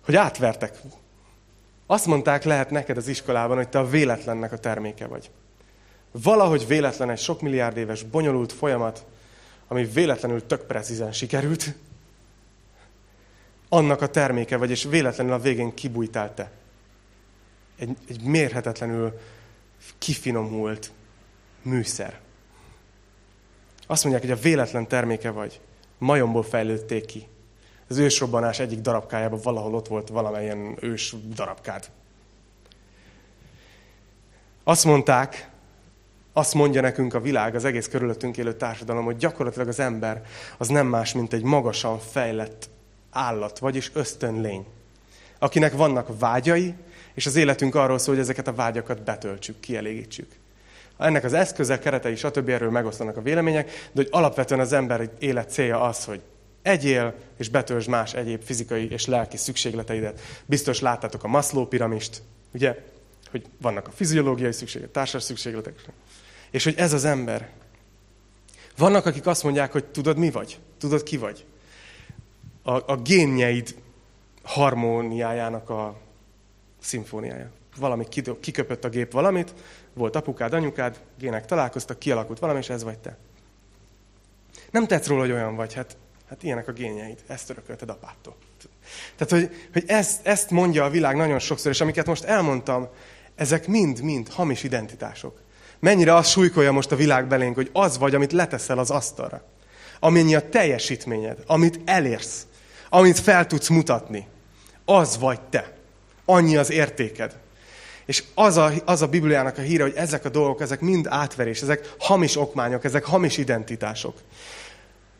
Hogy 0.06 0.16
átvertek. 0.16 0.82
Azt 1.86 2.06
mondták 2.06 2.44
lehet 2.44 2.70
neked 2.70 2.98
az 2.98 3.08
iskolában, 3.08 3.58
hogy 3.58 3.70
te 3.70 3.80
a 3.80 3.90
véletlennek 3.90 4.52
a 4.52 4.58
terméke 4.58 5.08
vagy. 5.08 5.32
Valahogy 6.22 6.68
véletlen 6.68 7.10
egy 7.10 7.20
sok 7.20 7.42
milliárd 7.42 7.78
éves 7.78 8.04
bonyolult 8.04 8.52
folyamat, 8.52 9.06
ami 9.68 9.86
véletlenül 9.86 10.46
tök 10.46 10.66
precízen 10.66 11.12
sikerült, 11.12 11.76
annak 13.70 14.02
a 14.02 14.10
terméke 14.10 14.58
vagy, 14.58 14.70
és 14.70 14.84
véletlenül 14.84 15.34
a 15.34 15.40
végén 15.40 15.74
kibújtál 15.74 16.34
te 16.34 16.52
egy, 17.76 17.98
egy 18.08 18.22
mérhetetlenül 18.22 19.20
kifinomult 19.98 20.92
műszer. 21.62 22.20
Azt 23.88 24.04
mondják, 24.04 24.26
hogy 24.26 24.38
a 24.38 24.42
véletlen 24.42 24.88
terméke 24.88 25.30
vagy. 25.30 25.62
Majomból 25.98 26.44
fejlődték 26.44 27.06
ki. 27.06 27.28
Az 27.88 27.98
ősrobbanás 27.98 28.60
egyik 28.60 28.80
darabkájában 28.80 29.40
valahol 29.44 29.76
ott 29.76 29.88
volt 29.88 30.10
valamilyen 30.10 30.78
ős 30.80 31.16
darabkád. 31.34 31.90
Azt 34.64 34.86
mondták, 34.86 35.50
azt 36.34 36.54
mondja 36.54 36.82
nekünk 36.82 37.14
a 37.14 37.22
világ, 37.22 37.56
az 37.56 37.66
egész 37.66 37.88
körülöttünk 37.88 38.38
élő 38.38 38.54
társadalom, 38.54 39.06
hogy 39.06 39.18
gyakorlatilag 39.18 39.68
az 39.68 39.80
ember 39.80 40.22
az 40.58 40.68
nem 40.68 40.88
más, 40.88 41.14
mint 41.14 41.34
egy 41.34 41.44
magasan 41.44 42.00
fejlett 42.00 42.70
állat, 43.12 43.60
vagyis 43.60 43.92
ösztönlény, 43.94 44.66
akinek 45.40 45.74
vannak 45.74 46.20
vágyai, 46.20 46.74
és 47.14 47.26
az 47.26 47.36
életünk 47.36 47.76
arról 47.76 47.98
szól, 47.98 48.14
hogy 48.14 48.24
ezeket 48.24 48.48
a 48.48 48.54
vágyakat 48.54 49.04
betöltsük, 49.04 49.60
kielégítsük. 49.60 50.32
Ennek 50.98 51.24
az 51.24 51.34
eszköze, 51.34 51.80
keretei, 51.80 52.16
stb. 52.16 52.50
erről 52.50 52.72
megosztanak 52.72 53.18
a 53.18 53.22
vélemények, 53.22 53.68
de 53.68 54.02
hogy 54.02 54.08
alapvetően 54.12 54.60
az 54.60 54.74
ember 54.74 55.10
élet 55.20 55.52
célja 55.52 55.82
az, 55.82 56.06
hogy 56.06 56.22
egyél, 56.62 57.14
és 57.38 57.50
betöltsd 57.50 57.90
más 57.90 58.14
egyéb 58.14 58.44
fizikai 58.44 58.92
és 58.92 59.06
lelki 59.06 59.38
szükségleteidet. 59.38 60.20
Biztos 60.46 60.80
láttátok 60.80 61.24
a 61.24 61.28
Maslow 61.28 61.66
piramist, 61.66 62.22
ugye? 62.54 62.76
Hogy 63.32 63.46
vannak 63.62 63.88
a 63.88 63.92
fiziológiai 63.92 64.52
szükségletek, 64.52 64.96
társas 64.96 65.24
szükségletek. 65.24 65.74
És 66.54 66.64
hogy 66.64 66.78
ez 66.78 66.94
az 66.94 67.06
ember. 67.06 67.50
Vannak, 68.78 69.06
akik 69.06 69.26
azt 69.26 69.44
mondják, 69.44 69.72
hogy 69.72 69.86
tudod 69.86 70.18
mi 70.18 70.32
vagy? 70.32 70.60
Tudod 70.78 71.04
ki 71.04 71.18
vagy? 71.18 71.46
A, 72.64 72.92
a 72.92 72.98
génjeid 72.98 73.76
harmóniájának 74.44 75.70
a 75.70 75.98
szimfóniája. 76.80 77.52
Valami 77.78 78.08
kiköpött 78.40 78.84
a 78.84 78.90
gép 78.90 79.12
valamit, 79.12 79.54
volt 79.94 80.16
apukád, 80.16 80.54
anyukád, 80.54 81.00
gének 81.20 81.46
találkoztak, 81.46 82.00
kialakult 82.00 82.40
valami, 82.40 82.60
és 82.60 82.70
ez 82.70 82.84
vagy 82.84 82.98
te. 82.98 83.18
Nem 84.72 84.88
tetsz 84.88 85.08
róla, 85.08 85.22
hogy 85.22 85.32
olyan 85.32 85.56
vagy, 85.56 85.74
hát, 85.74 85.98
hát 86.30 86.44
ilyenek 86.44 86.68
a 86.68 86.72
génjeid, 86.72 87.24
ezt 87.28 87.50
örökölted 87.50 87.90
apától. 87.90 88.36
Tehát, 89.16 89.34
hogy, 89.34 89.68
hogy 89.74 89.84
ezt, 89.88 90.28
ezt 90.28 90.50
mondja 90.50 90.84
a 90.84 90.90
világ 90.90 91.16
nagyon 91.16 91.40
sokszor, 91.40 91.72
és 91.72 91.82
amiket 91.82 92.06
most 92.06 92.24
elmondtam, 92.24 92.88
ezek 93.36 93.68
mind-mind 93.68 94.30
hamis 94.30 94.64
identitások. 94.64 95.43
Mennyire 95.84 96.16
az 96.16 96.28
súlykolja 96.28 96.72
most 96.72 96.92
a 96.92 96.96
világ 96.96 97.28
belénk, 97.28 97.56
hogy 97.56 97.70
az 97.74 97.98
vagy, 97.98 98.16
amit 98.16 98.32
leteszel 98.32 98.78
az 98.78 98.90
asztalra. 98.90 99.44
Amennyi 100.00 100.36
a 100.36 100.50
teljesítményed, 100.50 101.38
amit 101.48 101.80
elérsz, 101.86 102.46
amit 102.90 103.20
fel 103.20 103.48
tudsz 103.48 103.68
mutatni, 103.68 104.28
az 104.86 105.18
vagy 105.18 105.42
te. 105.42 105.74
Annyi 106.26 106.58
az 106.58 106.72
értéked. 106.72 107.38
És 108.06 108.24
az 108.34 108.58
a, 108.58 108.72
az 108.86 109.02
a 109.02 109.08
Bibliának 109.08 109.58
a 109.58 109.62
híre, 109.62 109.84
hogy 109.84 109.94
ezek 109.96 110.26
a 110.26 110.30
dolgok, 110.30 110.62
ezek 110.62 110.80
mind 110.80 111.08
átverés, 111.10 111.62
ezek 111.62 111.94
hamis 112.00 112.38
okmányok, 112.38 112.84
ezek 112.84 113.04
hamis 113.04 113.38
identitások. 113.38 114.18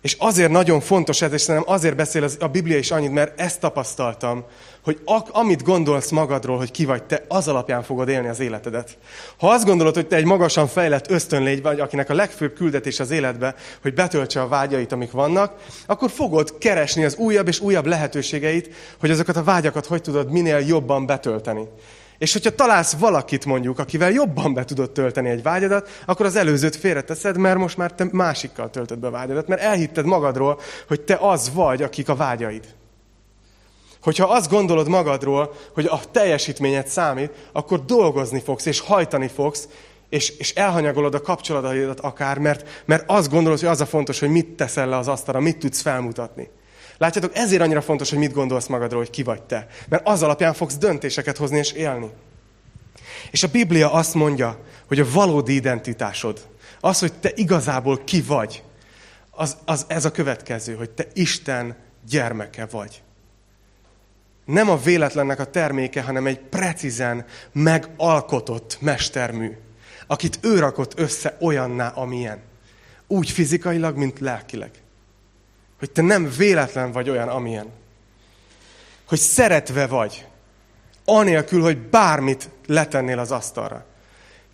És 0.04 0.16
azért 0.20 0.52
nagyon 0.52 0.80
fontos 0.80 1.22
ez, 1.22 1.34
és 1.34 1.42
szerintem 1.42 1.74
azért 1.74 1.96
beszél 1.96 2.28
a 2.40 2.48
Biblia 2.48 2.78
is 2.78 2.92
annyit, 2.92 3.12
mert 3.12 3.40
ezt 3.40 3.60
tapasztaltam, 3.60 4.46
hogy 4.84 5.00
ak, 5.06 5.30
amit 5.32 5.64
gondolsz 5.64 6.10
magadról, 6.10 6.58
hogy 6.58 6.72
ki 6.72 6.86
vagy 6.86 7.04
te, 7.04 7.26
az 7.28 7.48
alapján 7.48 7.84
fogod 7.84 8.10
élni 8.10 8.28
az 8.28 8.40
életedet. 8.40 8.98
Ha 9.38 9.50
azt 9.50 9.66
gondolod, 9.66 9.94
hogy 9.94 10.08
te 10.08 10.16
egy 10.16 10.26
magasan 10.26 10.68
fejlett 10.68 11.10
ösztönlégy 11.10 11.62
vagy, 11.62 11.80
akinek 11.80 12.10
a 12.10 12.14
legfőbb 12.14 12.54
küldetés 12.54 13.00
az 13.00 13.12
életbe, 13.12 13.56
hogy 13.82 13.94
betöltse 13.94 14.42
a 14.42 14.48
vágyait, 14.48 14.92
amik 14.92 15.12
vannak, 15.12 15.54
akkor 15.86 16.12
fogod 16.12 16.58
keresni 16.58 17.04
az 17.04 17.16
újabb 17.16 17.48
és 17.48 17.60
újabb 17.60 17.86
lehetőségeit, 17.86 18.76
hogy 19.00 19.12
azokat 19.12 19.36
a 19.36 19.44
vágyakat 19.44 19.86
hogy 19.86 20.02
tudod 20.02 20.32
minél 20.32 20.60
jobban 20.60 21.06
betölteni. 21.06 21.68
És 22.24 22.34
hogyha 22.34 22.56
találsz 22.56 22.94
valakit 22.94 23.46
mondjuk, 23.46 23.80
akivel 23.80 24.12
jobban 24.12 24.54
be 24.54 24.66
tudod 24.66 24.92
tölteni 24.92 25.30
egy 25.30 25.44
vágyadat, 25.44 25.90
akkor 26.06 26.26
az 26.26 26.36
előzőt 26.36 26.76
félreteszed, 26.76 27.38
mert 27.38 27.58
most 27.58 27.78
már 27.78 27.92
te 27.94 28.08
másikkal 28.12 28.70
töltöd 28.70 29.00
be 29.00 29.08
a 29.08 29.12
vágyadat, 29.12 29.48
mert 29.48 29.62
elhitted 29.62 30.06
magadról, 30.06 30.60
hogy 30.88 31.02
te 31.02 31.18
az 31.22 31.52
vagy, 31.54 31.82
akik 31.82 32.10
a 32.10 32.16
vágyaid. 32.16 32.66
Hogyha 34.02 34.28
azt 34.28 34.50
gondolod 34.50 34.88
magadról, 34.88 35.54
hogy 35.74 35.86
a 35.86 36.00
teljesítményed 36.12 36.88
számít, 36.88 37.32
akkor 37.52 37.86
dolgozni 37.86 38.40
fogsz, 38.40 38.66
és 38.66 38.80
hajtani 38.80 39.28
fogsz, 39.28 39.68
és, 40.10 40.30
és 40.30 40.54
elhanyagolod 40.54 41.14
a 41.14 41.22
kapcsolataidat 41.22 42.00
akár, 42.00 42.38
mert, 42.38 42.84
mert 42.86 43.04
azt 43.08 43.30
gondolod, 43.30 43.60
hogy 43.60 43.70
az 43.70 43.82
a 43.82 43.86
fontos, 43.86 44.20
hogy 44.20 44.30
mit 44.30 44.48
teszel 44.48 44.88
le 44.88 44.98
az 44.98 45.08
asztalra, 45.08 45.40
mit 45.40 45.58
tudsz 45.58 45.82
felmutatni. 45.82 46.50
Látjátok, 46.98 47.36
ezért 47.36 47.62
annyira 47.62 47.82
fontos, 47.82 48.10
hogy 48.10 48.20
mit 48.20 48.34
gondolsz 48.34 48.68
magadról, 48.68 49.00
hogy 49.00 49.10
ki 49.10 49.24
vagy 49.24 49.42
te. 49.42 49.68
Mert 49.90 50.08
az 50.08 50.24
alapján 50.24 50.54
fogsz 50.54 50.78
döntéseket 50.78 51.38
hozni 51.38 51.58
és 51.58 51.72
élni. 51.72 52.10
És 53.32 53.44
a 53.44 53.48
Biblia 53.48 53.92
azt 53.92 54.14
mondja, 54.14 54.60
hogy 54.88 55.00
a 55.00 55.12
valódi 55.12 55.54
identitásod, 55.54 56.48
az, 56.80 57.00
hogy 57.00 57.14
te 57.14 57.32
igazából 57.36 58.04
ki 58.04 58.22
vagy, 58.22 58.64
az, 59.32 59.58
az 59.66 59.86
ez 59.88 60.06
a 60.06 60.12
következő, 60.12 60.76
hogy 60.76 60.90
te 60.90 61.08
Isten 61.14 61.76
gyermeke 62.10 62.66
vagy. 62.66 63.02
Nem 64.46 64.70
a 64.70 64.78
véletlennek 64.78 65.40
a 65.40 65.50
terméke, 65.50 66.02
hanem 66.02 66.28
egy 66.28 66.40
precízen 66.40 67.26
megalkotott 67.52 68.78
mestermű, 68.82 69.52
akit 70.08 70.40
ő 70.42 70.60
rakott 70.60 71.00
össze 71.00 71.38
olyanná, 71.40 71.88
amilyen. 71.88 72.42
Úgy 73.08 73.30
fizikailag, 73.30 73.98
mint 73.98 74.20
lelkileg. 74.20 74.72
Hogy 75.84 75.92
te 75.92 76.02
nem 76.02 76.30
véletlen 76.38 76.92
vagy 76.92 77.10
olyan, 77.10 77.28
amilyen. 77.28 77.72
Hogy 79.08 79.20
szeretve 79.20 79.88
vagy. 79.88 80.26
Anélkül, 81.06 81.62
hogy 81.62 81.78
bármit 81.78 82.50
letennél 82.68 83.20
az 83.20 83.32
asztalra. 83.32 83.86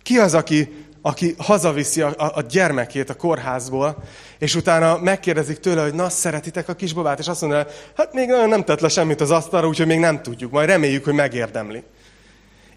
Ki 0.02 0.18
az, 0.18 0.34
aki, 0.34 0.86
aki 1.02 1.34
hazaviszi 1.38 2.00
a, 2.00 2.14
a, 2.16 2.32
a 2.34 2.40
gyermekét 2.40 3.10
a 3.10 3.14
kórházból, 3.14 4.02
és 4.38 4.54
utána 4.54 4.98
megkérdezik 4.98 5.58
tőle, 5.58 5.82
hogy 5.82 5.94
na, 5.94 6.08
szeretitek 6.08 6.68
a 6.68 6.74
kisbabát, 6.74 7.18
és 7.18 7.28
azt 7.28 7.40
mondja, 7.40 7.66
hát 7.96 8.12
még 8.12 8.28
nagyon 8.28 8.48
nem 8.48 8.64
tett 8.64 8.80
le 8.80 8.88
semmit 8.88 9.20
az 9.20 9.30
asztalra, 9.30 9.68
úgyhogy 9.68 9.86
még 9.86 9.98
nem 9.98 10.22
tudjuk, 10.22 10.50
majd 10.50 10.68
reméljük, 10.68 11.04
hogy 11.04 11.14
megérdemli. 11.14 11.84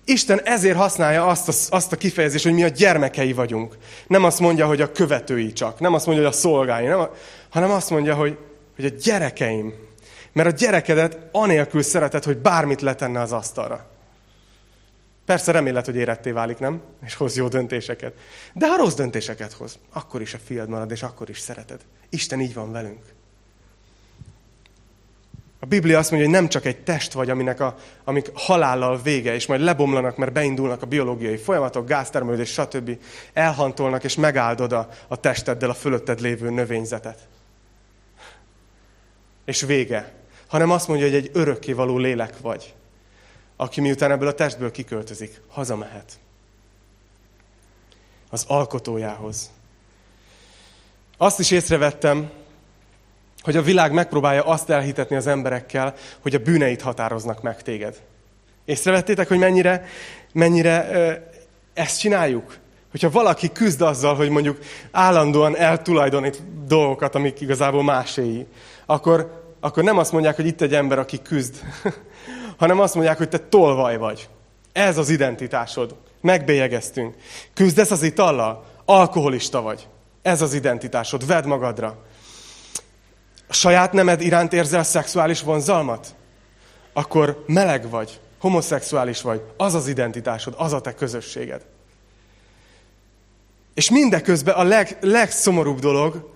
Isten 0.06 0.42
ezért 0.44 0.78
használja 0.78 1.26
azt 1.26 1.48
a, 1.48 1.76
azt 1.76 1.92
a 1.92 1.96
kifejezést, 1.96 2.44
hogy 2.44 2.54
mi 2.54 2.64
a 2.64 2.68
gyermekei 2.68 3.34
vagyunk. 3.34 3.78
Nem 4.08 4.24
azt 4.24 4.40
mondja, 4.40 4.68
hogy 4.68 4.82
a 4.82 4.92
követői 4.92 5.54
csak, 5.54 5.80
nem 5.80 5.94
azt 5.94 6.06
mondja, 6.06 6.24
hogy 6.24 6.34
a 6.34 6.38
szolgái, 6.38 6.86
nem, 6.86 7.08
hanem 7.54 7.72
azt 7.72 7.90
mondja, 7.90 8.16
hogy, 8.16 8.38
hogy 8.76 8.86
a 8.86 8.90
gyerekeim. 8.90 9.74
Mert 10.32 10.48
a 10.48 10.52
gyerekedet 10.52 11.18
anélkül 11.32 11.82
szereted, 11.82 12.24
hogy 12.24 12.38
bármit 12.38 12.82
letenne 12.82 13.22
az 13.22 13.32
asztalra. 13.32 13.90
Persze 15.26 15.52
remélet, 15.52 15.86
hogy 15.86 15.96
éretté 15.96 16.32
válik, 16.32 16.58
nem? 16.58 16.82
És 17.06 17.16
hoz 17.16 17.36
jó 17.36 17.48
döntéseket. 17.48 18.14
De 18.54 18.68
ha 18.68 18.78
rossz 18.78 18.94
döntéseket 18.94 19.52
hoz, 19.52 19.80
akkor 19.92 20.22
is 20.22 20.34
a 20.34 20.38
fiad 20.44 20.70
marad, 20.70 20.92
és 20.92 21.04
akkor 21.04 21.30
is 21.30 21.40
szereted. 21.40 21.82
Isten 22.10 22.40
így 22.40 22.54
van 22.54 22.72
velünk. 22.72 23.02
A 25.60 25.66
Biblia 25.66 25.98
azt 25.98 26.12
mondja, 26.12 26.30
hogy 26.30 26.40
nem 26.40 26.50
csak 26.50 26.66
egy 26.66 26.84
test 26.84 27.14
vagy, 27.14 27.30
aminek 27.30 27.60
a, 27.60 27.76
amik 28.04 28.32
halállal 28.34 29.02
vége, 29.02 29.34
és 29.34 29.46
majd 29.46 29.62
lebomlanak, 29.62 30.18
mert 30.18 30.34
beindulnak 30.34 30.82
a 30.82 30.86
biológiai 30.86 31.38
folyamatok, 31.38 31.88
gáztermelődés, 31.88 32.52
stb. 32.52 32.98
Elhantolnak, 33.34 34.04
és 34.04 34.16
megáldod 34.16 34.72
a, 34.72 34.90
a 35.08 35.16
testeddel 35.16 35.70
a 35.70 35.74
fölötted 35.74 36.20
lévő 36.20 36.50
növényzetet. 36.50 37.28
És 39.46 39.62
vége. 39.62 40.12
Hanem 40.48 40.72
azt 40.72 40.88
mondja, 40.88 41.06
hogy 41.06 41.16
egy 41.16 41.30
örökkévaló 41.34 41.98
lélek 41.98 42.40
vagy, 42.40 42.74
aki 43.56 43.82
miután 43.82 44.12
ebből 44.12 44.28
a 44.28 44.34
testből 44.34 44.72
kiköltözik, 44.72 45.42
hazamehet. 45.48 46.12
Az 48.30 48.46
alkotójához. 48.48 49.52
Azt 51.18 51.40
is 51.40 51.52
észrevettem, 51.52 52.32
hogy 53.42 53.56
a 53.56 53.62
világ 53.62 53.92
megpróbálja 53.92 54.44
azt 54.44 54.70
elhitetni 54.70 55.16
az 55.16 55.28
emberekkel, 55.28 55.96
hogy 56.20 56.36
a 56.36 56.40
bűneit 56.40 56.82
határoznak 56.82 57.42
meg 57.42 57.62
téged. 57.62 58.02
Észrevettétek, 58.66 59.28
hogy 59.28 59.38
mennyire, 59.38 59.86
mennyire 60.32 60.90
ezt 61.74 62.00
csináljuk? 62.00 62.58
Hogyha 62.92 63.10
valaki 63.10 63.52
küzd 63.52 63.82
azzal, 63.82 64.16
hogy 64.16 64.30
mondjuk 64.30 64.60
állandóan 64.92 65.58
eltulajdonít 65.58 66.66
dolgokat, 66.66 67.16
amik 67.16 67.42
igazából 67.42 67.84
máséi, 67.84 68.48
akkor, 68.86 69.44
akkor 69.60 69.84
nem 69.84 69.98
azt 69.98 70.12
mondják, 70.12 70.36
hogy 70.36 70.46
itt 70.46 70.62
egy 70.62 70.74
ember, 70.74 71.00
aki 71.00 71.22
küzd, 71.22 71.56
hanem 72.58 72.80
azt 72.80 72.94
mondják, 72.94 73.18
hogy 73.18 73.30
te 73.30 73.38
tolvaj 73.38 73.98
vagy. 73.98 74.30
Ez 74.72 74.98
az 74.98 75.10
identitásod. 75.10 75.96
Megbélyegeztünk. 76.22 77.16
Küzdesz 77.54 77.92
az 77.92 78.04
itallal? 78.04 78.66
Alkoholista 78.86 79.62
vagy. 79.62 79.88
Ez 80.22 80.42
az 80.42 80.54
identitásod. 80.54 81.26
Vedd 81.26 81.48
magadra. 81.48 81.98
A 83.48 83.54
saját 83.54 83.94
nemed 83.94 84.22
iránt 84.22 84.54
érzel 84.54 84.84
szexuális 84.84 85.42
vonzalmat? 85.42 86.16
Akkor 86.94 87.44
meleg 87.48 87.90
vagy, 87.90 88.20
homoszexuális 88.40 89.22
vagy. 89.22 89.42
Az 89.58 89.74
az 89.74 89.88
identitásod, 89.88 90.54
az 90.58 90.74
a 90.74 90.82
te 90.82 90.94
közösséged. 90.94 91.62
És 93.74 93.90
mindeközben 93.90 94.56
a 94.56 94.64
leg, 94.64 94.98
legszomorúbb 95.02 95.80
dolog, 95.80 96.33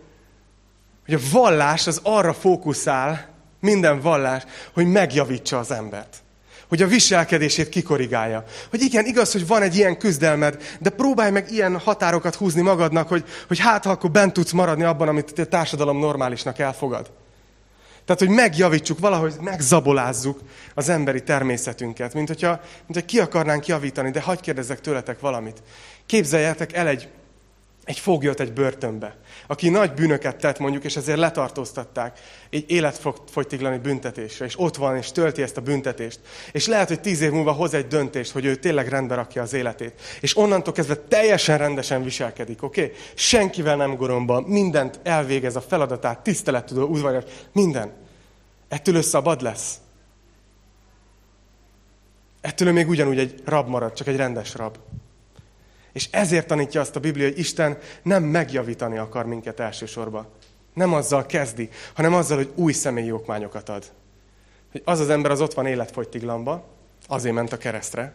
hogy 1.08 1.16
a 1.16 1.30
vallás 1.32 1.88
az 1.88 2.00
arra 2.04 2.34
fókuszál, 2.34 3.28
minden 3.60 4.02
vallás, 4.02 4.44
hogy 4.74 4.86
megjavítsa 4.86 5.60
az 5.60 5.72
embert 5.72 6.22
hogy 6.68 6.82
a 6.82 6.88
viselkedését 6.88 7.70
kikorrigálja. 7.70 8.44
Hogy 8.70 8.82
igen, 8.82 9.06
igaz, 9.06 9.32
hogy 9.32 9.48
van 9.48 9.62
egy 9.62 9.76
ilyen 9.76 9.98
küzdelmed, 9.98 10.62
de 10.80 10.90
próbálj 10.90 11.32
meg 11.32 11.52
ilyen 11.52 11.80
határokat 11.80 12.36
húzni 12.36 12.62
magadnak, 12.62 13.08
hogy, 13.08 13.24
hogy 13.48 13.60
hát, 13.60 13.84
ha 13.84 13.90
akkor 13.90 14.12
bent 14.12 14.34
tudsz 14.34 14.52
maradni 14.52 14.84
abban, 14.84 15.08
amit 15.08 15.40
a 15.40 15.46
társadalom 15.46 16.00
normálisnak 16.00 16.60
elfogad. 16.60 17.12
Tehát, 18.06 18.22
hogy 18.22 18.30
megjavítsuk, 18.30 19.00
valahogy 19.00 19.34
megzabolázzuk 19.42 20.40
az 20.76 20.90
emberi 20.90 21.24
természetünket, 21.24 22.14
mint 22.14 22.28
hogyha, 22.28 22.50
mint 22.50 22.86
hogyha 22.88 23.06
ki 23.06 23.20
akarnánk 23.20 23.66
javítani, 23.66 24.12
de 24.12 24.22
hagyd 24.22 24.42
kérdezzek 24.42 24.82
tőletek 24.82 25.20
valamit. 25.20 25.64
Képzeljetek 26.06 26.74
el 26.74 26.88
egy, 26.88 27.08
egy 27.88 28.00
foglyot 28.00 28.40
egy 28.40 28.54
börtönbe, 28.54 29.16
aki 29.48 29.70
nagy 29.70 29.94
bűnöket 29.94 30.36
tett 30.36 30.60
mondjuk, 30.60 30.84
és 30.84 30.96
ezért 30.96 31.18
letartóztatták 31.18 32.20
egy 32.50 32.66
életfogytiglani 32.68 33.78
büntetésre, 33.78 34.46
és 34.46 34.60
ott 34.60 34.76
van, 34.76 34.98
és 34.98 35.12
tölti 35.12 35.42
ezt 35.42 35.58
a 35.58 35.62
büntetést. 35.62 36.20
És 36.52 36.68
lehet, 36.68 36.88
hogy 36.88 37.02
tíz 37.02 37.22
év 37.22 37.32
múlva 37.32 37.52
hoz 37.52 37.74
egy 37.74 37.88
döntést, 37.88 38.32
hogy 38.32 38.46
ő 38.46 38.56
tényleg 38.56 38.88
rendbe 38.88 39.16
rakja 39.16 39.42
az 39.42 39.54
életét. 39.54 40.02
És 40.22 40.38
onnantól 40.38 40.74
kezdve 40.74 40.96
teljesen 40.96 41.58
rendesen 41.58 42.04
viselkedik, 42.04 42.64
oké? 42.64 42.84
Okay? 42.84 42.96
Senkivel 43.14 43.76
nem 43.76 43.96
goromba, 43.96 44.42
mindent 44.42 45.00
elvégez 45.04 45.56
a 45.56 45.62
feladatát, 45.62 46.20
tisztelettudó, 46.20 46.88
udvarjas, 46.88 47.24
minden. 47.52 47.92
Ettől 48.68 48.96
ő 48.96 49.02
szabad 49.02 49.42
lesz. 49.42 49.76
Ettől 52.42 52.68
ő 52.68 52.72
még 52.72 52.90
ugyanúgy 52.90 53.20
egy 53.20 53.42
rab 53.46 53.68
marad, 53.68 53.94
csak 53.94 54.08
egy 54.08 54.16
rendes 54.16 54.56
rab. 54.56 54.78
És 55.98 56.08
ezért 56.12 56.48
tanítja 56.48 56.82
azt 56.82 56.96
a 56.96 57.00
Biblia, 57.00 57.28
hogy 57.28 57.40
Isten 57.40 57.78
nem 58.02 58.24
megjavítani 58.24 58.98
akar 58.98 59.26
minket 59.26 59.60
elsősorban. 59.60 60.28
Nem 60.74 60.94
azzal 60.94 61.26
kezdi, 61.26 61.70
hanem 61.94 62.14
azzal, 62.14 62.38
hogy 62.38 62.52
új 62.56 62.74
személyi 62.74 63.12
okmányokat 63.12 63.70
ad. 63.70 63.92
Hogy 64.72 64.82
az 64.86 65.00
az 65.00 65.10
ember 65.10 65.32
az 65.32 65.42
ott 65.42 65.54
van 65.54 65.66
életfogytiglamba, 65.66 66.68
azért 67.08 67.36
ment 67.36 67.54
a 67.54 67.58
keresztre, 67.58 68.14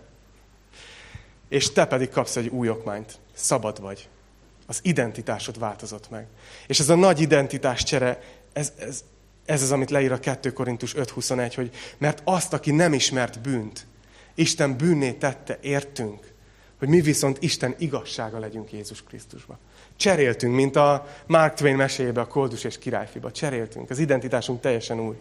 és 1.48 1.72
te 1.72 1.84
pedig 1.84 2.08
kapsz 2.08 2.36
egy 2.36 2.48
új 2.48 2.68
okmányt. 2.68 3.18
Szabad 3.34 3.80
vagy. 3.80 4.08
Az 4.66 4.80
identitásod 4.82 5.58
változott 5.58 6.10
meg. 6.10 6.26
És 6.66 6.80
ez 6.80 6.88
a 6.88 6.94
nagy 6.94 7.20
identitás 7.20 7.82
csere, 7.82 8.22
ez, 8.52 8.72
ez, 8.78 9.04
ez 9.44 9.62
az, 9.62 9.72
amit 9.72 9.90
leír 9.90 10.12
a 10.12 10.18
2 10.18 10.52
Korintus 10.52 10.94
5.21, 10.94 11.52
hogy 11.54 11.70
mert 11.98 12.22
azt, 12.24 12.52
aki 12.52 12.70
nem 12.70 12.92
ismert 12.92 13.40
bűnt, 13.40 13.86
Isten 14.34 14.76
bűnné 14.76 15.12
tette 15.12 15.58
értünk, 15.60 16.31
hogy 16.82 16.90
mi 16.90 17.00
viszont 17.00 17.42
Isten 17.42 17.74
igazsága 17.78 18.38
legyünk 18.38 18.72
Jézus 18.72 19.02
Krisztusba. 19.02 19.58
Cseréltünk, 19.96 20.54
mint 20.54 20.76
a 20.76 21.06
Mark 21.26 21.54
Twain 21.54 21.76
meséjébe, 21.76 22.20
a 22.20 22.26
Koldus 22.26 22.64
és 22.64 22.78
Királyfiba. 22.78 23.30
Cseréltünk. 23.30 23.90
Az 23.90 23.98
identitásunk 23.98 24.60
teljesen 24.60 25.00
új. 25.00 25.16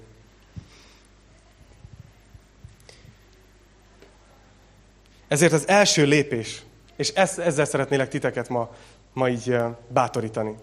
Ezért 5.27 5.51
az 5.53 5.67
első 5.67 6.05
lépés, 6.05 6.61
és 6.95 7.09
ezzel 7.09 7.65
szeretnélek 7.65 8.09
titeket 8.09 8.49
ma, 8.49 8.75
ma 9.13 9.29
így 9.29 9.55
bátorítani. 9.87 10.55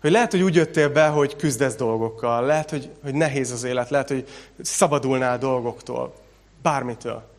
Hogy 0.00 0.10
lehet, 0.10 0.30
hogy 0.30 0.42
úgy 0.42 0.54
jöttél 0.54 0.88
be, 0.88 1.06
hogy 1.06 1.36
küzdesz 1.36 1.76
dolgokkal, 1.76 2.46
lehet, 2.46 2.70
hogy, 2.70 2.90
hogy 3.02 3.14
nehéz 3.14 3.50
az 3.50 3.64
élet, 3.64 3.90
lehet, 3.90 4.08
hogy 4.08 4.28
szabadulnál 4.60 5.38
dolgoktól, 5.38 6.14
bármitől. 6.62 7.36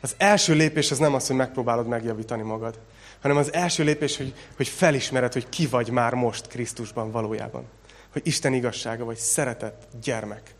Az 0.00 0.14
első 0.16 0.54
lépés 0.54 0.90
az 0.90 0.98
nem 0.98 1.14
az, 1.14 1.26
hogy 1.26 1.36
megpróbálod 1.36 1.86
megjavítani 1.86 2.42
magad, 2.42 2.78
hanem 3.20 3.36
az 3.36 3.52
első 3.52 3.84
lépés, 3.84 4.16
hogy, 4.16 4.34
hogy 4.56 4.68
felismered, 4.68 5.32
hogy 5.32 5.48
ki 5.48 5.66
vagy 5.66 5.90
már 5.90 6.14
most 6.14 6.46
Krisztusban 6.46 7.10
valójában. 7.10 7.64
Hogy 8.12 8.22
Isten 8.24 8.52
igazsága 8.52 9.04
vagy, 9.04 9.16
szeretett 9.16 9.88
gyermek. 10.02 10.54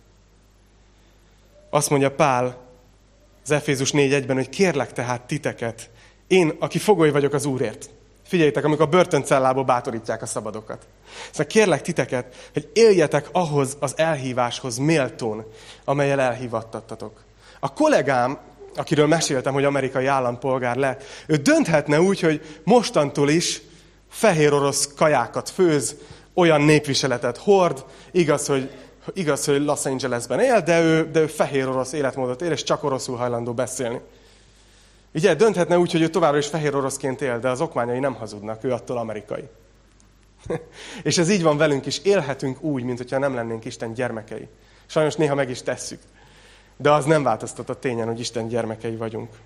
Azt 1.70 1.91
mondja 1.91 2.14
Pál 2.14 2.66
az 3.45 3.51
Efézus 3.51 3.91
4.1-ben, 3.91 4.36
hogy 4.36 4.49
kérlek 4.49 4.93
tehát 4.93 5.20
titeket, 5.20 5.91
én, 6.26 6.57
aki 6.59 6.78
fogoly 6.78 7.11
vagyok 7.11 7.32
az 7.32 7.45
Úrért. 7.45 7.91
Figyeljétek, 8.26 8.64
amikor 8.64 8.84
a 8.84 8.89
börtöncellából 8.89 9.64
bátorítják 9.64 10.22
a 10.22 10.26
szabadokat. 10.26 10.86
Szóval 11.30 11.47
kérlek 11.47 11.82
titeket, 11.82 12.51
hogy 12.53 12.70
éljetek 12.72 13.28
ahhoz 13.32 13.76
az 13.80 13.93
elhíváshoz 13.97 14.76
méltón, 14.76 15.47
amelyel 15.84 16.20
elhívattattatok. 16.20 17.22
A 17.61 17.72
kollégám 17.72 18.39
akiről 18.79 19.07
meséltem, 19.07 19.53
hogy 19.53 19.64
amerikai 19.64 20.07
állampolgár 20.07 20.76
lett, 20.76 21.03
ő 21.26 21.37
dönthetne 21.37 22.01
úgy, 22.01 22.20
hogy 22.20 22.61
mostantól 22.64 23.31
is 23.31 23.61
fehér 24.11 24.53
orosz 24.53 24.95
kajákat 24.97 25.51
főz, 25.51 25.97
olyan 26.35 26.61
népviseletet 26.61 27.37
hord, 27.37 27.85
igaz, 28.11 28.47
hogy, 28.47 28.70
igaz, 29.12 29.45
hogy 29.45 29.64
Los 29.64 29.85
Angelesben 29.85 30.41
él, 30.41 30.61
de 30.61 30.81
ő, 30.81 31.11
de 31.11 31.20
ő 31.20 31.26
fehér 31.26 31.68
orosz 31.68 31.93
életmódot 31.93 32.43
él, 32.43 32.51
és 32.51 32.62
csak 32.62 32.85
oroszul 32.85 33.16
hajlandó 33.16 33.53
beszélni. 33.53 34.01
Ugye, 35.14 35.35
dönthetne 35.35 35.79
úgy, 35.79 35.93
hogy 35.93 36.03
ő 36.03 36.09
továbbra 36.09 36.39
is 36.39 36.47
fehér 36.47 36.74
oroszként 36.74 37.20
él, 37.22 37.39
de 37.39 37.49
az 37.49 37.61
okmányai 37.61 37.99
nem 37.99 38.14
hazudnak, 38.14 38.64
ő 38.64 38.72
attól 38.72 38.99
amerikai. 38.99 39.49
és 41.03 41.18
ez 41.18 41.31
így 41.31 41.43
van 41.43 41.57
velünk 41.57 41.87
is, 41.87 41.99
élhetünk 41.99 42.62
úgy, 42.62 42.83
mint 42.83 42.99
hogyha 42.99 43.18
nem 43.18 43.35
lennénk 43.35 43.64
Isten 43.64 43.93
gyermekei. 43.93 44.49
Sajnos 44.87 45.14
néha 45.14 45.35
meg 45.35 45.51
is 45.51 45.62
tesszük. 45.62 46.01
De 46.81 46.93
az 46.93 47.05
nem 47.05 47.22
változtat 47.22 47.68
a 47.68 47.79
tényen, 47.79 48.07
hogy 48.07 48.20
Isten 48.20 48.49
gyermekei 48.49 48.97
vagyunk. 48.97 49.37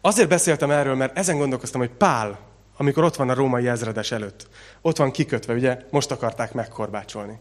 Azért 0.00 0.28
beszéltem 0.28 0.70
erről, 0.70 0.94
mert 0.94 1.18
ezen 1.18 1.38
gondolkoztam, 1.38 1.80
hogy 1.80 1.90
Pál, 1.90 2.38
amikor 2.76 3.04
ott 3.04 3.16
van 3.16 3.28
a 3.28 3.34
római 3.34 3.68
ezredes 3.68 4.12
előtt, 4.12 4.48
ott 4.80 4.96
van 4.96 5.10
kikötve, 5.10 5.54
ugye, 5.54 5.78
most 5.90 6.10
akarták 6.10 6.52
megkorbácsolni. 6.52 7.38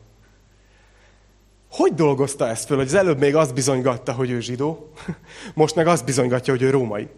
Hogy 1.70 1.94
dolgozta 1.94 2.48
ezt 2.48 2.66
föl, 2.66 2.78
hogy 2.78 2.86
az 2.86 2.94
előbb 2.94 3.20
még 3.20 3.36
azt 3.36 3.54
bizonygatta, 3.54 4.14
hogy 4.14 4.30
ő 4.30 4.39
zsidó, 4.39 4.91
most 5.54 5.76
meg 5.76 5.88
azt 5.88 6.06
bizonygatja, 6.06 6.54
hogy 6.54 6.62
ő 6.62 6.70
római. 6.70 7.10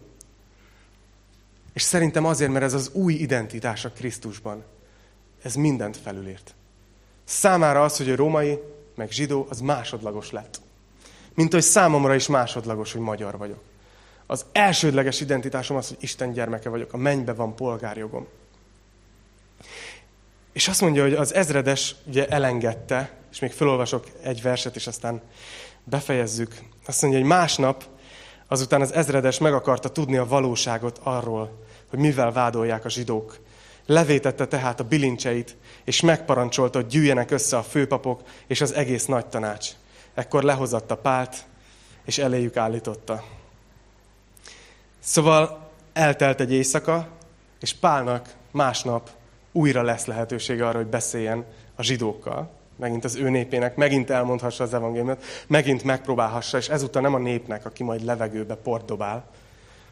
És 1.72 1.82
szerintem 1.82 2.24
azért, 2.24 2.52
mert 2.52 2.64
ez 2.64 2.74
az 2.74 2.90
új 2.92 3.12
identitás 3.12 3.84
a 3.84 3.90
Krisztusban. 3.90 4.64
Ez 5.42 5.54
mindent 5.54 5.96
felülírt. 5.96 6.54
Számára 7.24 7.84
az, 7.84 7.96
hogy 7.96 8.08
ő 8.08 8.14
római, 8.14 8.58
meg 8.94 9.10
zsidó, 9.10 9.46
az 9.50 9.60
másodlagos 9.60 10.30
lett 10.30 10.60
mint 11.36 11.52
hogy 11.52 11.62
számomra 11.62 12.14
is 12.14 12.26
másodlagos, 12.26 12.92
hogy 12.92 13.00
magyar 13.00 13.38
vagyok. 13.38 13.60
Az 14.26 14.44
elsődleges 14.52 15.20
identitásom 15.20 15.76
az, 15.76 15.88
hogy 15.88 15.96
Isten 16.00 16.32
gyermeke 16.32 16.68
vagyok, 16.68 16.92
a 16.92 16.96
mennybe 16.96 17.32
van 17.32 17.54
polgárjogom. 17.54 18.26
És 20.52 20.68
azt 20.68 20.80
mondja, 20.80 21.02
hogy 21.02 21.14
az 21.14 21.34
ezredes 21.34 21.94
ugye 22.06 22.26
elengedte, 22.26 23.10
és 23.32 23.38
még 23.38 23.52
felolvasok 23.52 24.06
egy 24.22 24.42
verset, 24.42 24.76
és 24.76 24.86
aztán 24.86 25.22
befejezzük. 25.84 26.54
Azt 26.86 27.02
mondja, 27.02 27.20
hogy 27.20 27.28
másnap 27.28 27.84
azután 28.48 28.80
az 28.80 28.92
ezredes 28.92 29.38
meg 29.38 29.54
akarta 29.54 29.88
tudni 29.88 30.16
a 30.16 30.26
valóságot 30.26 31.00
arról, 31.02 31.64
hogy 31.88 31.98
mivel 31.98 32.32
vádolják 32.32 32.84
a 32.84 32.90
zsidók. 32.90 33.38
Levétette 33.86 34.46
tehát 34.46 34.80
a 34.80 34.84
bilincseit, 34.84 35.56
és 35.84 36.00
megparancsolta, 36.00 36.78
hogy 36.78 36.88
gyűjjenek 36.88 37.30
össze 37.30 37.56
a 37.56 37.62
főpapok 37.62 38.22
és 38.46 38.60
az 38.60 38.72
egész 38.72 39.04
nagy 39.04 39.26
tanács. 39.26 39.70
Ekkor 40.16 40.42
lehozatta 40.42 40.96
Pált, 40.96 41.36
és 42.04 42.18
eléjük 42.18 42.56
állította. 42.56 43.24
Szóval 44.98 45.70
eltelt 45.92 46.40
egy 46.40 46.52
éjszaka, 46.52 47.08
és 47.60 47.74
Pálnak 47.74 48.34
másnap 48.50 49.10
újra 49.52 49.82
lesz 49.82 50.06
lehetősége 50.06 50.66
arra, 50.66 50.78
hogy 50.78 50.86
beszéljen 50.86 51.44
a 51.74 51.82
zsidókkal, 51.82 52.50
megint 52.76 53.04
az 53.04 53.14
ő 53.14 53.28
népének, 53.28 53.76
megint 53.76 54.10
elmondhassa 54.10 54.64
az 54.64 54.74
evangéliumot, 54.74 55.24
megint 55.46 55.84
megpróbálhassa, 55.84 56.58
és 56.58 56.68
ezúttal 56.68 57.02
nem 57.02 57.14
a 57.14 57.18
népnek, 57.18 57.66
aki 57.66 57.82
majd 57.82 58.04
levegőbe 58.04 58.54
port 58.54 58.84
dobál, 58.84 59.30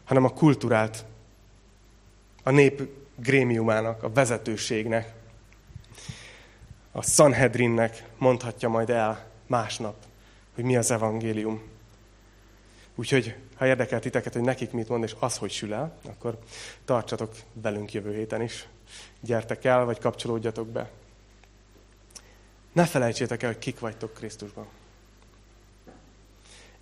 hanem 0.03 0.23
a 0.23 0.29
kulturált, 0.29 1.05
a 2.43 2.51
nép 2.51 2.81
grémiumának, 3.15 4.03
a 4.03 4.09
vezetőségnek, 4.09 5.13
a 6.91 7.01
Sanhedrinnek 7.01 8.03
mondhatja 8.17 8.69
majd 8.69 8.89
el 8.89 9.25
másnap, 9.47 9.95
hogy 10.55 10.63
mi 10.63 10.77
az 10.77 10.91
evangélium. 10.91 11.61
Úgyhogy, 12.95 13.35
ha 13.55 13.65
érdekel 13.65 13.99
titeket, 13.99 14.33
hogy 14.33 14.41
nekik 14.41 14.71
mit 14.71 14.89
mond, 14.89 15.03
és 15.03 15.15
az, 15.19 15.37
hogy 15.37 15.51
sül 15.51 15.73
el, 15.73 15.97
akkor 16.05 16.39
tartsatok 16.85 17.35
velünk 17.53 17.93
jövő 17.93 18.15
héten 18.15 18.41
is. 18.41 18.67
Gyertek 19.19 19.65
el, 19.65 19.85
vagy 19.85 19.99
kapcsolódjatok 19.99 20.67
be. 20.67 20.91
Ne 22.71 22.85
felejtsétek 22.85 23.43
el, 23.43 23.51
hogy 23.51 23.59
kik 23.59 23.79
vagytok 23.79 24.13
Krisztusban. 24.13 24.67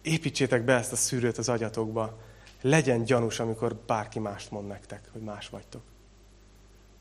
Építsétek 0.02 0.64
be 0.64 0.74
ezt 0.74 0.92
a 0.92 0.96
szűrőt 0.96 1.38
az 1.38 1.50
agyatokba. 1.50 2.18
Legyen 2.62 3.04
gyanús, 3.04 3.40
amikor 3.40 3.76
bárki 3.76 4.20
mást 4.20 4.52
mond 4.52 4.68
nektek, 4.68 5.10
hogy 5.12 5.22
más 5.22 5.50
vagytok. 5.50 5.82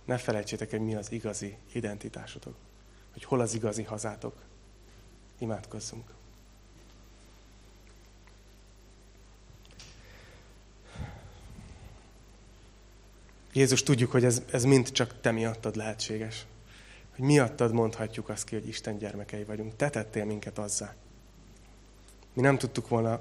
Ne 0.04 0.18
felejtsétek, 0.18 0.70
hogy 0.70 0.80
mi 0.80 0.94
az 0.94 1.12
igazi 1.12 1.56
identitásotok. 1.72 2.54
Hogy 3.12 3.24
hol 3.24 3.40
az 3.40 3.54
igazi 3.54 3.82
hazátok. 3.82 4.34
Imádkozzunk. 5.38 6.04
Jézus, 13.52 13.82
tudjuk, 13.82 14.10
hogy 14.10 14.24
ez, 14.24 14.42
ez 14.50 14.64
mind 14.64 14.90
csak 14.90 15.20
te 15.20 15.30
miattad 15.30 15.76
lehetséges. 15.76 16.46
Hogy 17.16 17.24
miattad 17.24 17.72
mondhatjuk 17.72 18.28
azt 18.28 18.44
ki, 18.44 18.54
hogy 18.54 18.68
Isten 18.68 18.98
gyermekei 18.98 19.44
vagyunk. 19.44 19.76
Te 19.76 19.90
tettél 19.90 20.24
minket 20.24 20.58
azzá. 20.58 20.94
Mi 22.32 22.40
nem 22.40 22.58
tudtuk 22.58 22.88
volna 22.88 23.20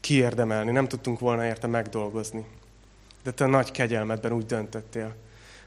kiérdemelni, 0.00 0.70
nem 0.70 0.88
tudtunk 0.88 1.18
volna 1.18 1.44
érte 1.44 1.66
megdolgozni. 1.66 2.46
De 3.22 3.30
te 3.30 3.44
a 3.44 3.48
nagy 3.48 3.70
kegyelmedben 3.70 4.32
úgy 4.32 4.46
döntöttél, 4.46 5.14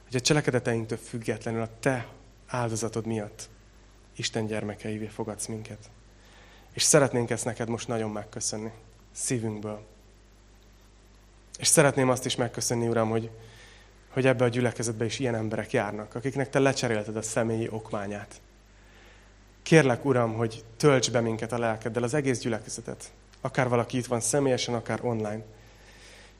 hogy 0.04 0.16
a 0.16 0.20
cselekedeteinktől 0.20 0.98
függetlenül 0.98 1.62
a 1.62 1.70
te 1.80 2.08
áldozatod 2.48 3.06
miatt 3.06 3.50
Isten 4.16 4.46
gyermekeivé 4.46 5.06
fogadsz 5.06 5.46
minket. 5.46 5.90
És 6.72 6.84
szeretnénk 6.84 7.30
ezt 7.30 7.46
neked 7.46 7.70
most 7.70 7.88
nagyon 7.88 8.12
megköszönni. 8.12 8.72
Szívünkből. 9.12 9.93
És 11.60 11.68
szeretném 11.68 12.10
azt 12.10 12.26
is 12.26 12.36
megköszönni, 12.36 12.88
Uram, 12.88 13.10
hogy, 13.10 13.30
hogy 14.10 14.26
ebbe 14.26 14.44
a 14.44 14.48
gyülekezetbe 14.48 15.06
is 15.06 15.20
ilyen 15.20 15.36
emberek 15.36 15.72
járnak, 15.72 16.16
akiknek 16.16 16.50
Te 16.50 16.60
lecserélted 16.60 17.16
a 17.16 17.22
személyi 17.22 17.68
okmányát. 17.70 18.42
Kérlek, 19.64 20.06
Uram, 20.06 20.34
hogy 20.34 20.64
tölts 20.78 21.12
be 21.12 21.20
minket 21.20 21.52
a 21.52 21.58
lelkeddel, 21.58 22.04
az 22.04 22.14
egész 22.14 22.40
gyülekezetet. 22.40 23.12
Akár 23.42 23.70
valaki 23.70 23.98
itt 23.98 24.06
van 24.06 24.20
személyesen, 24.20 24.74
akár 24.74 25.00
online. 25.06 25.44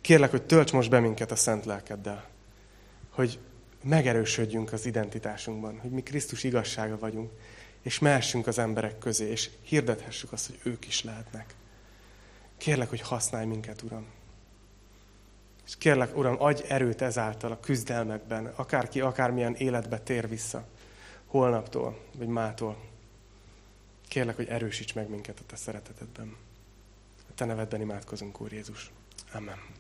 Kérlek, 0.02 0.32
hogy 0.32 0.44
tölts 0.44 0.72
most 0.72 0.90
be 0.90 1.00
minket 1.00 1.32
a 1.32 1.36
szent 1.36 1.66
lelkeddel. 1.66 2.28
Hogy 3.10 3.40
megerősödjünk 3.84 4.74
az 4.74 4.86
identitásunkban, 4.86 5.80
hogy 5.80 5.90
mi 5.90 6.04
Krisztus 6.04 6.44
igazsága 6.44 6.98
vagyunk, 6.98 7.32
és 7.82 8.00
mehessünk 8.00 8.48
az 8.48 8.58
emberek 8.58 8.98
közé, 8.98 9.30
és 9.30 9.50
hirdethessük 9.62 10.32
azt, 10.32 10.48
hogy 10.48 10.60
ők 10.72 10.88
is 10.88 11.04
lehetnek. 11.04 11.56
Kérlek, 12.58 12.90
hogy 12.90 13.02
használj 13.02 13.46
minket, 13.46 13.82
Uram. 13.82 14.06
És 15.66 15.78
kérlek, 15.78 16.18
Uram, 16.18 16.36
adj 16.40 16.64
erőt 16.68 17.02
ezáltal 17.02 17.52
a 17.52 17.60
küzdelmekben, 17.60 18.46
akárki, 18.46 19.02
akármilyen 19.02 19.56
életbe 19.56 20.00
tér 20.00 20.30
vissza, 20.30 20.68
holnaptól, 21.26 22.00
vagy 22.18 22.28
mától. 22.28 22.78
Kérlek, 24.08 24.36
hogy 24.36 24.48
erősíts 24.48 24.94
meg 24.94 25.10
minket 25.10 25.40
a 25.40 25.44
Te 25.48 25.56
szeretetedben. 25.56 26.36
A 27.30 27.34
Te 27.36 27.46
nevedben 27.46 27.82
imádkozunk, 27.82 28.42
Úr 28.42 28.52
Jézus. 28.52 28.92
Amen. 29.34 29.73